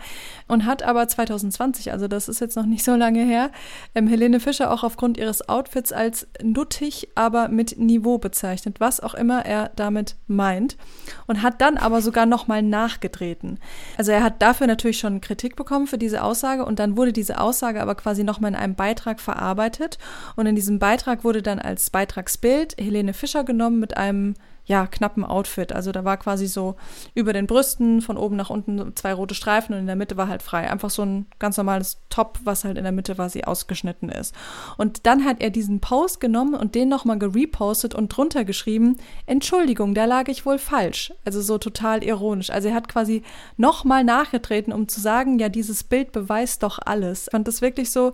und 0.49 0.65
hat 0.65 0.83
aber 0.83 1.07
2020, 1.07 1.93
also 1.93 2.09
das 2.09 2.29
ist 2.29 2.41
jetzt 2.41 2.57
noch 2.57 2.67
nicht 2.67 2.85
so 2.85 2.95
lange 2.95 3.25
her, 3.25 3.51
ähm, 3.95 4.09
Helene 4.09 4.41
Fischer 4.41 4.71
auch 4.71 4.83
aufgrund 4.83 5.17
ihres 5.17 5.49
Outfits 5.49 5.93
als 5.93 6.27
nuttig, 6.43 7.09
aber 7.15 7.49
mit 7.49 7.79
Niveau 7.79 8.19
bezeichnet, 8.19 8.81
was 8.81 9.01
auch 9.01 9.15
immer 9.15 9.45
er 9.45 9.71
damit 9.77 10.17
meint 10.27 10.77
und 11.27 11.43
hat 11.43 11.61
dann 11.61 11.77
aber 11.77 12.03
sogar 12.03 12.27
nochmal 12.27 12.63
nachgetreten. 12.63 13.59
Also 13.97 14.13
er 14.13 14.23
hat 14.23 14.43
dafür 14.43 14.67
natürlich 14.67 14.99
schon 14.99 15.21
Kritik 15.21 15.57
bekommen 15.57 15.87
für 15.87 15.99
diese 15.99 16.23
Aussage 16.23 16.65
und 16.65 16.79
dann 16.79 16.97
wurde 16.97 17.13
diese 17.13 17.41
Aussage 17.41 17.81
aber 17.81 17.95
quasi 17.95 18.25
nochmal 18.25 18.51
in 18.51 18.57
einem 18.57 18.75
Beitrag 18.75 19.21
verarbeitet 19.21 19.99
und 20.35 20.47
in 20.47 20.57
diesem 20.57 20.79
Beitrag 20.79 21.25
wurde 21.25 21.43
dann 21.43 21.59
als 21.59 21.91
Beitragsbild 21.91 22.77
Helene 22.79 23.15
Fischer 23.15 23.45
genommen 23.45 23.79
mit 23.79 23.97
einem 23.97 24.35
ja, 24.67 24.87
knappen 24.87 25.25
Outfit. 25.25 25.73
Also 25.73 25.93
da 25.93 26.05
war 26.05 26.17
quasi 26.17 26.47
so 26.49 26.75
über 27.15 27.33
den 27.33 27.47
Brüsten 27.47 28.03
von 28.03 28.17
oben 28.17 28.37
nach 28.37 28.51
unten 28.51 28.95
zwei 28.97 29.15
rote 29.15 29.35
Streifen 29.35 29.75
und 29.75 29.81
in 29.81 29.87
der 29.87 29.97
Mitte 29.97 30.17
war 30.17 30.29
halt 30.29 30.43
frei. 30.43 30.71
Einfach 30.71 30.91
so 30.91 31.03
ein 31.03 31.27
ganz 31.39 31.57
normales 31.57 31.99
Top, 32.11 32.41
was 32.43 32.65
halt 32.65 32.77
in 32.77 32.83
der 32.83 32.93
Mitte 32.93 33.15
quasi 33.15 33.43
ausgeschnitten 33.43 34.09
ist. 34.09 34.35
Und 34.77 35.07
dann 35.07 35.25
hat 35.25 35.41
er 35.41 35.51
diesen 35.51 35.81
Post 35.81 36.21
genommen 36.21 36.55
und 36.55 36.75
den 36.75 36.89
nochmal 36.89 37.19
gerepostet 37.19 37.95
und 37.95 38.09
drunter 38.09 38.45
geschrieben, 38.45 38.97
Entschuldigung, 39.27 39.95
da 39.95 40.05
lag 40.05 40.27
ich 40.29 40.45
wohl 40.45 40.59
falsch. 40.59 41.13
Also 41.25 41.41
so 41.41 41.59
total 41.59 42.03
ironisch. 42.03 42.51
Also 42.51 42.69
er 42.69 42.75
hat 42.75 42.89
quasi 42.89 43.23
nochmal 43.57 44.03
nachgetreten, 44.03 44.73
um 44.73 44.89
zu 44.89 45.01
sagen, 45.01 45.39
ja, 45.39 45.49
dieses 45.49 45.85
Bild 45.85 46.11
beweist 46.11 46.65
doch 46.65 46.81
alles. 46.85 47.27
Ich 47.27 47.31
fand 47.31 47.47
das 47.47 47.63
wirklich 47.63 47.91
so, 47.91 48.13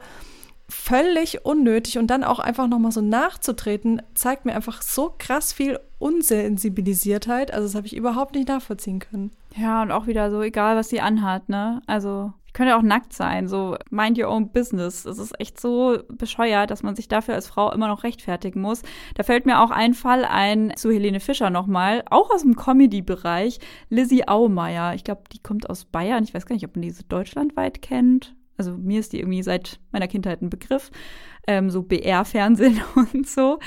völlig 0.73 1.45
unnötig 1.45 1.99
und 1.99 2.07
dann 2.09 2.25
auch 2.25 2.39
einfach 2.39 2.67
nochmal 2.67 2.93
so 2.93 3.01
nachzutreten, 3.01 4.03
zeigt 4.15 4.45
mir 4.45 4.55
einfach 4.55 4.83
so 4.83 5.15
krass 5.19 5.53
viel 5.53 5.79
Unsensibilisiertheit. 6.03 7.53
Also 7.53 7.67
das 7.67 7.75
habe 7.75 7.87
ich 7.87 7.97
überhaupt 7.97 8.35
nicht 8.35 8.49
nachvollziehen 8.49 8.99
können. 8.99 9.31
Ja, 9.57 9.83
und 9.83 9.93
auch 9.93 10.07
wieder 10.07 10.31
so, 10.31 10.43
egal 10.43 10.77
was 10.77 10.89
sie 10.89 11.01
anhat, 11.01 11.49
ne? 11.49 11.81
Also, 11.87 12.33
können 12.53 12.69
ja 12.69 12.79
auch 12.79 12.83
nackt 12.83 13.13
sein, 13.13 13.49
so 13.49 13.77
mind 13.91 14.19
your 14.19 14.29
own 14.29 14.51
business. 14.51 15.07
Es 15.07 15.19
ist 15.19 15.39
echt 15.41 15.59
so 15.59 15.99
bescheuert, 16.09 16.71
dass 16.71 16.83
man 16.83 16.95
sich 16.95 17.09
dafür 17.09 17.35
als 17.35 17.49
Frau 17.49 17.73
immer 17.73 17.89
noch 17.89 18.05
rechtfertigen 18.05 18.61
muss. 18.61 18.83
Da 19.15 19.23
fällt 19.23 19.47
mir 19.47 19.61
auch 19.61 19.71
ein 19.71 19.95
Fall 19.95 20.25
ein 20.25 20.73
zu 20.77 20.91
Helene 20.91 21.21
Fischer 21.21 21.51
nochmal, 21.51 22.03
auch 22.11 22.31
aus 22.31 22.43
dem 22.43 22.57
Comedy-Bereich, 22.57 23.59
Lizzie 23.89 24.29
Aumeier. 24.29 24.95
Ich 24.95 25.05
glaube, 25.05 25.23
die 25.33 25.39
kommt 25.39 25.71
aus 25.71 25.87
Bayern. 25.87 26.25
Ich 26.25 26.35
weiß 26.35 26.45
gar 26.45 26.55
nicht, 26.55 26.67
ob 26.67 26.77
man 26.77 26.83
diese 26.83 27.05
deutschlandweit 27.05 27.81
kennt. 27.81 28.35
Also 28.59 28.73
mir 28.77 29.01
ist 29.01 29.13
die 29.13 29.21
irgendwie 29.21 29.43
seit 29.43 29.81
meiner 29.91 30.09
Kindheit 30.09 30.43
ein 30.43 30.51
Begriff 30.51 30.91
ähm, 31.47 31.71
so 31.71 31.83
BR-Fernsehen 31.83 32.81
und 32.95 33.29
so. 33.29 33.59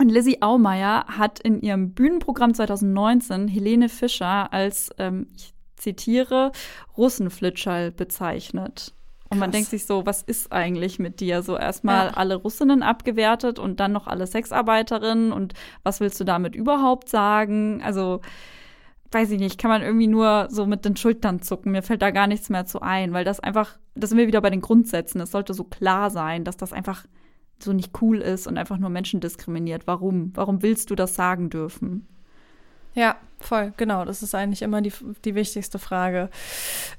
Und 0.00 0.08
Lizzie 0.10 0.40
Aumeier 0.42 1.04
hat 1.08 1.40
in 1.40 1.60
ihrem 1.60 1.92
Bühnenprogramm 1.92 2.54
2019 2.54 3.48
Helene 3.48 3.88
Fischer 3.88 4.52
als, 4.52 4.90
ähm, 4.98 5.26
ich 5.34 5.52
zitiere, 5.76 6.52
Russenflitschall 6.96 7.90
bezeichnet. 7.90 8.92
Und 9.30 9.38
man 9.38 9.50
Krass. 9.50 9.56
denkt 9.56 9.70
sich 9.70 9.86
so, 9.86 10.06
was 10.06 10.22
ist 10.22 10.52
eigentlich 10.52 10.98
mit 10.98 11.18
dir? 11.20 11.42
So 11.42 11.56
erstmal 11.56 12.06
Ja. 12.08 12.14
alle 12.14 12.36
Russinnen 12.36 12.82
abgewertet 12.82 13.58
und 13.58 13.80
dann 13.80 13.90
noch 13.92 14.06
alle 14.06 14.26
Sexarbeiterinnen 14.26 15.32
und 15.32 15.54
was 15.82 16.00
willst 16.00 16.20
du 16.20 16.24
damit 16.24 16.54
überhaupt 16.54 17.08
sagen? 17.08 17.82
Also, 17.82 18.20
weiß 19.10 19.30
ich 19.30 19.40
nicht, 19.40 19.58
kann 19.58 19.70
man 19.70 19.82
irgendwie 19.82 20.06
nur 20.06 20.48
so 20.50 20.66
mit 20.66 20.84
den 20.84 20.96
Schultern 20.96 21.42
zucken. 21.42 21.72
Mir 21.72 21.82
fällt 21.82 22.02
da 22.02 22.10
gar 22.10 22.26
nichts 22.26 22.48
mehr 22.48 22.66
zu 22.66 22.80
ein, 22.80 23.12
weil 23.12 23.24
das 23.24 23.40
einfach, 23.40 23.76
das 23.94 24.10
sind 24.10 24.18
wir 24.18 24.26
wieder 24.26 24.40
bei 24.40 24.50
den 24.50 24.60
Grundsätzen. 24.60 25.20
Es 25.20 25.30
sollte 25.32 25.54
so 25.54 25.64
klar 25.64 26.10
sein, 26.10 26.44
dass 26.44 26.56
das 26.56 26.72
einfach 26.72 27.04
so 27.62 27.72
nicht 27.72 28.00
cool 28.02 28.18
ist 28.18 28.46
und 28.46 28.58
einfach 28.58 28.78
nur 28.78 28.90
Menschen 28.90 29.20
diskriminiert. 29.20 29.86
Warum? 29.86 30.32
Warum 30.34 30.62
willst 30.62 30.90
du 30.90 30.94
das 30.94 31.14
sagen 31.14 31.50
dürfen? 31.50 32.06
Ja, 32.94 33.16
voll, 33.40 33.72
genau. 33.76 34.04
Das 34.04 34.22
ist 34.22 34.34
eigentlich 34.34 34.62
immer 34.62 34.80
die, 34.80 34.92
die 35.24 35.34
wichtigste 35.34 35.78
Frage. 35.78 36.30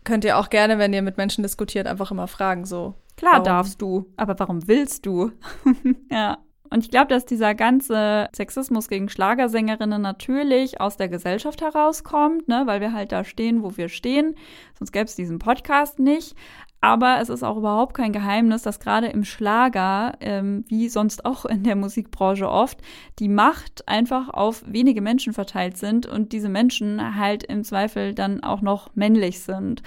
Könnt 0.04 0.26
ihr 0.26 0.38
auch 0.38 0.50
gerne, 0.50 0.78
wenn 0.78 0.94
ihr 0.94 1.02
mit 1.02 1.18
Menschen 1.18 1.44
diskutiert, 1.44 1.88
einfach 1.88 2.12
immer 2.12 2.28
fragen, 2.28 2.66
so. 2.66 2.96
Klar 3.18 3.34
Warum? 3.34 3.46
darfst 3.46 3.82
du, 3.82 4.12
aber 4.18 4.38
warum 4.40 4.68
willst 4.68 5.06
du? 5.06 5.32
ja. 6.12 6.38
Und 6.70 6.84
ich 6.84 6.90
glaube, 6.92 7.08
dass 7.08 7.26
dieser 7.26 7.56
ganze 7.56 8.28
Sexismus 8.36 8.90
gegen 8.90 9.08
Schlagersängerinnen 9.08 10.02
natürlich 10.02 10.82
aus 10.82 10.98
der 10.98 11.08
Gesellschaft 11.08 11.62
herauskommt, 11.62 12.48
ne, 12.48 12.64
weil 12.66 12.82
wir 12.82 12.92
halt 12.92 13.12
da 13.12 13.24
stehen, 13.24 13.64
wo 13.64 13.78
wir 13.78 13.88
stehen. 13.88 14.36
Sonst 14.78 14.92
gäbe 14.92 15.06
es 15.06 15.16
diesen 15.16 15.40
Podcast 15.40 16.00
nicht. 16.00 16.36
Aber 16.82 17.20
es 17.20 17.30
ist 17.30 17.44
auch 17.44 17.58
überhaupt 17.58 17.96
kein 17.96 18.14
Geheimnis, 18.14 18.62
dass 18.62 18.80
gerade 18.80 19.08
im 19.08 19.24
Schlager, 19.24 20.14
ähm, 20.20 20.64
wie 20.68 20.88
sonst 20.88 21.26
auch 21.26 21.46
in 21.46 21.64
der 21.64 21.76
Musikbranche 21.76 22.48
oft, 22.48 22.80
die 23.18 23.28
Macht 23.28 23.88
einfach 23.88 24.30
auf 24.30 24.64
wenige 24.68 25.02
Menschen 25.02 25.34
verteilt 25.34 25.78
sind 25.78 26.06
und 26.06 26.32
diese 26.32 26.50
Menschen 26.50 27.18
halt 27.18 27.44
im 27.44 27.64
Zweifel 27.64 28.14
dann 28.14 28.44
auch 28.44 28.62
noch 28.62 28.96
männlich 28.96 29.40
sind. 29.40 29.82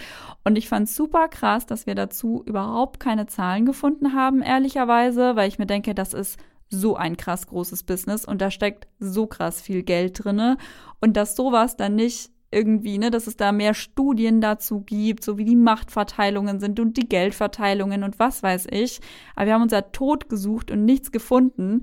Und 0.45 0.57
ich 0.57 0.69
fand 0.69 0.89
super 0.89 1.29
krass, 1.29 1.67
dass 1.67 1.87
wir 1.87 1.95
dazu 1.95 2.43
überhaupt 2.47 2.99
keine 2.99 3.27
Zahlen 3.27 3.65
gefunden 3.65 4.15
haben, 4.15 4.43
ehrlicherweise, 4.43 5.37
weil 5.37 5.49
ich 5.49 5.59
mir 5.59 5.67
denke, 5.67 5.95
das 5.95 6.15
ist 6.15 6.39
so 6.71 6.97
ein 6.97 7.17
krass 7.17 7.47
großes 7.47 7.85
Business 7.85 8.25
und 8.25 8.41
da 8.41 8.51
steckt 8.51 8.89
so 8.99 9.27
krass 9.27 9.61
viel 9.61 9.83
Geld 9.83 10.25
drinne 10.25 10.59
und 11.01 11.17
dass 11.17 11.37
sowas 11.37 11.77
dann 11.77 11.95
nicht 11.95 12.31
irgendwie, 12.51 12.99
ne, 12.99 13.11
dass 13.11 13.27
es 13.27 13.37
da 13.37 13.53
mehr 13.53 13.75
Studien 13.75 14.41
dazu 14.41 14.81
gibt, 14.81 15.23
so 15.23 15.39
wie 15.39 15.45
die 15.45 15.57
Machtverteilungen 15.57 16.61
sind 16.61 16.81
und 16.81 16.97
die 16.97 17.09
Geldverteilungen 17.09 18.03
und 18.05 18.19
was 18.19 18.43
weiß 18.43 18.69
ich. 18.71 19.01
Aber 19.37 19.47
wir 19.47 19.55
haben 19.55 19.63
uns 19.63 19.73
ja 19.73 19.83
tot 19.83 20.29
gesucht 20.29 20.71
und 20.71 20.85
nichts 20.85 21.13
gefunden. 21.13 21.83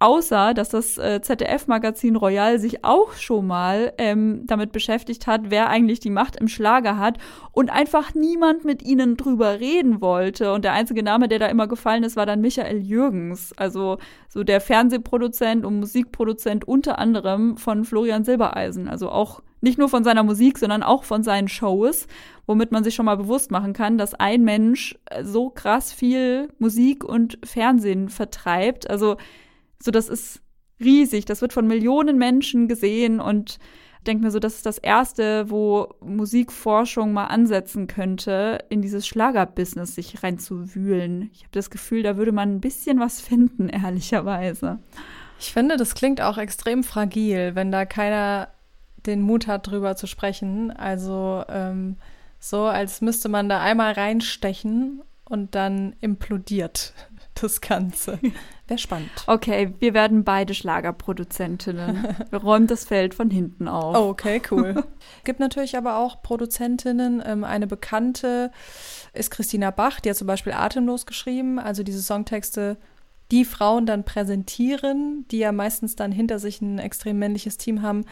Außer, 0.00 0.54
dass 0.54 0.68
das 0.68 0.98
äh, 0.98 1.20
ZDF-Magazin 1.22 2.16
Royal 2.16 2.58
sich 2.58 2.84
auch 2.84 3.14
schon 3.14 3.46
mal 3.46 3.92
ähm, 3.96 4.42
damit 4.44 4.72
beschäftigt 4.72 5.26
hat, 5.26 5.50
wer 5.50 5.68
eigentlich 5.68 6.00
die 6.00 6.10
Macht 6.10 6.36
im 6.36 6.48
Schlager 6.48 6.98
hat 6.98 7.18
und 7.52 7.70
einfach 7.70 8.12
niemand 8.14 8.64
mit 8.64 8.82
ihnen 8.82 9.16
drüber 9.16 9.60
reden 9.60 10.00
wollte. 10.00 10.52
Und 10.52 10.64
der 10.64 10.72
einzige 10.72 11.02
Name, 11.02 11.28
der 11.28 11.38
da 11.38 11.46
immer 11.46 11.68
gefallen 11.68 12.02
ist, 12.02 12.16
war 12.16 12.26
dann 12.26 12.40
Michael 12.40 12.82
Jürgens, 12.82 13.52
also 13.56 13.98
so 14.28 14.44
der 14.44 14.60
Fernsehproduzent 14.60 15.64
und 15.64 15.78
Musikproduzent 15.78 16.66
unter 16.66 16.98
anderem 16.98 17.56
von 17.56 17.84
Florian 17.84 18.24
Silbereisen. 18.24 18.88
Also 18.88 19.10
auch 19.10 19.40
nicht 19.64 19.78
nur 19.78 19.88
von 19.88 20.04
seiner 20.04 20.22
Musik, 20.22 20.58
sondern 20.58 20.82
auch 20.82 21.02
von 21.02 21.22
seinen 21.22 21.48
Shows, 21.48 22.06
womit 22.46 22.70
man 22.70 22.84
sich 22.84 22.94
schon 22.94 23.06
mal 23.06 23.16
bewusst 23.16 23.50
machen 23.50 23.72
kann, 23.72 23.98
dass 23.98 24.14
ein 24.14 24.44
Mensch 24.44 24.96
äh, 25.06 25.24
so 25.24 25.50
krass 25.50 25.92
viel 25.92 26.48
Musik 26.58 27.02
und 27.02 27.38
Fernsehen 27.44 28.08
vertreibt. 28.08 28.88
Also 28.88 29.16
so, 29.82 29.90
das 29.90 30.08
ist 30.08 30.40
riesig. 30.80 31.24
Das 31.24 31.42
wird 31.42 31.52
von 31.52 31.66
Millionen 31.66 32.18
Menschen 32.18 32.68
gesehen 32.68 33.20
und 33.20 33.58
ich 33.98 34.06
denke 34.06 34.24
mir 34.24 34.30
so, 34.30 34.38
das 34.38 34.56
ist 34.56 34.66
das 34.66 34.76
erste, 34.76 35.48
wo 35.48 35.94
Musikforschung 36.00 37.14
mal 37.14 37.28
ansetzen 37.28 37.86
könnte, 37.86 38.58
in 38.68 38.82
dieses 38.82 39.06
Schlagerbusiness 39.06 39.94
sich 39.94 40.22
reinzuwühlen. 40.22 41.30
Ich 41.32 41.40
habe 41.40 41.52
das 41.52 41.70
Gefühl, 41.70 42.02
da 42.02 42.18
würde 42.18 42.32
man 42.32 42.56
ein 42.56 42.60
bisschen 42.60 43.00
was 43.00 43.22
finden, 43.22 43.68
ehrlicherweise. 43.70 44.78
Ich 45.40 45.52
finde, 45.52 45.78
das 45.78 45.94
klingt 45.94 46.20
auch 46.20 46.36
extrem 46.36 46.84
fragil, 46.84 47.54
wenn 47.54 47.72
da 47.72 47.86
keiner 47.86 48.48
den 49.06 49.22
Mut 49.22 49.46
hat, 49.46 49.66
drüber 49.66 49.96
zu 49.96 50.06
sprechen. 50.06 50.70
Also 50.70 51.44
ähm, 51.48 51.96
so, 52.38 52.64
als 52.64 53.00
müsste 53.00 53.28
man 53.28 53.48
da 53.48 53.60
einmal 53.60 53.92
reinstechen 53.92 55.02
und 55.24 55.54
dann 55.54 55.94
implodiert 56.00 56.92
das 57.40 57.60
Ganze. 57.60 58.18
Wäre 58.66 58.78
spannend. 58.78 59.10
Okay, 59.26 59.74
wir 59.78 59.92
werden 59.92 60.24
beide 60.24 60.54
Schlagerproduzentinnen. 60.54 62.16
Wir 62.30 62.38
räumen 62.38 62.66
das 62.66 62.86
Feld 62.86 63.14
von 63.14 63.28
hinten 63.30 63.68
auf. 63.68 63.96
Oh, 63.96 64.08
okay, 64.08 64.40
cool. 64.50 64.84
Gibt 65.24 65.38
natürlich 65.38 65.76
aber 65.76 65.98
auch 65.98 66.22
Produzentinnen. 66.22 67.22
Ähm, 67.26 67.44
eine 67.44 67.66
bekannte 67.66 68.50
ist 69.12 69.30
Christina 69.30 69.70
Bach, 69.70 70.00
die 70.00 70.08
hat 70.08 70.16
zum 70.16 70.26
Beispiel 70.26 70.54
Atemlos 70.54 71.04
geschrieben. 71.04 71.58
Also 71.58 71.82
diese 71.82 72.00
Songtexte, 72.00 72.78
die 73.30 73.44
Frauen 73.44 73.86
dann 73.86 74.04
präsentieren, 74.04 75.26
die 75.30 75.38
ja 75.38 75.52
meistens 75.52 75.96
dann 75.96 76.12
hinter 76.12 76.38
sich 76.38 76.60
ein 76.60 76.78
extrem 76.78 77.18
männliches 77.18 77.56
Team 77.56 77.82
haben, 77.82 78.04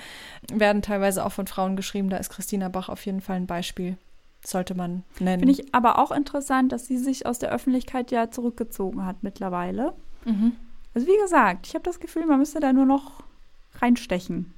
werden 0.52 0.82
teilweise 0.82 1.24
auch 1.24 1.32
von 1.32 1.46
Frauen 1.46 1.76
geschrieben. 1.76 2.08
Da 2.08 2.16
ist 2.16 2.30
Christina 2.30 2.68
Bach 2.68 2.88
auf 2.88 3.04
jeden 3.04 3.20
Fall 3.20 3.36
ein 3.36 3.46
Beispiel. 3.46 3.96
Sollte 4.44 4.74
man 4.74 5.04
nennen. 5.20 5.40
Finde 5.40 5.52
ich 5.52 5.74
aber 5.74 5.98
auch 5.98 6.10
interessant, 6.10 6.72
dass 6.72 6.86
sie 6.86 6.98
sich 6.98 7.26
aus 7.26 7.38
der 7.38 7.52
Öffentlichkeit 7.52 8.10
ja 8.10 8.30
zurückgezogen 8.30 9.04
hat 9.06 9.22
mittlerweile. 9.22 9.92
Mhm. 10.24 10.52
Also 10.94 11.06
wie 11.06 11.20
gesagt, 11.22 11.66
ich 11.66 11.74
habe 11.74 11.84
das 11.84 12.00
Gefühl, 12.00 12.26
man 12.26 12.38
müsste 12.38 12.60
da 12.60 12.72
nur 12.72 12.86
noch 12.86 13.22
reinstechen. 13.80 14.52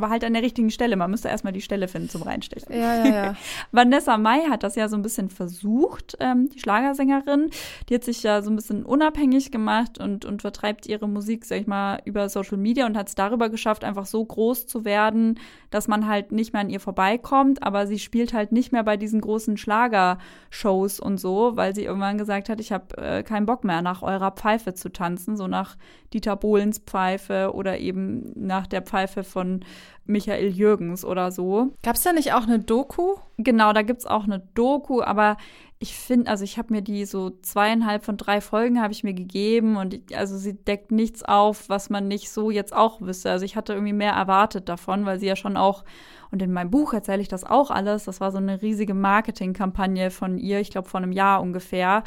Aber 0.00 0.08
halt 0.08 0.24
an 0.24 0.32
der 0.32 0.42
richtigen 0.42 0.70
Stelle. 0.70 0.96
Man 0.96 1.10
müsste 1.10 1.28
erstmal 1.28 1.52
die 1.52 1.60
Stelle 1.60 1.86
finden 1.86 2.08
zum 2.08 2.22
Reinstechen. 2.22 2.74
Ja, 2.74 3.04
ja, 3.04 3.06
ja. 3.06 3.36
Vanessa 3.70 4.16
Mai 4.16 4.46
hat 4.48 4.62
das 4.62 4.74
ja 4.74 4.88
so 4.88 4.96
ein 4.96 5.02
bisschen 5.02 5.28
versucht, 5.28 6.16
ähm, 6.20 6.48
die 6.48 6.58
Schlagersängerin. 6.58 7.50
Die 7.90 7.94
hat 7.94 8.04
sich 8.04 8.22
ja 8.22 8.40
so 8.40 8.48
ein 8.48 8.56
bisschen 8.56 8.86
unabhängig 8.86 9.50
gemacht 9.50 10.00
und, 10.00 10.24
und 10.24 10.40
vertreibt 10.40 10.86
ihre 10.86 11.06
Musik, 11.06 11.44
sag 11.44 11.60
ich 11.60 11.66
mal, 11.66 12.00
über 12.06 12.30
Social 12.30 12.56
Media 12.56 12.86
und 12.86 12.96
hat 12.96 13.08
es 13.08 13.14
darüber 13.14 13.50
geschafft, 13.50 13.84
einfach 13.84 14.06
so 14.06 14.24
groß 14.24 14.66
zu 14.66 14.86
werden, 14.86 15.38
dass 15.68 15.86
man 15.86 16.06
halt 16.06 16.32
nicht 16.32 16.54
mehr 16.54 16.62
an 16.62 16.70
ihr 16.70 16.80
vorbeikommt. 16.80 17.62
Aber 17.62 17.86
sie 17.86 17.98
spielt 17.98 18.32
halt 18.32 18.52
nicht 18.52 18.72
mehr 18.72 18.84
bei 18.84 18.96
diesen 18.96 19.20
großen 19.20 19.58
Schlagershows 19.58 20.98
und 20.98 21.20
so, 21.20 21.58
weil 21.58 21.74
sie 21.74 21.84
irgendwann 21.84 22.16
gesagt 22.16 22.48
hat, 22.48 22.58
ich 22.58 22.72
habe 22.72 22.96
äh, 22.96 23.22
keinen 23.22 23.44
Bock 23.44 23.64
mehr, 23.64 23.82
nach 23.82 24.00
eurer 24.00 24.30
Pfeife 24.30 24.72
zu 24.72 24.90
tanzen, 24.90 25.36
so 25.36 25.46
nach 25.46 25.76
Dieter 26.14 26.36
Bohlens 26.36 26.78
Pfeife 26.78 27.52
oder 27.54 27.78
eben 27.78 28.32
nach 28.34 28.66
der 28.66 28.80
Pfeife 28.80 29.24
von 29.24 29.60
Michael 30.04 30.48
Jürgens 30.48 31.04
oder 31.04 31.30
so. 31.30 31.72
Gab 31.82 31.96
es 31.96 32.02
da 32.02 32.12
nicht 32.12 32.32
auch 32.32 32.42
eine 32.42 32.58
Doku? 32.58 33.16
Genau, 33.38 33.72
da 33.72 33.82
gibt's 33.82 34.06
auch 34.06 34.24
eine 34.24 34.40
Doku, 34.54 35.02
aber 35.02 35.36
ich 35.82 35.94
finde, 35.94 36.30
also 36.30 36.44
ich 36.44 36.58
habe 36.58 36.74
mir 36.74 36.82
die 36.82 37.06
so 37.06 37.30
zweieinhalb 37.40 38.04
von 38.04 38.18
drei 38.18 38.42
Folgen 38.42 38.82
habe 38.82 38.92
ich 38.92 39.02
mir 39.02 39.14
gegeben 39.14 39.76
und 39.76 39.94
ich, 39.94 40.16
also 40.16 40.36
sie 40.36 40.52
deckt 40.52 40.92
nichts 40.92 41.22
auf, 41.22 41.70
was 41.70 41.88
man 41.88 42.06
nicht 42.06 42.30
so 42.30 42.50
jetzt 42.50 42.76
auch 42.76 43.00
wüsste. 43.00 43.30
Also 43.30 43.46
ich 43.46 43.56
hatte 43.56 43.72
irgendwie 43.72 43.94
mehr 43.94 44.12
erwartet 44.12 44.68
davon, 44.68 45.06
weil 45.06 45.18
sie 45.18 45.26
ja 45.26 45.36
schon 45.36 45.56
auch, 45.56 45.84
und 46.30 46.42
in 46.42 46.52
meinem 46.52 46.70
Buch 46.70 46.92
erzähle 46.92 47.22
ich 47.22 47.28
das 47.28 47.44
auch 47.44 47.70
alles, 47.70 48.04
das 48.04 48.20
war 48.20 48.30
so 48.30 48.36
eine 48.36 48.60
riesige 48.60 48.92
Marketingkampagne 48.92 50.10
von 50.10 50.36
ihr, 50.36 50.60
ich 50.60 50.70
glaube 50.70 50.86
vor 50.86 51.00
einem 51.00 51.12
Jahr 51.12 51.40
ungefähr. 51.40 52.02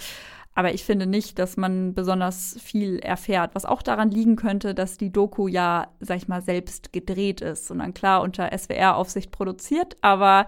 Aber 0.56 0.74
ich 0.74 0.84
finde 0.84 1.08
nicht, 1.08 1.40
dass 1.40 1.58
man 1.58 1.94
besonders 1.94 2.58
viel 2.62 3.00
erfährt, 3.00 3.56
was 3.56 3.66
auch 3.66 3.82
daran 3.82 4.12
liegen 4.12 4.36
könnte, 4.36 4.76
dass 4.76 4.98
die 4.98 5.12
Doku 5.12 5.48
ja, 5.48 5.88
sag 6.00 6.18
ich 6.18 6.28
mal, 6.28 6.42
selbst 6.42 6.94
gedreht 6.94 7.42
ist 7.42 7.70
dann 7.70 7.94
klar 7.94 8.22
unter 8.22 8.50
SWR-Aufsicht 8.56 9.32
produziert, 9.32 9.96
aber 10.02 10.48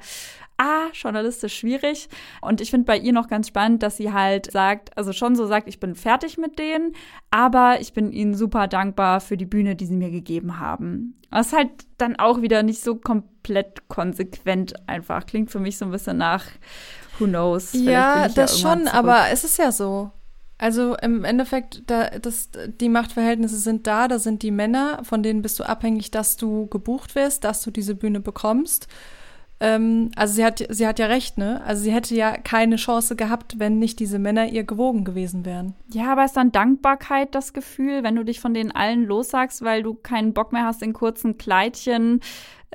ah, 0.58 0.88
journalistisch 0.94 1.58
schwierig. 1.58 2.10
Und 2.42 2.62
ich 2.62 2.72
finde 2.72 2.86
bei 2.86 2.98
ihr 2.98 3.14
noch 3.14 3.28
ganz 3.28 3.48
spannend, 3.48 3.84
dass 3.84 3.98
sie 3.98 4.14
halt 4.14 4.52
sagt, 4.52 4.98
also 4.98 5.12
schon 5.12 5.36
so 5.36 5.48
sagt, 5.48 5.68
ich 5.68 5.80
bin 5.80 5.96
fertig 5.96 6.38
mit 6.38 6.60
denen, 6.60 6.96
aber 7.32 7.82
ich 7.82 7.94
bin 7.94 8.12
ihnen 8.12 8.36
super 8.36 8.68
dankbar 8.68 9.22
für 9.22 9.38
die 9.38 9.46
Bühne, 9.46 9.76
die 9.76 9.86
sie 9.86 9.98
mir 9.98 10.12
gegeben 10.12 10.60
haben. 10.60 11.20
Ist 11.34 11.54
halt 11.54 11.72
dann 11.98 12.16
auch 12.16 12.42
wieder 12.42 12.64
nicht 12.64 12.82
so 12.82 12.96
komplett 12.96 13.88
konsequent 13.90 14.74
einfach. 14.88 15.26
Klingt 15.26 15.52
für 15.52 15.60
mich 15.60 15.78
so 15.78 15.86
ein 15.86 15.92
bisschen 15.92 16.18
nach 16.18 16.46
Who 17.20 17.26
knows? 17.26 17.74
Ja, 17.74 18.28
das 18.28 18.54
irgendwann 18.54 18.80
schon, 18.80 18.88
zurück. 18.88 18.96
aber 18.96 19.30
es 19.32 19.44
ist 19.44 19.58
ja 19.58 19.72
so. 19.72 20.12
Also 20.58 20.96
im 21.02 21.26
Endeffekt, 21.26 21.84
da, 21.88 22.10
das, 22.12 22.50
die 22.80 22.88
Machtverhältnisse 22.88 23.58
sind 23.58 23.88
da, 23.88 24.08
da 24.08 24.20
sind 24.20 24.42
die 24.42 24.52
Männer, 24.52 25.04
von 25.04 25.22
denen 25.22 25.42
bist 25.42 25.60
du 25.60 25.66
abhängig, 25.66 26.12
dass 26.12 26.38
du 26.38 26.68
gebucht 26.68 27.16
wirst, 27.16 27.44
dass 27.44 27.62
du 27.62 27.72
diese 27.72 27.94
Bühne 27.94 28.22
bekommst. 28.22 28.88
ähm, 29.60 30.12
also 30.16 30.34
sie 30.34 30.46
hat, 30.46 30.64
sie 30.70 30.88
hat 30.88 31.00
ja 31.00 31.08
recht, 31.08 31.38
ne? 31.38 31.62
Also 31.66 31.84
sie 31.84 31.92
hätte 31.92 32.16
ja 32.16 32.38
keine 32.38 32.78
Chance 32.78 33.16
gehabt, 33.18 33.60
wenn 33.60 33.80
nicht 33.80 34.00
diese 34.00 34.18
Männer 34.20 34.48
ihr 34.48 34.64
gewogen 34.64 35.04
gewesen 35.04 35.46
wären. 35.46 35.76
Ja, 35.92 36.12
aber 36.14 36.24
ist 36.26 36.38
dann 36.38 36.52
Dankbarkeit 36.54 37.36
das 37.36 37.52
Gefühl, 37.52 38.04
wenn 38.04 38.16
du 38.16 38.24
dich 38.24 38.40
von 38.40 38.54
denen 38.54 38.72
allen 38.72 39.06
lossagst, 39.06 39.62
weil 39.62 39.84
du 39.84 39.94
keinen 39.94 40.34
Bock 40.34 40.54
mehr 40.54 40.66
hast, 40.66 40.82
in 40.82 40.94
kurzen 40.94 41.38
Kleidchen 41.38 42.22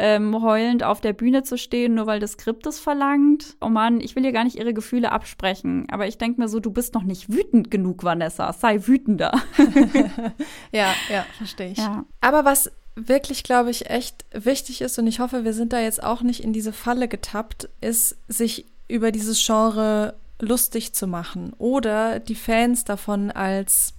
ähm, 0.00 0.42
heulend 0.42 0.82
auf 0.82 1.02
der 1.02 1.12
Bühne 1.12 1.42
zu 1.42 1.58
stehen, 1.58 1.94
nur 1.94 2.06
weil 2.06 2.20
das 2.20 2.32
Skript 2.32 2.66
es 2.66 2.80
verlangt? 2.80 3.56
Oh 3.60 3.68
Mann, 3.68 4.00
ich 4.00 4.16
will 4.16 4.24
ihr 4.24 4.32
gar 4.32 4.44
nicht 4.44 4.56
ihre 4.56 4.72
Gefühle 4.72 5.12
absprechen, 5.12 5.86
aber 5.90 6.06
ich 6.06 6.16
denke 6.16 6.40
mir 6.40 6.48
so, 6.48 6.58
du 6.58 6.70
bist 6.70 6.94
noch 6.94 7.02
nicht 7.02 7.30
wütend 7.30 7.70
genug, 7.70 8.02
Vanessa. 8.02 8.52
Sei 8.52 8.86
wütender. 8.86 9.32
Ja, 10.72 10.94
ja, 11.10 11.26
verstehe 11.36 11.72
ich. 11.72 11.78
Ja. 11.78 12.04
Aber 12.20 12.44
was 12.44 12.70
wirklich, 12.94 13.42
glaube 13.42 13.70
ich, 13.70 13.90
echt 13.90 14.24
wichtig 14.32 14.80
ist, 14.80 14.98
und 14.98 15.06
ich 15.06 15.20
hoffe, 15.20 15.44
wir 15.44 15.52
sind 15.52 15.72
da 15.72 15.80
jetzt 15.80 16.02
auch 16.02 16.22
nicht 16.22 16.42
in 16.42 16.52
diese 16.52 16.72
Falle 16.72 17.08
getappt, 17.08 17.68
ist, 17.80 18.16
sich 18.28 18.66
über 18.88 19.12
dieses 19.12 19.44
Genre 19.44 20.14
lustig 20.40 20.94
zu 20.94 21.06
machen 21.06 21.52
oder 21.58 22.18
die 22.18 22.34
Fans 22.34 22.84
davon 22.84 23.30
als 23.30 23.94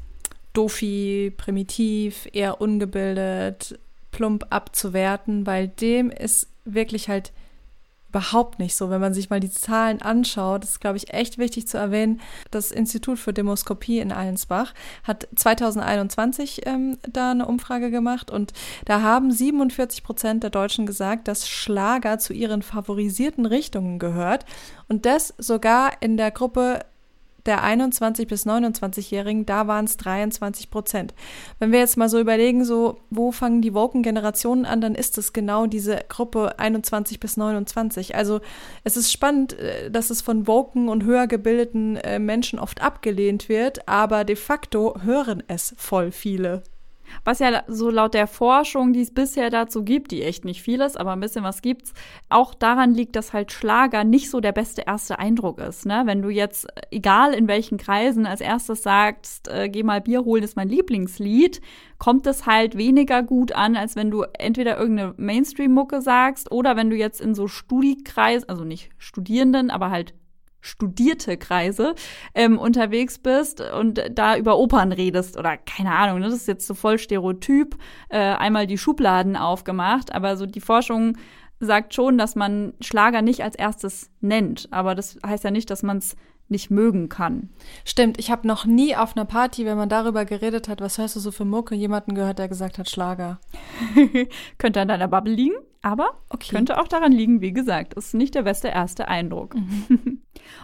dofi, 0.53 1.31
primitiv, 1.37 2.27
eher 2.33 2.59
ungebildet, 2.59 3.79
plump 4.21 4.45
abzuwerten, 4.51 5.47
weil 5.47 5.67
dem 5.67 6.11
ist 6.11 6.47
wirklich 6.63 7.09
halt 7.09 7.31
überhaupt 8.09 8.59
nicht 8.59 8.75
so. 8.75 8.91
Wenn 8.91 9.01
man 9.01 9.15
sich 9.15 9.31
mal 9.31 9.39
die 9.39 9.49
Zahlen 9.49 9.99
anschaut, 9.99 10.63
ist, 10.63 10.79
glaube 10.79 10.97
ich, 10.97 11.11
echt 11.11 11.39
wichtig 11.39 11.67
zu 11.67 11.79
erwähnen, 11.79 12.21
das 12.51 12.71
Institut 12.71 13.17
für 13.17 13.33
Demoskopie 13.33 13.97
in 13.97 14.11
Allensbach 14.11 14.75
hat 15.03 15.27
2021 15.35 16.67
ähm, 16.67 16.99
da 17.09 17.31
eine 17.31 17.47
Umfrage 17.47 17.89
gemacht 17.89 18.29
und 18.29 18.53
da 18.85 19.01
haben 19.01 19.31
47 19.31 20.03
Prozent 20.03 20.43
der 20.43 20.51
Deutschen 20.51 20.85
gesagt, 20.85 21.27
dass 21.27 21.49
Schlager 21.49 22.19
zu 22.19 22.33
ihren 22.33 22.61
favorisierten 22.61 23.47
Richtungen 23.47 23.97
gehört 23.97 24.45
und 24.87 25.07
das 25.07 25.33
sogar 25.39 25.93
in 26.01 26.15
der 26.15 26.29
Gruppe 26.29 26.81
der 27.45 27.63
21 27.63 28.27
bis 28.27 28.45
29-Jährigen, 28.45 29.45
da 29.45 29.67
waren 29.67 29.85
es 29.85 29.97
23 29.97 30.69
Prozent. 30.69 31.13
Wenn 31.59 31.71
wir 31.71 31.79
jetzt 31.79 31.97
mal 31.97 32.09
so 32.09 32.19
überlegen, 32.19 32.65
so 32.65 32.99
wo 33.09 33.31
fangen 33.31 33.61
die 33.61 33.73
woken 33.73 34.03
Generationen 34.03 34.65
an, 34.65 34.81
dann 34.81 34.95
ist 34.95 35.17
es 35.17 35.33
genau 35.33 35.65
diese 35.65 35.99
Gruppe 36.09 36.59
21 36.59 37.19
bis 37.19 37.37
29. 37.37 38.15
Also 38.15 38.41
es 38.83 38.97
ist 38.97 39.11
spannend, 39.11 39.53
äh, 39.53 39.89
dass 39.89 40.09
es 40.09 40.21
von 40.21 40.47
woken 40.47 40.89
und 40.89 41.03
höher 41.03 41.27
gebildeten 41.27 41.97
äh, 41.97 42.19
Menschen 42.19 42.59
oft 42.59 42.81
abgelehnt 42.81 43.49
wird, 43.49 43.87
aber 43.87 44.23
de 44.23 44.35
facto 44.35 44.95
hören 45.03 45.43
es 45.47 45.73
voll 45.77 46.11
viele. 46.11 46.63
Was 47.23 47.39
ja 47.39 47.63
so 47.67 47.89
laut 47.89 48.13
der 48.13 48.27
Forschung, 48.27 48.93
die 48.93 49.01
es 49.01 49.13
bisher 49.13 49.49
dazu 49.49 49.83
gibt, 49.83 50.11
die 50.11 50.23
echt 50.23 50.45
nicht 50.45 50.61
viel 50.61 50.81
ist, 50.81 50.99
aber 50.99 51.11
ein 51.11 51.19
bisschen 51.19 51.43
was 51.43 51.61
gibt's, 51.61 51.93
auch 52.29 52.53
daran 52.53 52.93
liegt, 52.93 53.15
dass 53.15 53.33
halt 53.33 53.51
Schlager 53.51 54.03
nicht 54.03 54.29
so 54.29 54.39
der 54.39 54.51
beste 54.51 54.83
erste 54.87 55.19
Eindruck 55.19 55.59
ist. 55.59 55.85
Ne? 55.85 56.03
Wenn 56.05 56.21
du 56.21 56.29
jetzt, 56.29 56.65
äh, 56.65 56.81
egal 56.91 57.33
in 57.33 57.47
welchen 57.47 57.77
Kreisen, 57.77 58.25
als 58.25 58.41
erstes 58.41 58.83
sagst, 58.83 59.47
äh, 59.47 59.69
geh 59.69 59.83
mal 59.83 60.01
Bier 60.01 60.23
holen, 60.25 60.43
ist 60.43 60.55
mein 60.55 60.69
Lieblingslied, 60.69 61.61
kommt 61.97 62.25
es 62.27 62.45
halt 62.45 62.77
weniger 62.77 63.23
gut 63.23 63.51
an, 63.51 63.75
als 63.75 63.95
wenn 63.95 64.09
du 64.09 64.23
entweder 64.37 64.77
irgendeine 64.77 65.13
Mainstream-Mucke 65.17 66.01
sagst 66.01 66.51
oder 66.51 66.75
wenn 66.75 66.89
du 66.89 66.95
jetzt 66.95 67.21
in 67.21 67.35
so 67.35 67.47
Studikreis, 67.47 68.43
also 68.49 68.63
nicht 68.63 68.89
Studierenden, 68.97 69.69
aber 69.69 69.91
halt 69.91 70.13
studierte 70.61 71.37
Kreise 71.37 71.95
ähm, 72.33 72.57
unterwegs 72.57 73.17
bist 73.19 73.61
und 73.61 74.01
da 74.11 74.37
über 74.37 74.57
Opern 74.57 74.91
redest 74.91 75.37
oder 75.37 75.57
keine 75.57 75.91
Ahnung, 75.91 76.19
ne, 76.19 76.25
das 76.25 76.35
ist 76.35 76.47
jetzt 76.47 76.67
so 76.67 76.73
voll 76.73 76.97
Stereotyp, 76.97 77.75
äh, 78.09 78.17
einmal 78.19 78.67
die 78.67 78.77
Schubladen 78.77 79.35
aufgemacht, 79.35 80.13
aber 80.13 80.37
so 80.37 80.45
die 80.45 80.61
Forschung 80.61 81.17
sagt 81.59 81.93
schon, 81.93 82.17
dass 82.17 82.35
man 82.35 82.73
Schlager 82.81 83.21
nicht 83.21 83.43
als 83.43 83.55
erstes 83.55 84.09
nennt, 84.19 84.67
aber 84.71 84.95
das 84.95 85.19
heißt 85.25 85.43
ja 85.43 85.51
nicht, 85.51 85.69
dass 85.69 85.83
man 85.83 85.97
es 85.97 86.15
nicht 86.47 86.69
mögen 86.69 87.07
kann. 87.07 87.49
Stimmt, 87.85 88.19
ich 88.19 88.29
habe 88.29 88.45
noch 88.47 88.65
nie 88.65 88.95
auf 88.95 89.15
einer 89.15 89.25
Party, 89.25 89.65
wenn 89.65 89.77
man 89.77 89.87
darüber 89.89 90.25
geredet 90.25 90.67
hat, 90.67 90.81
was 90.81 90.97
hörst 90.97 91.15
du 91.15 91.19
so 91.19 91.31
für 91.31 91.45
Mucke, 91.45 91.75
jemanden 91.75 92.13
gehört, 92.13 92.39
der 92.39 92.49
gesagt 92.49 92.77
hat 92.77 92.89
Schlager. 92.89 93.39
könnte 94.57 94.81
an 94.81 94.89
deiner 94.89 95.07
Bubble 95.07 95.33
liegen, 95.33 95.55
aber 95.81 96.09
Okay. 96.29 96.53
könnte 96.55 96.79
auch 96.79 96.87
daran 96.87 97.13
liegen, 97.13 97.41
wie 97.41 97.53
gesagt, 97.53 97.93
ist 97.93 98.13
nicht 98.13 98.35
der 98.35 98.43
beste 98.43 98.67
erste 98.67 99.07
Eindruck. 99.07 99.55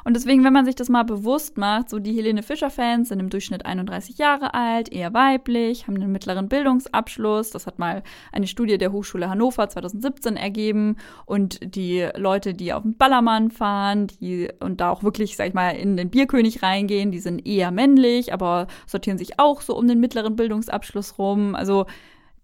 Und 0.03 0.15
deswegen, 0.15 0.43
wenn 0.43 0.53
man 0.53 0.65
sich 0.65 0.75
das 0.75 0.89
mal 0.89 1.03
bewusst 1.03 1.57
macht, 1.57 1.89
so 1.89 1.99
die 1.99 2.13
Helene 2.13 2.43
Fischer-Fans 2.43 3.09
sind 3.09 3.19
im 3.19 3.29
Durchschnitt 3.29 3.65
31 3.65 4.17
Jahre 4.17 4.53
alt, 4.53 4.91
eher 4.91 5.13
weiblich, 5.13 5.87
haben 5.87 5.95
einen 5.95 6.11
mittleren 6.11 6.49
Bildungsabschluss. 6.49 7.51
Das 7.51 7.67
hat 7.67 7.79
mal 7.79 8.03
eine 8.31 8.47
Studie 8.47 8.77
der 8.77 8.91
Hochschule 8.91 9.29
Hannover 9.29 9.67
2017 9.69 10.37
ergeben. 10.37 10.97
Und 11.25 11.75
die 11.75 12.07
Leute, 12.15 12.53
die 12.53 12.73
auf 12.73 12.83
den 12.83 12.97
Ballermann 12.97 13.51
fahren, 13.51 14.07
die 14.07 14.49
und 14.59 14.81
da 14.81 14.91
auch 14.91 15.03
wirklich, 15.03 15.35
sag 15.35 15.47
ich 15.47 15.53
mal, 15.53 15.71
in 15.71 15.97
den 15.97 16.09
Bierkönig 16.09 16.63
reingehen, 16.63 17.11
die 17.11 17.19
sind 17.19 17.45
eher 17.45 17.71
männlich, 17.71 18.33
aber 18.33 18.67
sortieren 18.85 19.17
sich 19.17 19.39
auch 19.39 19.61
so 19.61 19.75
um 19.75 19.87
den 19.87 19.99
mittleren 19.99 20.35
Bildungsabschluss 20.35 21.17
rum. 21.17 21.55
Also 21.55 21.85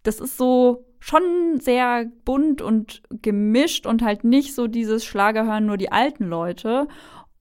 das 0.04 0.20
ist 0.20 0.38
so 0.38 0.86
schon 1.00 1.60
sehr 1.60 2.06
bunt 2.24 2.62
und 2.62 3.02
gemischt 3.22 3.86
und 3.86 4.02
halt 4.02 4.24
nicht 4.24 4.56
so 4.56 4.68
dieses 4.68 5.04
Schlager 5.04 5.46
hören 5.46 5.66
nur 5.66 5.76
die 5.76 5.92
alten 5.92 6.26
Leute. 6.26 6.88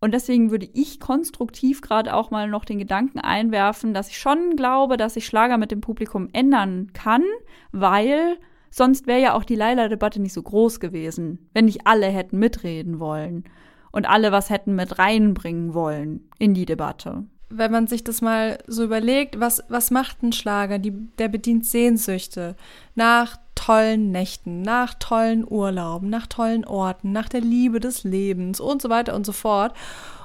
Und 0.03 0.13
deswegen 0.15 0.51
würde 0.51 0.69
ich 0.73 0.99
konstruktiv 0.99 1.81
gerade 1.81 2.13
auch 2.13 2.33
mal 2.33 2.49
noch 2.49 2.65
den 2.65 2.81
Gedanken 2.81 3.21
einwerfen, 3.21 3.95
dass 3.95 4.09
ich 4.09 4.19
schon 4.19 4.57
glaube, 4.57 4.97
dass 4.97 5.15
sich 5.15 5.27
Schlager 5.27 5.59
mit 5.59 5.71
dem 5.71 5.81
Publikum 5.81 6.29
ändern 6.33 6.91
kann, 6.93 7.23
weil 7.71 8.37
sonst 8.69 9.07
wäre 9.07 9.21
ja 9.21 9.35
auch 9.35 9.45
die 9.45 9.55
Leila-Debatte 9.55 10.21
nicht 10.21 10.33
so 10.33 10.43
groß 10.43 10.81
gewesen, 10.81 11.49
wenn 11.55 11.67
nicht 11.67 11.87
alle 11.87 12.07
hätten 12.07 12.41
mitreden 12.41 12.99
wollen 12.99 13.45
und 13.93 14.11
alle 14.11 14.33
was 14.33 14.51
hätten 14.51 14.75
mit 14.75 14.99
reinbringen 14.99 15.73
wollen 15.73 16.29
in 16.41 16.53
die 16.53 16.67
Debatte. 16.67 17.25
wenn 17.49 17.71
man 17.71 17.87
sich 17.87 18.03
das 18.03 18.23
mal 18.23 18.59
so 18.67 18.83
überlegt, 18.83 19.39
was, 19.39 19.63
was 19.69 19.93
macht 19.93 20.25
ein 20.25 20.33
Schlager? 20.33 20.81
Die, 20.81 20.95
der 21.19 21.29
bedient 21.29 21.65
Sehnsüchte 21.65 22.57
nach 22.97 23.37
tollen 23.65 24.11
Nächten, 24.11 24.63
nach 24.63 24.95
tollen 24.95 25.47
Urlauben, 25.49 26.11
nach 26.11 26.27
tollen 26.27 26.65
Orten, 26.65 27.13
nach 27.13 27.29
der 27.29 27.43
Liebe 27.43 27.79
des 27.79 28.03
Lebens 28.03 28.59
und 28.59 28.83
so 28.83 28.89
weiter 28.91 29.15
und 29.15 29.25
so 29.25 29.31
fort. 29.31 29.73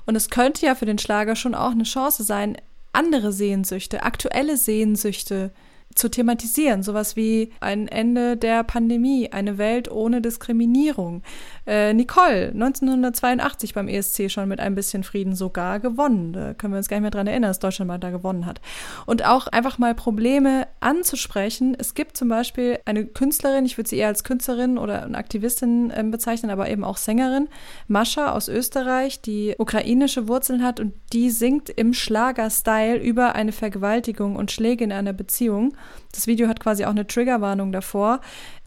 Und 0.07 0.15
es 0.15 0.31
könnte 0.31 0.65
ja 0.65 0.73
für 0.73 0.87
den 0.87 0.97
Schlager 0.97 1.35
schon 1.35 1.53
auch 1.53 1.71
eine 1.71 1.83
Chance 1.83 2.23
sein, 2.23 2.57
andere 2.93 3.31
Sehnsüchte, 3.31 4.01
aktuelle 4.01 4.57
Sehnsüchte 4.57 5.51
zu 5.97 6.09
thematisieren. 6.09 6.83
Sowas 6.83 7.15
wie 7.15 7.51
ein 7.59 7.87
Ende 7.87 8.37
der 8.37 8.63
Pandemie, 8.63 9.31
eine 9.31 9.57
Welt 9.57 9.89
ohne 9.91 10.21
Diskriminierung. 10.21 11.23
Äh, 11.65 11.93
Nicole, 11.93 12.51
1982 12.53 13.73
beim 13.73 13.87
ESC 13.87 14.29
schon 14.31 14.47
mit 14.47 14.59
ein 14.59 14.75
bisschen 14.75 15.03
Frieden 15.03 15.35
sogar 15.35 15.79
gewonnen. 15.79 16.33
Da 16.33 16.53
können 16.53 16.73
wir 16.73 16.77
uns 16.77 16.87
gar 16.87 16.97
nicht 16.97 17.01
mehr 17.01 17.11
dran 17.11 17.27
erinnern, 17.27 17.49
dass 17.49 17.59
Deutschland 17.59 17.87
mal 17.87 17.97
da 17.97 18.09
gewonnen 18.09 18.45
hat. 18.45 18.61
Und 19.05 19.25
auch 19.25 19.47
einfach 19.47 19.77
mal 19.77 19.95
Probleme 19.95 20.67
anzusprechen. 20.79 21.75
Es 21.77 21.93
gibt 21.93 22.15
zum 22.15 22.29
Beispiel 22.29 22.79
eine 22.85 23.05
Künstlerin, 23.05 23.65
ich 23.65 23.77
würde 23.77 23.89
sie 23.89 23.97
eher 23.97 24.07
als 24.07 24.23
Künstlerin 24.23 24.77
oder 24.77 25.03
eine 25.03 25.17
Aktivistin 25.17 25.91
ähm, 25.95 26.11
bezeichnen, 26.11 26.51
aber 26.51 26.69
eben 26.69 26.83
auch 26.83 26.97
Sängerin, 26.97 27.49
Mascha 27.87 28.31
aus 28.31 28.47
Österreich, 28.47 29.21
die 29.21 29.55
ukrainische 29.57 30.27
Wurzeln 30.27 30.63
hat 30.63 30.79
und 30.79 30.93
die 31.11 31.29
singt 31.29 31.69
im 31.69 31.93
Schlager-Style 31.93 32.97
über 32.97 33.35
eine 33.35 33.51
Vergewaltigung 33.51 34.35
und 34.35 34.51
Schläge 34.51 34.83
in 34.83 34.91
einer 34.91 35.13
Beziehung. 35.13 35.73
Das 36.11 36.27
Video 36.27 36.47
hat 36.47 36.59
quasi 36.59 36.85
auch 36.85 36.91
eine 36.91 37.07
Triggerwarnung 37.07 37.71
davor 37.71 38.21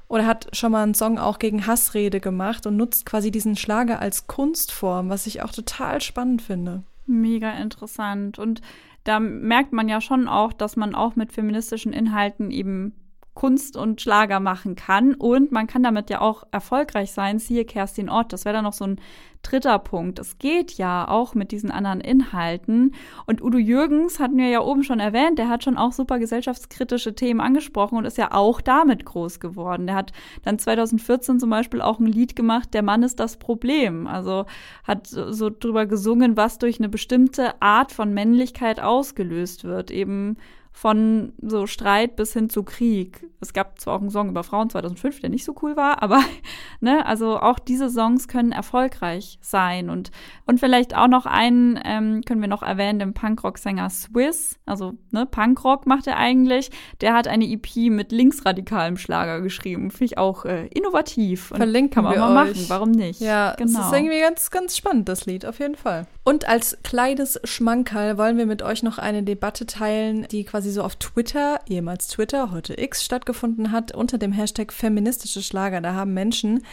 oder 0.09 0.27
hat 0.27 0.49
schon 0.53 0.73
mal 0.73 0.83
einen 0.83 0.95
Song 0.95 1.19
auch 1.19 1.39
gegen 1.39 1.67
Hassrede 1.67 2.21
gemacht 2.21 2.67
und 2.67 2.77
nutzt 2.77 3.07
quasi 3.07 3.31
diesen 3.31 3.57
Schlager 3.57 4.01
als 4.01 4.27
Kunstform, 4.27 5.09
was 5.09 5.27
ich 5.27 5.43
auch 5.43 5.53
total 5.53 6.01
spannend 6.01 6.43
finde. 6.43 6.83
Mega 7.07 7.53
interessant. 7.53 8.39
Und 8.39 8.61
da 9.05 9.21
merkt 9.21 9.73
man 9.73 9.89
ja 9.89 10.01
schon 10.01 10.29
auch, 10.29 10.53
dass 10.53 10.77
man 10.77 10.95
auch 10.95 11.17
mit 11.17 11.33
feministischen 11.33 11.93
Inhalten 11.93 12.51
eben 12.51 12.95
Kunst 13.41 13.75
und 13.75 14.03
Schlager 14.03 14.39
machen 14.39 14.75
kann. 14.75 15.15
Und 15.15 15.51
man 15.51 15.67
kann 15.67 15.83
damit 15.83 16.11
ja 16.11 16.21
auch 16.21 16.43
erfolgreich 16.51 17.13
sein. 17.13 17.39
Siehe 17.39 17.65
Kerstin 17.65 18.11
Ott. 18.11 18.35
Das 18.35 18.45
wäre 18.45 18.57
dann 18.57 18.65
noch 18.65 18.75
so 18.75 18.85
ein 18.85 19.01
dritter 19.41 19.79
Punkt. 19.79 20.19
Es 20.19 20.37
geht 20.37 20.73
ja 20.73 21.09
auch 21.09 21.35
mit 21.35 21.51
diesen 21.51 21.71
anderen 21.71 22.03
Inhalten. 22.03 22.95
Und 23.25 23.43
Udo 23.43 23.57
Jürgens 23.57 24.21
hatten 24.21 24.37
wir 24.37 24.49
ja 24.49 24.61
oben 24.61 24.83
schon 24.83 25.01
erwähnt, 25.01 25.39
der 25.39 25.49
hat 25.49 25.65
schon 25.65 25.79
auch 25.79 25.93
super 25.93 26.19
gesellschaftskritische 26.19 27.15
Themen 27.15 27.41
angesprochen 27.41 27.97
und 27.97 28.05
ist 28.05 28.19
ja 28.19 28.33
auch 28.33 28.61
damit 28.61 29.07
groß 29.07 29.41
geworden. 29.41 29.87
Der 29.87 29.97
hat 29.97 30.13
dann 30.43 30.59
2014 30.59 31.41
zum 31.41 31.49
Beispiel 31.49 31.81
auch 31.81 31.99
ein 31.99 32.05
Lied 32.05 32.37
gemacht, 32.37 32.75
Der 32.75 32.83
Mann 32.83 33.03
ist 33.03 33.21
das 33.21 33.39
Problem. 33.39 34.07
Also 34.07 34.45
hat 34.85 35.07
so 35.07 35.49
drüber 35.49 35.87
gesungen, 35.87 36.37
was 36.37 36.59
durch 36.59 36.79
eine 36.79 36.91
bestimmte 36.91 37.63
Art 37.63 37.91
von 37.91 38.13
Männlichkeit 38.13 38.81
ausgelöst 38.81 39.65
wird. 39.65 39.91
Eben 39.91 40.37
von 40.81 41.35
so 41.43 41.67
Streit 41.67 42.17
bis 42.17 42.33
hin 42.33 42.49
zu 42.49 42.63
Krieg. 42.63 43.27
Es 43.43 43.53
gab 43.53 43.79
zwar 43.79 43.97
auch 43.97 44.01
einen 44.01 44.09
Song 44.09 44.31
über 44.31 44.43
Frauen 44.43 44.71
2005, 44.71 45.21
der 45.21 45.29
nicht 45.29 45.45
so 45.45 45.55
cool 45.61 45.77
war, 45.77 46.03
aber 46.03 46.23
ne, 46.81 47.05
also 47.05 47.39
auch 47.39 47.59
diese 47.59 47.91
Songs 47.91 48.29
können 48.29 48.51
erfolgreich 48.51 49.39
sein. 49.43 49.91
Und, 49.91 50.11
und 50.47 50.59
vielleicht 50.59 50.97
auch 50.97 51.09
noch 51.09 51.27
einen 51.27 51.79
ähm, 51.85 52.23
können 52.25 52.41
wir 52.41 52.49
noch 52.49 52.63
erwähnen, 52.63 52.99
den 52.99 53.13
Punkrock-Sänger 53.13 53.91
Swiss. 53.91 54.59
Also 54.65 54.95
ne, 55.11 55.27
Punkrock 55.27 55.87
macht 55.87 56.07
er 56.07 56.17
eigentlich. 56.17 56.71
Der 57.03 57.13
hat 57.13 57.29
eine 57.29 57.45
EP 57.45 57.91
mit 57.91 58.11
linksradikalem 58.11 58.97
Schlager 58.97 59.43
geschrieben. 59.43 59.91
Finde 59.91 60.05
ich 60.07 60.17
auch 60.17 60.47
äh, 60.47 60.67
innovativ. 60.69 61.49
Verlinken 61.49 61.91
kann 61.91 62.05
man 62.05 62.15
wir 62.15 62.25
auch 62.25 62.31
mal 62.31 62.49
euch. 62.49 62.57
machen. 62.57 62.65
Warum 62.69 62.91
nicht? 62.93 63.21
Ja, 63.21 63.55
genau. 63.59 63.81
es 63.81 63.87
ist 63.87 63.93
irgendwie 63.93 64.21
ganz, 64.21 64.51
ganz 64.51 64.79
spannend, 64.79 65.11
das 65.11 65.27
Lied, 65.27 65.45
auf 65.45 65.59
jeden 65.59 65.77
Fall. 65.77 66.07
Und 66.31 66.47
als 66.47 66.79
kleines 66.85 67.41
Schmankerl 67.43 68.17
wollen 68.17 68.39
wir 68.39 68.47
mit 68.47 68.63
euch 68.63 68.85
noch 68.85 68.99
eine 68.99 69.25
Debatte 69.25 69.67
teilen, 69.67 70.29
die 70.31 70.45
quasi 70.45 70.71
so 70.71 70.85
auf 70.85 70.95
Twitter, 70.95 71.59
ehemals 71.69 72.07
Twitter, 72.07 72.53
heute 72.53 72.81
X, 72.81 73.05
stattgefunden 73.05 73.73
hat, 73.73 73.97
unter 73.97 74.17
dem 74.17 74.31
Hashtag 74.31 74.73
feministische 74.73 75.43
Schlager. 75.43 75.81
Da 75.81 75.95
haben 75.95 76.15
Menschen 76.15 76.65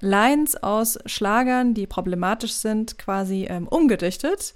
Lines 0.00 0.62
aus 0.62 0.98
Schlagern, 1.06 1.72
die 1.72 1.86
problematisch 1.86 2.52
sind, 2.52 2.98
quasi 2.98 3.46
ähm, 3.48 3.66
umgedichtet. 3.66 4.54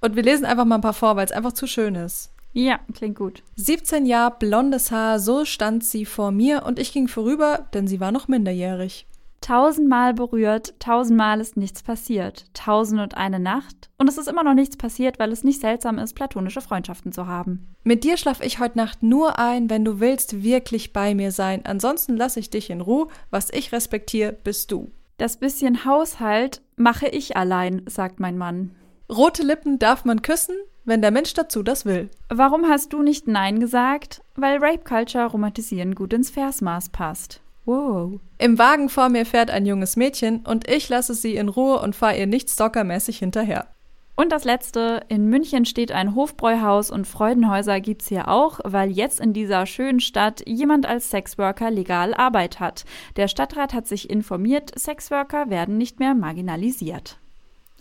Und 0.00 0.16
wir 0.16 0.24
lesen 0.24 0.46
einfach 0.46 0.64
mal 0.64 0.78
ein 0.78 0.80
paar 0.80 0.94
vor, 0.94 1.14
weil 1.14 1.26
es 1.26 1.30
einfach 1.30 1.52
zu 1.52 1.68
schön 1.68 1.94
ist. 1.94 2.32
ja, 2.54 2.80
klingt 2.94 3.16
gut. 3.16 3.44
17 3.54 4.04
Jahre 4.04 4.34
blondes 4.36 4.90
Haar, 4.90 5.20
so 5.20 5.44
stand 5.44 5.84
sie 5.84 6.06
vor 6.06 6.32
mir 6.32 6.64
und 6.66 6.80
ich 6.80 6.92
ging 6.92 7.06
vorüber, 7.06 7.68
denn 7.72 7.86
sie 7.86 8.00
war 8.00 8.10
noch 8.10 8.26
minderjährig. 8.26 9.06
Tausendmal 9.42 10.14
berührt, 10.14 10.74
tausendmal 10.78 11.40
ist 11.40 11.56
nichts 11.56 11.82
passiert. 11.82 12.46
Tausend 12.54 13.00
und 13.00 13.16
eine 13.16 13.40
Nacht. 13.40 13.90
Und 13.98 14.08
es 14.08 14.16
ist 14.16 14.28
immer 14.28 14.44
noch 14.44 14.54
nichts 14.54 14.76
passiert, 14.76 15.18
weil 15.18 15.32
es 15.32 15.44
nicht 15.44 15.60
seltsam 15.60 15.98
ist, 15.98 16.14
platonische 16.14 16.60
Freundschaften 16.60 17.12
zu 17.12 17.26
haben. 17.26 17.74
Mit 17.82 18.04
dir 18.04 18.16
schlaf 18.16 18.40
ich 18.40 18.60
heute 18.60 18.78
Nacht 18.78 19.02
nur 19.02 19.40
ein, 19.40 19.68
wenn 19.68 19.84
du 19.84 19.98
willst 19.98 20.42
wirklich 20.44 20.92
bei 20.92 21.14
mir 21.14 21.32
sein. 21.32 21.62
Ansonsten 21.64 22.16
lasse 22.16 22.38
ich 22.40 22.50
dich 22.50 22.70
in 22.70 22.80
Ruhe. 22.80 23.08
Was 23.30 23.50
ich 23.50 23.72
respektiere, 23.72 24.32
bist 24.32 24.70
du. 24.70 24.92
Das 25.18 25.36
bisschen 25.36 25.84
Haushalt 25.84 26.62
mache 26.76 27.08
ich 27.08 27.36
allein, 27.36 27.82
sagt 27.86 28.20
mein 28.20 28.38
Mann. 28.38 28.70
Rote 29.10 29.42
Lippen 29.42 29.78
darf 29.78 30.04
man 30.04 30.22
küssen, 30.22 30.54
wenn 30.84 31.02
der 31.02 31.10
Mensch 31.10 31.34
dazu 31.34 31.62
das 31.62 31.84
will. 31.84 32.10
Warum 32.28 32.68
hast 32.68 32.92
du 32.92 33.02
nicht 33.02 33.26
Nein 33.26 33.58
gesagt? 33.58 34.22
Weil 34.36 34.58
Rape 34.58 34.84
Culture 34.84 35.26
romantisieren 35.26 35.94
gut 35.94 36.12
ins 36.12 36.30
Versmaß 36.30 36.90
passt. 36.90 37.40
Wow. 37.64 38.20
Im 38.38 38.58
Wagen 38.58 38.88
vor 38.88 39.08
mir 39.08 39.24
fährt 39.24 39.50
ein 39.50 39.66
junges 39.66 39.96
Mädchen 39.96 40.44
und 40.46 40.68
ich 40.68 40.88
lasse 40.88 41.14
sie 41.14 41.36
in 41.36 41.48
Ruhe 41.48 41.80
und 41.80 41.94
fahre 41.94 42.18
ihr 42.18 42.26
nicht 42.26 42.50
stalkermäßig 42.50 43.18
hinterher. 43.18 43.68
Und 44.14 44.30
das 44.30 44.44
letzte, 44.44 45.04
in 45.08 45.28
München 45.28 45.64
steht 45.64 45.90
ein 45.90 46.14
Hofbräuhaus 46.14 46.90
und 46.90 47.06
Freudenhäuser 47.06 47.80
gibt's 47.80 48.08
hier 48.08 48.28
auch, 48.28 48.60
weil 48.62 48.90
jetzt 48.90 49.20
in 49.20 49.32
dieser 49.32 49.64
schönen 49.64 50.00
Stadt 50.00 50.42
jemand 50.46 50.86
als 50.86 51.10
Sexworker 51.10 51.70
legal 51.70 52.12
Arbeit 52.12 52.60
hat. 52.60 52.84
Der 53.16 53.26
Stadtrat 53.26 53.72
hat 53.72 53.86
sich 53.86 54.10
informiert, 54.10 54.78
Sexworker 54.78 55.48
werden 55.48 55.78
nicht 55.78 55.98
mehr 55.98 56.14
marginalisiert. 56.14 57.21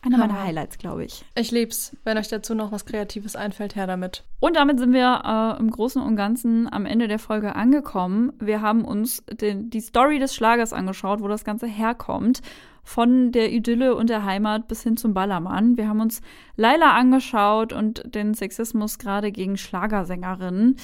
Einer 0.04 0.18
meiner. 0.18 0.42
Highlights, 0.42 0.80
glaube 0.80 1.06
ich. 1.06 1.24
Ich 1.36 1.52
lieb's. 1.52 1.96
Wenn 2.04 2.18
euch 2.18 2.28
dazu 2.28 2.56
noch 2.56 2.72
was 2.72 2.86
Kreatives 2.86 3.36
einfällt, 3.36 3.76
her 3.76 3.86
damit. 3.86 4.24
Und 4.40 4.56
damit 4.56 4.80
sind 4.80 4.94
wir 4.94 5.22
äh, 5.24 5.60
im 5.60 5.70
Großen 5.70 6.02
und 6.02 6.16
Ganzen 6.16 6.72
am 6.72 6.88
Ende 6.88 7.08
der 7.08 7.20
Folge 7.20 7.56
angekommen. 7.56 8.34
Wir 8.40 8.62
haben 8.62 8.84
uns 8.84 9.24
den, 9.32 9.70
die 9.70 9.82
Story 9.82 10.18
des 10.18 10.34
Schlagers 10.34 10.74
angeschaut, 10.74 11.22
wo 11.22 11.28
das 11.28 11.44
Ganze 11.44 11.68
herkommt. 11.68 12.42
Von 12.84 13.32
der 13.32 13.52
Idylle 13.52 13.96
und 13.96 14.10
der 14.10 14.26
Heimat 14.26 14.68
bis 14.68 14.82
hin 14.82 14.98
zum 14.98 15.14
Ballermann. 15.14 15.78
Wir 15.78 15.88
haben 15.88 16.02
uns 16.02 16.22
Laila 16.56 16.96
angeschaut 16.96 17.72
und 17.72 18.02
den 18.16 18.34
Sexismus 18.34 18.98
gerade 18.98 19.32
gegen 19.32 19.56
Schlagersängerinnen. 19.56 20.78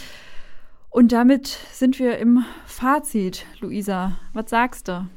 Und 0.91 1.11
damit 1.11 1.47
sind 1.47 1.97
wir 1.97 2.19
im 2.19 2.45
Fazit, 2.65 3.45
Luisa. 3.61 4.13
Was 4.33 4.51
sagst 4.51 4.87
du? 4.87 5.07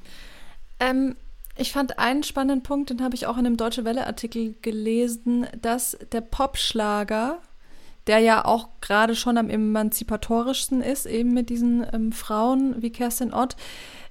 Ähm, 0.79 1.17
ich 1.61 1.73
fand 1.73 1.99
einen 1.99 2.23
spannenden 2.23 2.63
Punkt, 2.63 2.91
den 2.91 3.03
habe 3.03 3.15
ich 3.15 3.27
auch 3.27 3.37
in 3.37 3.47
einem 3.47 3.57
Deutsche 3.57 3.85
Welle-Artikel 3.85 4.55
gelesen, 4.63 5.47
dass 5.61 5.99
der 6.13 6.23
Popschlager, 6.23 7.39
der 8.07 8.19
ja 8.21 8.45
auch 8.45 8.69
gerade 8.81 9.15
schon 9.15 9.37
am 9.37 9.51
emanzipatorischsten 9.51 10.81
ist, 10.81 11.07
eben 11.07 11.35
mit 11.35 11.51
diesen 11.51 11.87
ähm, 11.93 12.13
Frauen 12.13 12.81
wie 12.83 12.91
Kerstin 12.91 13.35
Ott, 13.35 13.57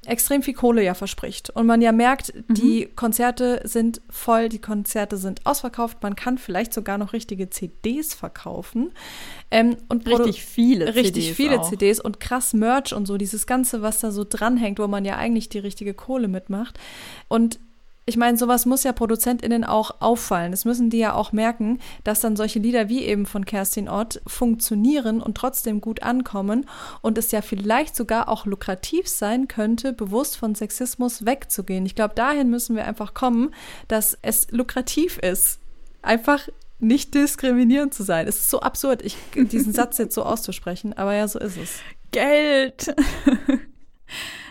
extrem 0.06 0.42
viel 0.42 0.54
Kohle 0.54 0.84
ja 0.84 0.94
verspricht. 0.94 1.50
Und 1.50 1.66
man 1.66 1.82
ja 1.82 1.92
merkt, 1.92 2.34
die 2.48 2.88
Konzerte 2.96 3.62
sind 3.66 4.02
voll, 4.10 4.50
die 4.50 4.60
Konzerte 4.60 5.18
sind 5.18 5.46
ausverkauft, 5.46 6.02
man 6.02 6.16
kann 6.16 6.38
vielleicht 6.38 6.74
sogar 6.74 6.98
noch 6.98 7.14
richtige 7.14 7.50
CDs 7.50 8.14
verkaufen. 8.14 8.92
Ähm, 9.52 9.78
und 9.90 10.08
Richtig 10.08 10.44
viele 10.44 10.96
Richtig 10.96 11.26
CDs 11.26 11.36
viele 11.36 11.60
auch. 11.60 11.70
CDs 11.70 12.00
und 12.00 12.20
krass 12.20 12.54
Merch 12.54 12.94
und 12.94 13.06
so, 13.06 13.18
dieses 13.18 13.46
Ganze, 13.46 13.82
was 13.82 14.00
da 14.00 14.12
so 14.12 14.26
dranhängt, 14.28 14.80
wo 14.80 14.88
man 14.88 15.04
ja 15.06 15.18
eigentlich 15.18 15.50
die 15.50 15.60
richtige 15.60 15.94
Kohle 15.94 16.28
mitmacht. 16.28 16.80
Und 17.28 17.60
ich 18.10 18.18
meine, 18.18 18.38
sowas 18.38 18.66
muss 18.66 18.84
ja 18.84 18.92
ProduzentInnen 18.92 19.64
auch 19.64 20.02
auffallen. 20.02 20.52
Es 20.52 20.66
müssen 20.66 20.90
die 20.90 20.98
ja 20.98 21.14
auch 21.14 21.32
merken, 21.32 21.80
dass 22.04 22.20
dann 22.20 22.36
solche 22.36 22.58
Lieder 22.58 22.90
wie 22.90 23.04
eben 23.04 23.28
von 23.28 23.46
Kerstin 23.46 23.88
Ott 23.88 24.22
funktionieren 24.26 25.22
und 25.22 25.38
trotzdem 25.38 25.80
gut 25.80 26.02
ankommen 26.02 26.66
und 27.02 27.20
es 27.20 27.32
ja 27.32 27.42
vielleicht 27.42 27.96
sogar 27.96 28.28
auch 28.28 28.48
lukrativ 28.48 29.08
sein 29.08 29.48
könnte, 29.48 29.94
bewusst 29.94 30.38
von 30.38 30.56
Sexismus 30.56 31.26
wegzugehen. 31.26 31.86
Ich 31.86 31.94
glaube, 31.94 32.16
dahin 32.16 32.50
müssen 32.50 32.76
wir 32.76 32.86
einfach 32.86 33.14
kommen, 33.14 33.54
dass 33.88 34.18
es 34.24 34.50
lukrativ 34.50 35.20
ist, 35.20 35.60
einfach 36.02 36.50
nicht 36.80 37.14
diskriminierend 37.14 37.94
zu 37.94 38.02
sein. 38.02 38.28
Es 38.28 38.38
ist 38.38 38.50
so 38.50 38.62
absurd, 38.62 39.04
ich, 39.04 39.18
diesen 39.36 39.72
Satz 39.74 40.00
jetzt 40.00 40.16
so 40.16 40.24
auszusprechen, 40.24 40.94
aber 40.94 41.14
ja, 41.14 41.28
so 41.28 41.38
ist 41.38 41.58
es. 41.58 41.80
Geld. 42.12 42.96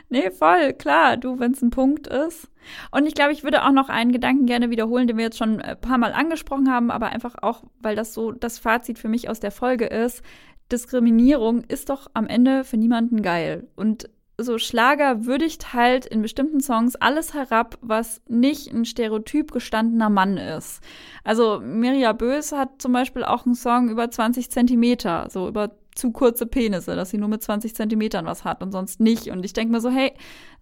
nee, 0.09 0.31
voll, 0.31 0.73
klar, 0.75 1.17
du, 1.17 1.39
wenn 1.39 1.53
es 1.53 1.63
ein 1.63 1.71
Punkt 1.71 2.07
ist. 2.07 2.49
Und 2.91 3.07
ich 3.07 3.15
glaube, 3.15 3.33
ich 3.33 3.45
würde 3.45 3.65
auch 3.65 3.73
noch 3.73 3.89
einen 3.89 4.13
Gedanken 4.13 4.47
gerne 4.47 4.71
wiederholen, 4.71 5.07
den 5.07 5.17
wir 5.17 5.25
jetzt 5.25 5.39
schon 5.39 5.61
ein 5.61 5.81
paar 5.81 5.99
Mal 5.99 6.13
angesprochen 6.13 6.71
haben, 6.71 6.91
aber 6.91 7.09
einfach 7.09 7.37
auch, 7.43 7.65
weil 7.81 7.97
das 7.97 8.15
so 8.15 8.33
das 8.33 8.59
Fazit 8.59 8.99
für 8.99 9.09
mich 9.09 9.29
aus 9.29 9.41
der 9.41 9.51
Folge 9.51 9.87
ist. 9.87 10.23
Diskriminierung 10.71 11.65
ist 11.65 11.89
doch 11.89 12.09
am 12.15 12.27
Ende 12.27 12.65
für 12.65 12.77
niemanden 12.77 13.23
geil. 13.23 13.69
Und 13.75 14.11
so 14.41 14.59
Schlager 14.59 15.27
würdigt 15.27 15.75
halt 15.75 16.07
in 16.07 16.23
bestimmten 16.23 16.61
Songs 16.61 16.95
alles 16.95 17.35
herab, 17.35 17.77
was 17.81 18.23
nicht 18.29 18.73
ein 18.73 18.85
stereotyp 18.85 19.51
gestandener 19.51 20.11
Mann 20.11 20.37
ist. 20.37 20.81
Also 21.25 21.61
Mirja 21.61 22.13
Bös 22.13 22.53
hat 22.53 22.81
zum 22.81 22.93
Beispiel 22.93 23.25
auch 23.25 23.47
einen 23.47 23.57
Song 23.57 23.89
über 23.89 24.11
20 24.11 24.51
Zentimeter, 24.51 25.27
so 25.29 25.49
über 25.49 25.73
zu 25.99 26.13
kurze 26.13 26.47
Penisse, 26.47 26.97
dass 26.97 27.11
sie 27.11 27.19
nur 27.19 27.29
mit 27.29 27.43
20 27.43 27.75
Zentimetern 27.75 28.25
was 28.25 28.45
hat 28.45 28.63
und 28.63 28.73
sonst 28.73 29.01
nicht. 29.01 29.29
Und 29.29 29.45
ich 29.45 29.53
denke 29.53 29.73
mir 29.73 29.81
so, 29.81 29.91
hey, 29.91 30.13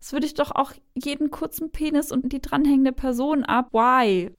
das 0.00 0.12
würde 0.12 0.26
ich 0.26 0.34
doch 0.34 0.50
auch 0.50 0.72
jeden 0.94 1.30
kurzen 1.30 1.70
Penis 1.70 2.10
und 2.10 2.32
die 2.32 2.40
dranhängende 2.40 2.92
Person 2.92 3.44
ab. 3.44 3.68
Why? 3.72 4.30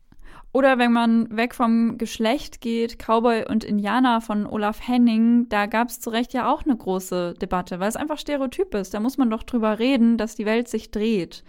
Oder 0.54 0.80
wenn 0.80 0.92
man 0.92 1.36
weg 1.36 1.54
vom 1.54 1.98
Geschlecht 1.98 2.62
geht, 2.62 2.98
Cowboy 2.98 3.46
und 3.48 3.64
Indianer 3.64 4.22
von 4.22 4.48
Olaf 4.48 4.88
Henning, 4.88 5.48
da 5.50 5.68
gab 5.68 5.90
es 5.90 6.00
zu 6.00 6.10
Recht 6.10 6.34
ja 6.34 6.52
auch 6.52 6.64
eine 6.64 6.76
große 6.76 7.36
Debatte, 7.40 7.80
weil 7.80 7.90
es 7.90 7.96
einfach 7.96 8.18
Stereotyp 8.18 8.74
ist. 8.74 8.94
Da 8.94 9.00
muss 9.00 9.18
man 9.18 9.30
doch 9.30 9.44
drüber 9.44 9.78
reden, 9.78 10.18
dass 10.18 10.36
die 10.36 10.46
Welt 10.46 10.68
sich 10.68 10.90
dreht. 10.90 11.44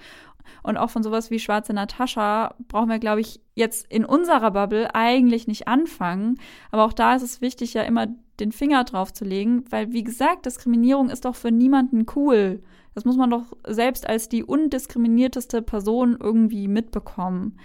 Und 0.63 0.77
auch 0.77 0.91
von 0.91 1.03
sowas 1.03 1.31
wie 1.31 1.39
Schwarze 1.39 1.73
Natascha 1.73 2.55
brauchen 2.69 2.89
wir, 2.89 2.99
glaube 2.99 3.21
ich, 3.21 3.41
jetzt 3.55 3.91
in 3.91 4.05
unserer 4.05 4.51
Bubble 4.51 4.95
eigentlich 4.95 5.47
nicht 5.47 5.69
anfangen. 5.69 6.39
Aber 6.71 6.85
auch 6.85 6.93
da 6.93 7.15
ist 7.15 7.23
es 7.23 7.41
wichtig, 7.41 7.75
ja 7.75 7.83
immer 7.83 8.09
den 8.41 8.53
Finger 8.53 8.85
drauf 8.85 9.13
zu 9.13 9.25
legen, 9.25 9.65
weil, 9.71 9.93
wie 9.93 10.05
gesagt, 10.05 10.47
Diskriminierung 10.47 11.11
ist 11.11 11.25
doch 11.25 11.37
für 11.37 11.51
niemanden 11.51 12.07
cool. 12.17 12.63
Das 12.95 13.05
muss 13.05 13.17
man 13.17 13.31
doch 13.31 13.45
selbst 13.67 14.09
als 14.09 14.29
die 14.29 14.45
undiskriminierteste 14.45 15.63
Person 15.63 16.17
irgendwie 16.21 16.69
mitbekommen. 16.69 17.57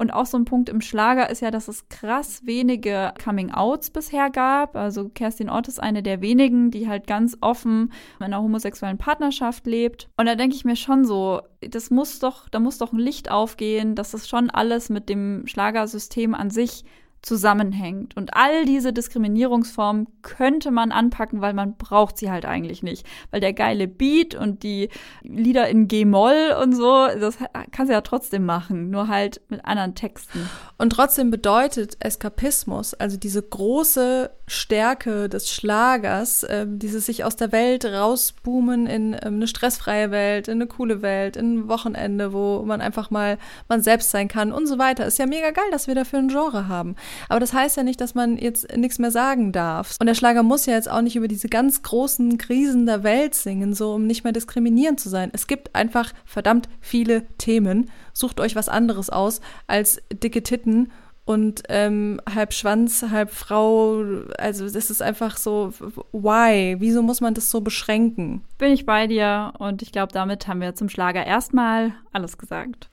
Und 0.00 0.14
auch 0.14 0.24
so 0.24 0.38
ein 0.38 0.46
Punkt 0.46 0.70
im 0.70 0.80
Schlager 0.80 1.28
ist 1.28 1.42
ja, 1.42 1.50
dass 1.50 1.68
es 1.68 1.90
krass 1.90 2.46
wenige 2.46 3.12
Coming-Outs 3.22 3.90
bisher 3.90 4.30
gab. 4.30 4.74
Also 4.74 5.10
Kerstin 5.10 5.50
Ott 5.50 5.68
ist 5.68 5.78
eine 5.78 6.02
der 6.02 6.22
wenigen, 6.22 6.70
die 6.70 6.88
halt 6.88 7.06
ganz 7.06 7.36
offen 7.42 7.92
in 8.18 8.24
einer 8.24 8.40
homosexuellen 8.40 8.96
Partnerschaft 8.96 9.66
lebt. 9.66 10.08
Und 10.16 10.24
da 10.24 10.36
denke 10.36 10.56
ich 10.56 10.64
mir 10.64 10.76
schon 10.76 11.04
so, 11.04 11.42
das 11.60 11.90
muss 11.90 12.18
doch, 12.18 12.48
da 12.48 12.60
muss 12.60 12.78
doch 12.78 12.94
ein 12.94 12.98
Licht 12.98 13.30
aufgehen, 13.30 13.94
dass 13.94 14.12
das 14.12 14.26
schon 14.26 14.48
alles 14.48 14.88
mit 14.88 15.10
dem 15.10 15.46
Schlagersystem 15.46 16.34
an 16.34 16.48
sich 16.48 16.84
zusammenhängt. 17.22 18.16
Und 18.16 18.34
all 18.34 18.64
diese 18.64 18.92
Diskriminierungsformen 18.92 20.06
könnte 20.22 20.70
man 20.70 20.92
anpacken, 20.92 21.40
weil 21.40 21.54
man 21.54 21.76
braucht 21.76 22.16
sie 22.16 22.30
halt 22.30 22.44
eigentlich 22.44 22.82
nicht. 22.82 23.06
Weil 23.30 23.40
der 23.40 23.52
geile 23.52 23.88
Beat 23.88 24.34
und 24.34 24.62
die 24.62 24.88
Lieder 25.22 25.68
in 25.68 25.88
G-Moll 25.88 26.56
und 26.62 26.74
so, 26.74 27.06
das 27.18 27.38
kannst 27.72 27.90
du 27.90 27.94
ja 27.94 28.00
trotzdem 28.00 28.44
machen, 28.46 28.90
nur 28.90 29.08
halt 29.08 29.40
mit 29.48 29.64
anderen 29.64 29.94
Texten. 29.94 30.48
Und 30.78 30.90
trotzdem 30.90 31.30
bedeutet 31.30 31.96
Eskapismus, 32.00 32.94
also 32.94 33.16
diese 33.16 33.42
große 33.42 34.30
Stärke 34.50 35.28
des 35.28 35.48
Schlagers, 35.48 36.44
ähm, 36.48 36.80
dieses 36.80 37.06
sich 37.06 37.22
aus 37.22 37.36
der 37.36 37.52
Welt 37.52 37.84
rausboomen 37.84 38.88
in 38.88 39.12
ähm, 39.12 39.34
eine 39.34 39.46
stressfreie 39.46 40.10
Welt, 40.10 40.48
in 40.48 40.54
eine 40.54 40.66
coole 40.66 41.02
Welt, 41.02 41.36
in 41.36 41.54
ein 41.54 41.68
Wochenende, 41.68 42.32
wo 42.32 42.62
man 42.64 42.80
einfach 42.80 43.12
mal 43.12 43.38
man 43.68 43.80
selbst 43.80 44.10
sein 44.10 44.26
kann 44.26 44.50
und 44.50 44.66
so 44.66 44.76
weiter. 44.76 45.06
Ist 45.06 45.20
ja 45.20 45.26
mega 45.26 45.52
geil, 45.52 45.70
dass 45.70 45.86
wir 45.86 45.94
dafür 45.94 46.18
ein 46.18 46.28
Genre 46.28 46.66
haben. 46.66 46.96
Aber 47.28 47.38
das 47.38 47.52
heißt 47.52 47.76
ja 47.76 47.84
nicht, 47.84 48.00
dass 48.00 48.16
man 48.16 48.38
jetzt 48.38 48.76
nichts 48.76 48.98
mehr 48.98 49.12
sagen 49.12 49.52
darf. 49.52 49.94
Und 50.00 50.08
der 50.08 50.14
Schlager 50.14 50.42
muss 50.42 50.66
ja 50.66 50.74
jetzt 50.74 50.90
auch 50.90 51.02
nicht 51.02 51.14
über 51.14 51.28
diese 51.28 51.48
ganz 51.48 51.82
großen 51.82 52.36
Krisen 52.36 52.86
der 52.86 53.04
Welt 53.04 53.36
singen, 53.36 53.72
so 53.72 53.94
um 53.94 54.08
nicht 54.08 54.24
mehr 54.24 54.32
diskriminierend 54.32 54.98
zu 54.98 55.08
sein. 55.08 55.30
Es 55.32 55.46
gibt 55.46 55.76
einfach 55.76 56.12
verdammt 56.24 56.68
viele 56.80 57.22
Themen. 57.38 57.88
Sucht 58.12 58.40
euch 58.40 58.56
was 58.56 58.68
anderes 58.68 59.10
aus 59.10 59.40
als 59.68 60.02
dicke 60.12 60.42
Titten 60.42 60.90
und 61.30 61.62
ähm, 61.68 62.20
halb 62.28 62.52
Schwanz, 62.52 63.04
halb 63.08 63.30
Frau. 63.30 64.02
Also 64.36 64.68
das 64.68 64.90
ist 64.90 65.00
einfach 65.00 65.36
so, 65.36 65.72
why? 66.10 66.74
Wieso 66.80 67.02
muss 67.02 67.20
man 67.20 67.34
das 67.34 67.52
so 67.52 67.60
beschränken? 67.60 68.42
Bin 68.58 68.72
ich 68.72 68.84
bei 68.84 69.06
dir 69.06 69.52
und 69.60 69.80
ich 69.80 69.92
glaube, 69.92 70.12
damit 70.12 70.48
haben 70.48 70.60
wir 70.60 70.74
zum 70.74 70.88
Schlager 70.88 71.24
erstmal 71.24 71.92
alles 72.10 72.36
gesagt. 72.36 72.90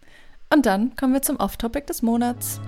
Und 0.54 0.68
dann 0.68 0.96
kommen 0.96 1.14
wir 1.14 1.24
zum 1.24 1.38
Off-Topic 1.38 1.88
des 1.88 2.04
Monats. 2.04 2.62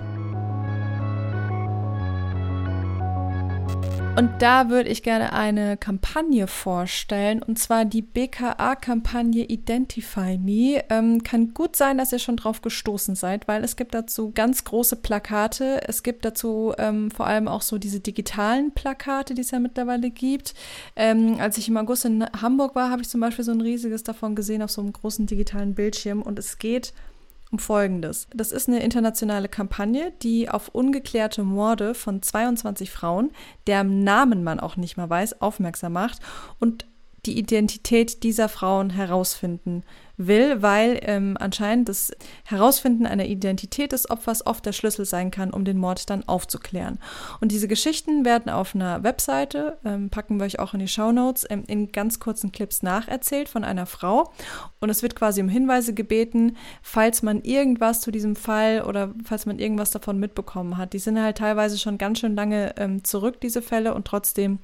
Und 4.19 4.41
da 4.41 4.69
würde 4.69 4.89
ich 4.89 5.01
gerne 5.01 5.31
eine 5.31 5.77
Kampagne 5.77 6.47
vorstellen, 6.47 7.41
und 7.41 7.57
zwar 7.57 7.85
die 7.85 8.01
BKA-Kampagne 8.01 9.45
Identify 9.45 10.37
Me. 10.37 10.83
Ähm, 10.89 11.23
kann 11.23 11.53
gut 11.53 11.77
sein, 11.77 11.97
dass 11.97 12.11
ihr 12.11 12.19
schon 12.19 12.35
drauf 12.35 12.61
gestoßen 12.61 13.15
seid, 13.15 13.47
weil 13.47 13.63
es 13.63 13.77
gibt 13.77 13.93
dazu 13.93 14.33
ganz 14.35 14.65
große 14.65 14.97
Plakate. 14.97 15.87
Es 15.87 16.03
gibt 16.03 16.25
dazu 16.25 16.73
ähm, 16.77 17.11
vor 17.11 17.27
allem 17.27 17.47
auch 17.47 17.61
so 17.61 17.77
diese 17.77 18.01
digitalen 18.01 18.73
Plakate, 18.73 19.35
die 19.35 19.41
es 19.41 19.51
ja 19.51 19.59
mittlerweile 19.59 20.09
gibt. 20.09 20.53
Ähm, 20.97 21.37
als 21.39 21.57
ich 21.57 21.69
im 21.69 21.77
August 21.77 22.03
in 22.03 22.25
Hamburg 22.41 22.75
war, 22.75 22.91
habe 22.91 23.01
ich 23.01 23.07
zum 23.07 23.21
Beispiel 23.21 23.45
so 23.45 23.53
ein 23.53 23.61
riesiges 23.61 24.03
davon 24.03 24.35
gesehen 24.35 24.61
auf 24.61 24.71
so 24.71 24.81
einem 24.81 24.91
großen 24.91 25.27
digitalen 25.27 25.75
Bildschirm. 25.75 26.21
Und 26.23 26.37
es 26.39 26.57
geht 26.57 26.91
um 26.91 27.08
Folgendes. 27.57 28.27
Das 28.33 28.51
ist 28.51 28.67
eine 28.67 28.83
internationale 28.83 29.49
Kampagne, 29.49 30.13
die 30.21 30.49
auf 30.49 30.69
ungeklärte 30.69 31.43
Morde 31.43 31.95
von 31.95 32.21
22 32.21 32.91
Frauen, 32.91 33.31
deren 33.65 34.03
Namen 34.03 34.43
man 34.43 34.59
auch 34.59 34.77
nicht 34.77 34.97
mal 34.97 35.09
weiß, 35.09 35.41
aufmerksam 35.41 35.93
macht 35.93 36.19
und 36.59 36.85
die 37.25 37.37
Identität 37.37 38.23
dieser 38.23 38.49
Frauen 38.49 38.91
herausfinden 38.91 39.83
will, 40.19 40.61
weil 40.61 40.99
ähm, 41.03 41.37
anscheinend 41.39 41.89
das 41.89 42.11
Herausfinden 42.43 43.05
einer 43.05 43.25
Identität 43.25 43.91
des 43.91 44.09
Opfers 44.09 44.45
oft 44.45 44.65
der 44.65 44.73
Schlüssel 44.73 45.05
sein 45.05 45.31
kann, 45.31 45.51
um 45.51 45.65
den 45.65 45.77
Mord 45.77 46.09
dann 46.09 46.27
aufzuklären. 46.27 46.99
Und 47.39 47.51
diese 47.51 47.67
Geschichten 47.67 48.25
werden 48.25 48.51
auf 48.51 48.75
einer 48.75 49.03
Webseite, 49.03 49.77
ähm, 49.85 50.09
packen 50.09 50.37
wir 50.37 50.45
euch 50.45 50.59
auch 50.59 50.73
in 50.73 50.81
die 50.81 50.87
Show 50.87 51.11
Notes, 51.11 51.45
ähm, 51.49 51.63
in 51.67 51.91
ganz 51.91 52.19
kurzen 52.19 52.51
Clips 52.51 52.83
nacherzählt 52.83 53.49
von 53.49 53.63
einer 53.63 53.85
Frau. 53.85 54.31
Und 54.79 54.89
es 54.89 55.01
wird 55.01 55.15
quasi 55.15 55.41
um 55.41 55.49
Hinweise 55.49 55.93
gebeten, 55.93 56.57
falls 56.81 57.23
man 57.23 57.41
irgendwas 57.41 58.01
zu 58.01 58.11
diesem 58.11 58.35
Fall 58.35 58.83
oder 58.83 59.13
falls 59.23 59.45
man 59.45 59.57
irgendwas 59.57 59.91
davon 59.91 60.19
mitbekommen 60.19 60.77
hat. 60.77 60.93
Die 60.93 60.99
sind 60.99 61.19
halt 61.19 61.37
teilweise 61.37 61.79
schon 61.79 61.97
ganz 61.97 62.19
schön 62.19 62.35
lange 62.35 62.75
ähm, 62.77 63.03
zurück, 63.03 63.39
diese 63.41 63.61
Fälle, 63.61 63.93
und 63.93 64.05
trotzdem, 64.05 64.59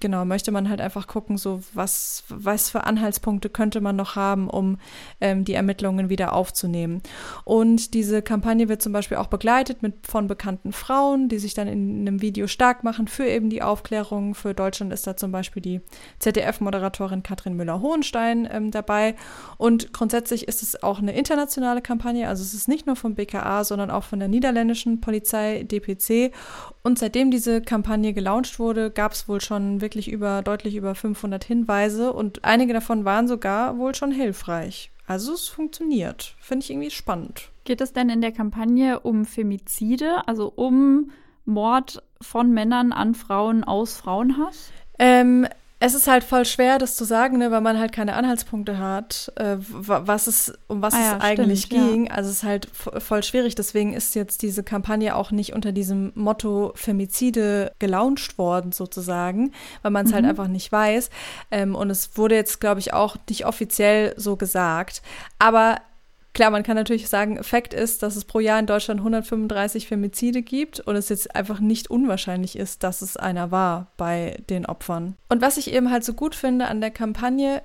genau, 0.00 0.24
möchte 0.24 0.50
man 0.50 0.68
halt 0.68 0.80
einfach 0.80 1.06
gucken, 1.06 1.38
so 1.38 1.62
was, 1.72 2.24
was 2.28 2.70
für 2.70 2.84
Anhaltspunkte 2.84 3.48
könnte 3.48 3.80
man 3.80 3.96
noch 3.96 4.16
haben, 4.16 4.50
um 4.50 4.78
ähm, 5.20 5.44
die 5.44 5.54
Ermittlungen 5.54 6.08
wieder 6.08 6.32
aufzunehmen. 6.32 7.02
Und 7.44 7.94
diese 7.94 8.22
Kampagne 8.22 8.68
wird 8.68 8.82
zum 8.82 8.92
Beispiel 8.92 9.16
auch 9.16 9.28
begleitet 9.28 9.82
mit 9.82 10.06
von 10.06 10.26
bekannten 10.26 10.72
Frauen, 10.72 11.28
die 11.28 11.38
sich 11.38 11.54
dann 11.54 11.68
in 11.68 12.00
einem 12.00 12.22
Video 12.22 12.46
stark 12.46 12.84
machen 12.84 13.08
für 13.08 13.26
eben 13.26 13.50
die 13.50 13.62
Aufklärung. 13.62 14.34
Für 14.34 14.54
Deutschland 14.54 14.92
ist 14.92 15.06
da 15.06 15.16
zum 15.16 15.32
Beispiel 15.32 15.62
die 15.62 15.80
ZDF-Moderatorin 16.18 17.22
Katrin 17.22 17.56
Müller-Hohenstein 17.56 18.48
ähm, 18.50 18.70
dabei. 18.70 19.14
Und 19.58 19.92
grundsätzlich 19.92 20.48
ist 20.48 20.62
es 20.62 20.82
auch 20.82 20.98
eine 20.98 21.16
internationale 21.16 21.82
Kampagne, 21.82 22.28
also 22.28 22.42
es 22.42 22.54
ist 22.54 22.68
nicht 22.68 22.86
nur 22.86 22.96
vom 22.96 23.14
BKA, 23.14 23.64
sondern 23.64 23.90
auch 23.90 24.04
von 24.04 24.18
der 24.18 24.28
niederländischen 24.28 25.00
Polizei 25.00 25.64
DPC. 25.64 26.32
Und 26.82 26.98
seitdem 26.98 27.30
diese 27.30 27.60
Kampagne 27.62 28.12
gelauncht 28.12 28.58
wurde, 28.58 28.90
gab 28.90 29.12
es 29.12 29.28
wohl 29.28 29.40
schon 29.40 29.80
wirklich 29.80 30.10
über 30.10 30.42
deutlich 30.42 30.76
über 30.76 30.94
500 30.94 31.42
Hinweise 31.44 32.12
und 32.12 32.44
einige 32.44 32.72
davon 32.72 33.04
waren 33.04 33.28
sogar 33.28 33.78
wohl 33.78 33.94
schon 33.94 34.12
hilfreich. 34.12 34.85
Also 35.06 35.34
es 35.34 35.48
funktioniert. 35.48 36.34
Finde 36.40 36.64
ich 36.64 36.70
irgendwie 36.70 36.90
spannend. 36.90 37.50
Geht 37.64 37.80
es 37.80 37.92
denn 37.92 38.08
in 38.08 38.20
der 38.20 38.32
Kampagne 38.32 39.00
um 39.00 39.24
Femizide, 39.24 40.26
also 40.26 40.52
um 40.54 41.10
Mord 41.44 42.02
von 42.20 42.50
Männern 42.50 42.92
an 42.92 43.14
Frauen 43.14 43.64
aus 43.64 43.96
Frauenhass? 43.96 44.72
Ähm, 44.98 45.46
es 45.78 45.94
ist 45.94 46.06
halt 46.06 46.24
voll 46.24 46.46
schwer, 46.46 46.78
das 46.78 46.96
zu 46.96 47.04
sagen, 47.04 47.36
ne, 47.36 47.50
weil 47.50 47.60
man 47.60 47.78
halt 47.78 47.92
keine 47.92 48.14
Anhaltspunkte 48.14 48.78
hat, 48.78 49.30
äh, 49.36 49.56
was 49.58 50.26
es, 50.26 50.52
um 50.68 50.80
was 50.80 50.94
Ah 50.94 51.00
ja, 51.00 51.16
es 51.18 51.22
eigentlich 51.22 51.62
stimmt, 51.62 51.80
ja. 51.82 51.88
ging. 51.90 52.10
Also 52.10 52.30
es 52.30 52.36
ist 52.36 52.42
halt 52.44 52.68
vo- 52.72 52.98
voll 52.98 53.22
schwierig. 53.22 53.54
Deswegen 53.56 53.92
ist 53.92 54.14
jetzt 54.14 54.40
diese 54.40 54.62
Kampagne 54.62 55.14
auch 55.14 55.30
nicht 55.32 55.52
unter 55.52 55.72
diesem 55.72 56.12
Motto 56.14 56.72
Femizide 56.76 57.72
gelauncht 57.78 58.38
worden, 58.38 58.72
sozusagen, 58.72 59.52
weil 59.82 59.90
man 59.90 60.06
es 60.06 60.14
halt 60.14 60.24
einfach 60.24 60.48
nicht 60.48 60.72
weiß. 60.72 61.10
Ähm, 61.50 61.74
und 61.74 61.90
es 61.90 62.16
wurde 62.16 62.36
jetzt, 62.36 62.58
glaube 62.60 62.80
ich, 62.80 62.94
auch 62.94 63.16
nicht 63.28 63.44
offiziell 63.44 64.14
so 64.16 64.36
gesagt. 64.36 65.02
Aber 65.38 65.76
Klar, 66.36 66.50
man 66.50 66.64
kann 66.64 66.76
natürlich 66.76 67.08
sagen, 67.08 67.42
Fakt 67.42 67.72
ist, 67.72 68.02
dass 68.02 68.14
es 68.14 68.26
pro 68.26 68.40
Jahr 68.40 68.58
in 68.58 68.66
Deutschland 68.66 69.00
135 69.00 69.88
Femizide 69.88 70.42
gibt 70.42 70.80
und 70.80 70.94
es 70.94 71.08
jetzt 71.08 71.34
einfach 71.34 71.60
nicht 71.60 71.88
unwahrscheinlich 71.88 72.58
ist, 72.58 72.82
dass 72.82 73.00
es 73.00 73.16
einer 73.16 73.50
war 73.50 73.86
bei 73.96 74.36
den 74.50 74.66
Opfern. 74.66 75.16
Und 75.30 75.40
was 75.40 75.56
ich 75.56 75.72
eben 75.72 75.90
halt 75.90 76.04
so 76.04 76.12
gut 76.12 76.34
finde 76.34 76.68
an 76.68 76.82
der 76.82 76.90
Kampagne, 76.90 77.62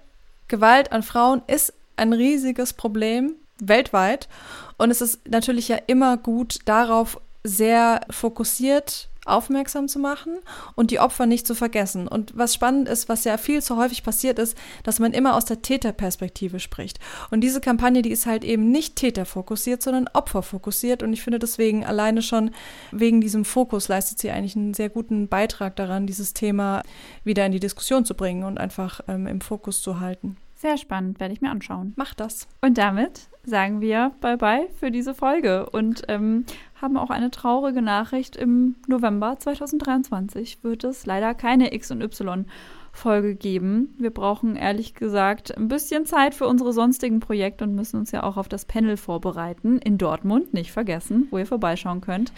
Gewalt 0.48 0.94
an 0.94 1.04
Frauen 1.04 1.42
ist 1.48 1.74
ein 1.98 2.14
riesiges 2.14 2.72
Problem 2.72 3.34
weltweit 3.60 4.30
und 4.78 4.90
es 4.90 5.02
ist 5.02 5.28
natürlich 5.28 5.68
ja 5.68 5.78
immer 5.88 6.16
gut 6.16 6.60
darauf 6.64 7.20
sehr 7.44 8.00
fokussiert 8.10 9.10
aufmerksam 9.26 9.88
zu 9.88 10.00
machen 10.00 10.40
und 10.76 10.92
die 10.92 11.00
Opfer 11.00 11.26
nicht 11.26 11.46
zu 11.46 11.54
vergessen. 11.54 12.08
Und 12.08 12.36
was 12.36 12.54
spannend 12.54 12.90
ist, 12.90 13.08
was 13.08 13.24
ja 13.24 13.38
viel 13.38 13.62
zu 13.62 13.78
häufig 13.78 14.04
passiert 14.04 14.40
ist, 14.40 14.58
dass 14.84 15.00
man 15.00 15.14
immer 15.14 15.36
aus 15.36 15.46
der 15.46 15.62
Täterperspektive 15.62 16.60
spricht. 16.60 17.00
Und 17.30 17.42
diese 17.42 17.62
Kampagne, 17.62 18.02
die 18.02 18.12
ist 18.12 18.26
halt 18.26 18.44
eben 18.44 18.72
nicht 18.72 18.96
täterfokussiert, 18.96 19.82
sondern 19.82 20.10
opferfokussiert. 20.14 21.04
Und 21.04 21.14
ich 21.14 21.22
finde 21.22 21.40
deswegen 21.40 21.86
alleine 21.86 22.22
schon 22.22 22.52
wegen 22.92 23.22
diesem 23.22 23.46
Fokus 23.46 23.88
leistet 23.88 24.20
sie 24.20 24.32
eigentlich 24.32 24.56
einen 24.56 24.74
sehr 24.74 24.90
guten 24.90 25.28
Beitrag 25.28 25.76
daran, 25.76 26.08
dieses 26.08 26.34
Thema 26.34 26.82
wieder 27.24 27.46
in 27.46 27.52
die 27.52 27.60
Diskussion 27.60 28.06
zu 28.06 28.16
bringen 28.16 28.44
und 28.44 28.58
einfach 28.58 29.02
ähm, 29.08 29.28
im 29.28 29.42
Fokus 29.42 29.82
zu 29.82 30.00
halten. 30.00 30.38
Sehr 30.62 30.78
spannend, 30.78 31.20
werde 31.20 31.34
ich 31.34 31.42
mir 31.42 31.50
anschauen. 31.50 31.94
Macht 31.96 32.20
das. 32.20 32.48
Und 32.62 32.78
damit 32.78 33.30
sagen 33.44 33.82
wir 33.82 34.12
Bye-bye 34.22 34.68
für 34.80 34.92
diese 34.92 35.16
Folge 35.16 35.68
und 35.68 36.04
ähm, 36.08 36.46
haben 36.82 36.98
auch 36.98 37.10
eine 37.10 37.32
traurige 37.32 37.82
Nachricht. 37.82 38.36
Im 38.36 38.76
November 38.88 39.38
2023 39.38 40.64
wird 40.64 40.84
es 40.84 41.06
leider 41.06 41.34
keine 41.34 41.74
X 41.74 41.92
und 41.92 42.02
Y 42.02 42.46
Folge 42.92 43.36
geben. 43.36 43.96
Wir 43.98 44.10
brauchen 44.10 44.56
ehrlich 44.56 44.94
gesagt 44.94 45.58
ein 45.58 45.68
bisschen 45.68 46.06
Zeit 46.06 46.36
für 46.36 46.48
unsere 46.48 46.74
sonstigen 46.74 47.20
Projekte 47.20 47.64
und 47.64 47.74
müssen 47.74 47.98
uns 47.98 48.12
ja 48.12 48.24
auch 48.24 48.38
auf 48.38 48.50
das 48.50 48.66
Panel 48.66 48.98
vorbereiten 48.98 49.78
in 49.80 49.98
Dortmund, 49.98 50.54
nicht 50.54 50.72
vergessen, 50.72 51.28
wo 51.32 51.38
ihr 51.38 51.46
vorbeischauen 51.46 52.02
könnt. 52.02 52.32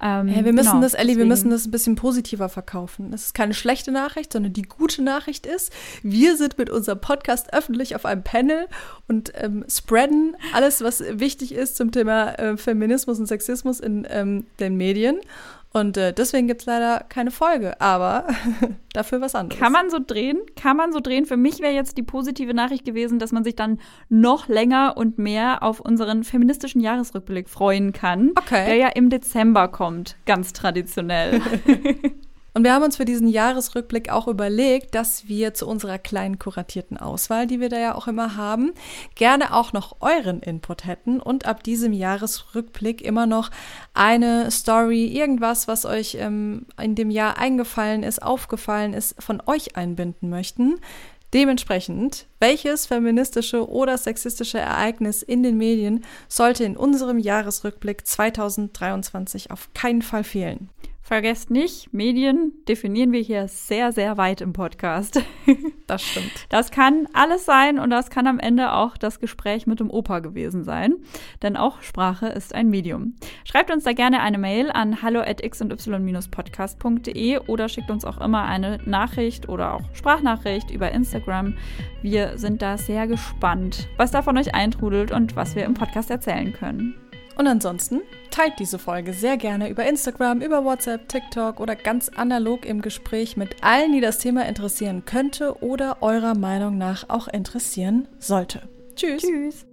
Ähm, 0.00 0.28
Ja, 0.28 0.44
wir 0.44 0.52
müssen 0.52 0.70
genau, 0.70 0.80
das, 0.82 0.94
Ellie, 0.94 1.16
wir 1.16 1.24
müssen 1.24 1.50
das 1.50 1.66
ein 1.66 1.70
bisschen 1.70 1.96
positiver 1.96 2.48
verkaufen. 2.48 3.10
Das 3.10 3.26
ist 3.26 3.34
keine 3.34 3.54
schlechte 3.54 3.90
Nachricht, 3.90 4.32
sondern 4.32 4.52
die 4.52 4.62
gute 4.62 5.02
Nachricht 5.02 5.46
ist, 5.46 5.72
wir 6.02 6.36
sind 6.36 6.58
mit 6.58 6.70
unserem 6.70 7.00
Podcast 7.00 7.52
öffentlich 7.52 7.96
auf 7.96 8.04
einem 8.04 8.22
Panel 8.22 8.66
und 9.08 9.32
ähm, 9.34 9.64
spreaden 9.68 10.36
alles, 10.54 10.82
was 10.82 11.02
wichtig 11.18 11.52
ist 11.52 11.76
zum 11.76 11.92
Thema 11.92 12.32
äh, 12.38 12.56
Feminismus 12.56 13.18
und 13.18 13.26
Sexismus 13.26 13.80
in 13.80 14.06
ähm, 14.10 14.46
den 14.60 14.76
Medien. 14.76 15.18
Und 15.76 15.98
äh, 15.98 16.14
deswegen 16.14 16.46
gibt 16.46 16.62
es 16.62 16.66
leider 16.66 17.04
keine 17.06 17.30
Folge, 17.30 17.78
aber 17.82 18.26
dafür 18.94 19.20
was 19.20 19.34
anderes. 19.34 19.60
Kann 19.60 19.72
man 19.72 19.90
so 19.90 19.98
drehen? 19.98 20.38
Kann 20.58 20.74
man 20.74 20.90
so 20.90 21.00
drehen? 21.00 21.26
Für 21.26 21.36
mich 21.36 21.60
wäre 21.60 21.74
jetzt 21.74 21.98
die 21.98 22.02
positive 22.02 22.54
Nachricht 22.54 22.86
gewesen, 22.86 23.18
dass 23.18 23.30
man 23.30 23.44
sich 23.44 23.56
dann 23.56 23.78
noch 24.08 24.48
länger 24.48 24.94
und 24.96 25.18
mehr 25.18 25.62
auf 25.62 25.80
unseren 25.80 26.24
feministischen 26.24 26.80
Jahresrückblick 26.80 27.50
freuen 27.50 27.92
kann. 27.92 28.30
Okay. 28.36 28.64
Der 28.64 28.76
ja 28.76 28.88
im 28.88 29.10
Dezember 29.10 29.68
kommt, 29.68 30.16
ganz 30.24 30.54
traditionell. 30.54 31.42
Und 32.56 32.64
wir 32.64 32.72
haben 32.72 32.84
uns 32.84 32.96
für 32.96 33.04
diesen 33.04 33.28
Jahresrückblick 33.28 34.08
auch 34.08 34.26
überlegt, 34.28 34.94
dass 34.94 35.28
wir 35.28 35.52
zu 35.52 35.68
unserer 35.68 35.98
kleinen 35.98 36.38
kuratierten 36.38 36.96
Auswahl, 36.96 37.46
die 37.46 37.60
wir 37.60 37.68
da 37.68 37.78
ja 37.78 37.94
auch 37.94 38.08
immer 38.08 38.34
haben, 38.34 38.72
gerne 39.14 39.52
auch 39.52 39.74
noch 39.74 39.96
euren 40.00 40.40
Input 40.40 40.86
hätten 40.86 41.20
und 41.20 41.44
ab 41.44 41.62
diesem 41.62 41.92
Jahresrückblick 41.92 43.02
immer 43.02 43.26
noch 43.26 43.50
eine 43.92 44.50
Story, 44.50 45.04
irgendwas, 45.04 45.68
was 45.68 45.84
euch 45.84 46.16
ähm, 46.18 46.64
in 46.82 46.94
dem 46.94 47.10
Jahr 47.10 47.36
eingefallen 47.36 48.02
ist, 48.02 48.22
aufgefallen 48.22 48.94
ist, 48.94 49.22
von 49.22 49.42
euch 49.44 49.76
einbinden 49.76 50.30
möchten. 50.30 50.80
Dementsprechend, 51.34 52.26
welches 52.40 52.86
feministische 52.86 53.68
oder 53.68 53.98
sexistische 53.98 54.58
Ereignis 54.58 55.22
in 55.22 55.42
den 55.42 55.58
Medien 55.58 56.04
sollte 56.26 56.64
in 56.64 56.78
unserem 56.78 57.18
Jahresrückblick 57.18 58.06
2023 58.06 59.50
auf 59.50 59.68
keinen 59.74 60.00
Fall 60.00 60.24
fehlen? 60.24 60.70
Vergesst 61.06 61.50
nicht, 61.52 61.92
Medien 61.92 62.52
definieren 62.66 63.12
wir 63.12 63.20
hier 63.20 63.46
sehr, 63.46 63.92
sehr 63.92 64.16
weit 64.16 64.40
im 64.40 64.52
Podcast. 64.52 65.22
Das 65.86 66.02
stimmt. 66.02 66.46
Das 66.48 66.72
kann 66.72 67.06
alles 67.12 67.44
sein 67.44 67.78
und 67.78 67.90
das 67.90 68.10
kann 68.10 68.26
am 68.26 68.40
Ende 68.40 68.72
auch 68.72 68.96
das 68.96 69.20
Gespräch 69.20 69.68
mit 69.68 69.78
dem 69.78 69.88
Opa 69.88 70.18
gewesen 70.18 70.64
sein. 70.64 70.96
Denn 71.42 71.56
auch 71.56 71.80
Sprache 71.80 72.26
ist 72.26 72.56
ein 72.56 72.68
Medium. 72.68 73.14
Schreibt 73.44 73.70
uns 73.70 73.84
da 73.84 73.92
gerne 73.92 74.20
eine 74.20 74.36
Mail 74.36 74.72
an 74.72 75.00
hallo@x-podcast.de 75.00 77.38
oder 77.46 77.68
schickt 77.68 77.92
uns 77.92 78.04
auch 78.04 78.20
immer 78.20 78.46
eine 78.46 78.78
Nachricht 78.84 79.48
oder 79.48 79.74
auch 79.74 79.82
Sprachnachricht 79.92 80.72
über 80.72 80.90
Instagram. 80.90 81.54
Wir 82.02 82.36
sind 82.36 82.62
da 82.62 82.78
sehr 82.78 83.06
gespannt, 83.06 83.86
was 83.96 84.10
da 84.10 84.22
von 84.22 84.36
euch 84.36 84.56
eintrudelt 84.56 85.12
und 85.12 85.36
was 85.36 85.54
wir 85.54 85.66
im 85.66 85.74
Podcast 85.74 86.10
erzählen 86.10 86.52
können. 86.52 86.96
Und 87.36 87.46
ansonsten 87.46 88.00
teilt 88.30 88.58
diese 88.58 88.78
Folge 88.78 89.12
sehr 89.12 89.36
gerne 89.36 89.68
über 89.68 89.84
Instagram, 89.86 90.40
über 90.40 90.64
WhatsApp, 90.64 91.08
TikTok 91.08 91.60
oder 91.60 91.76
ganz 91.76 92.08
analog 92.08 92.64
im 92.64 92.82
Gespräch 92.82 93.36
mit 93.36 93.62
allen, 93.62 93.92
die 93.92 94.00
das 94.00 94.18
Thema 94.18 94.46
interessieren 94.46 95.04
könnte 95.04 95.62
oder 95.62 95.98
eurer 96.02 96.34
Meinung 96.34 96.78
nach 96.78 97.08
auch 97.08 97.28
interessieren 97.28 98.08
sollte. 98.18 98.62
Tschüss. 98.94 99.22
Tschüss. 99.22 99.66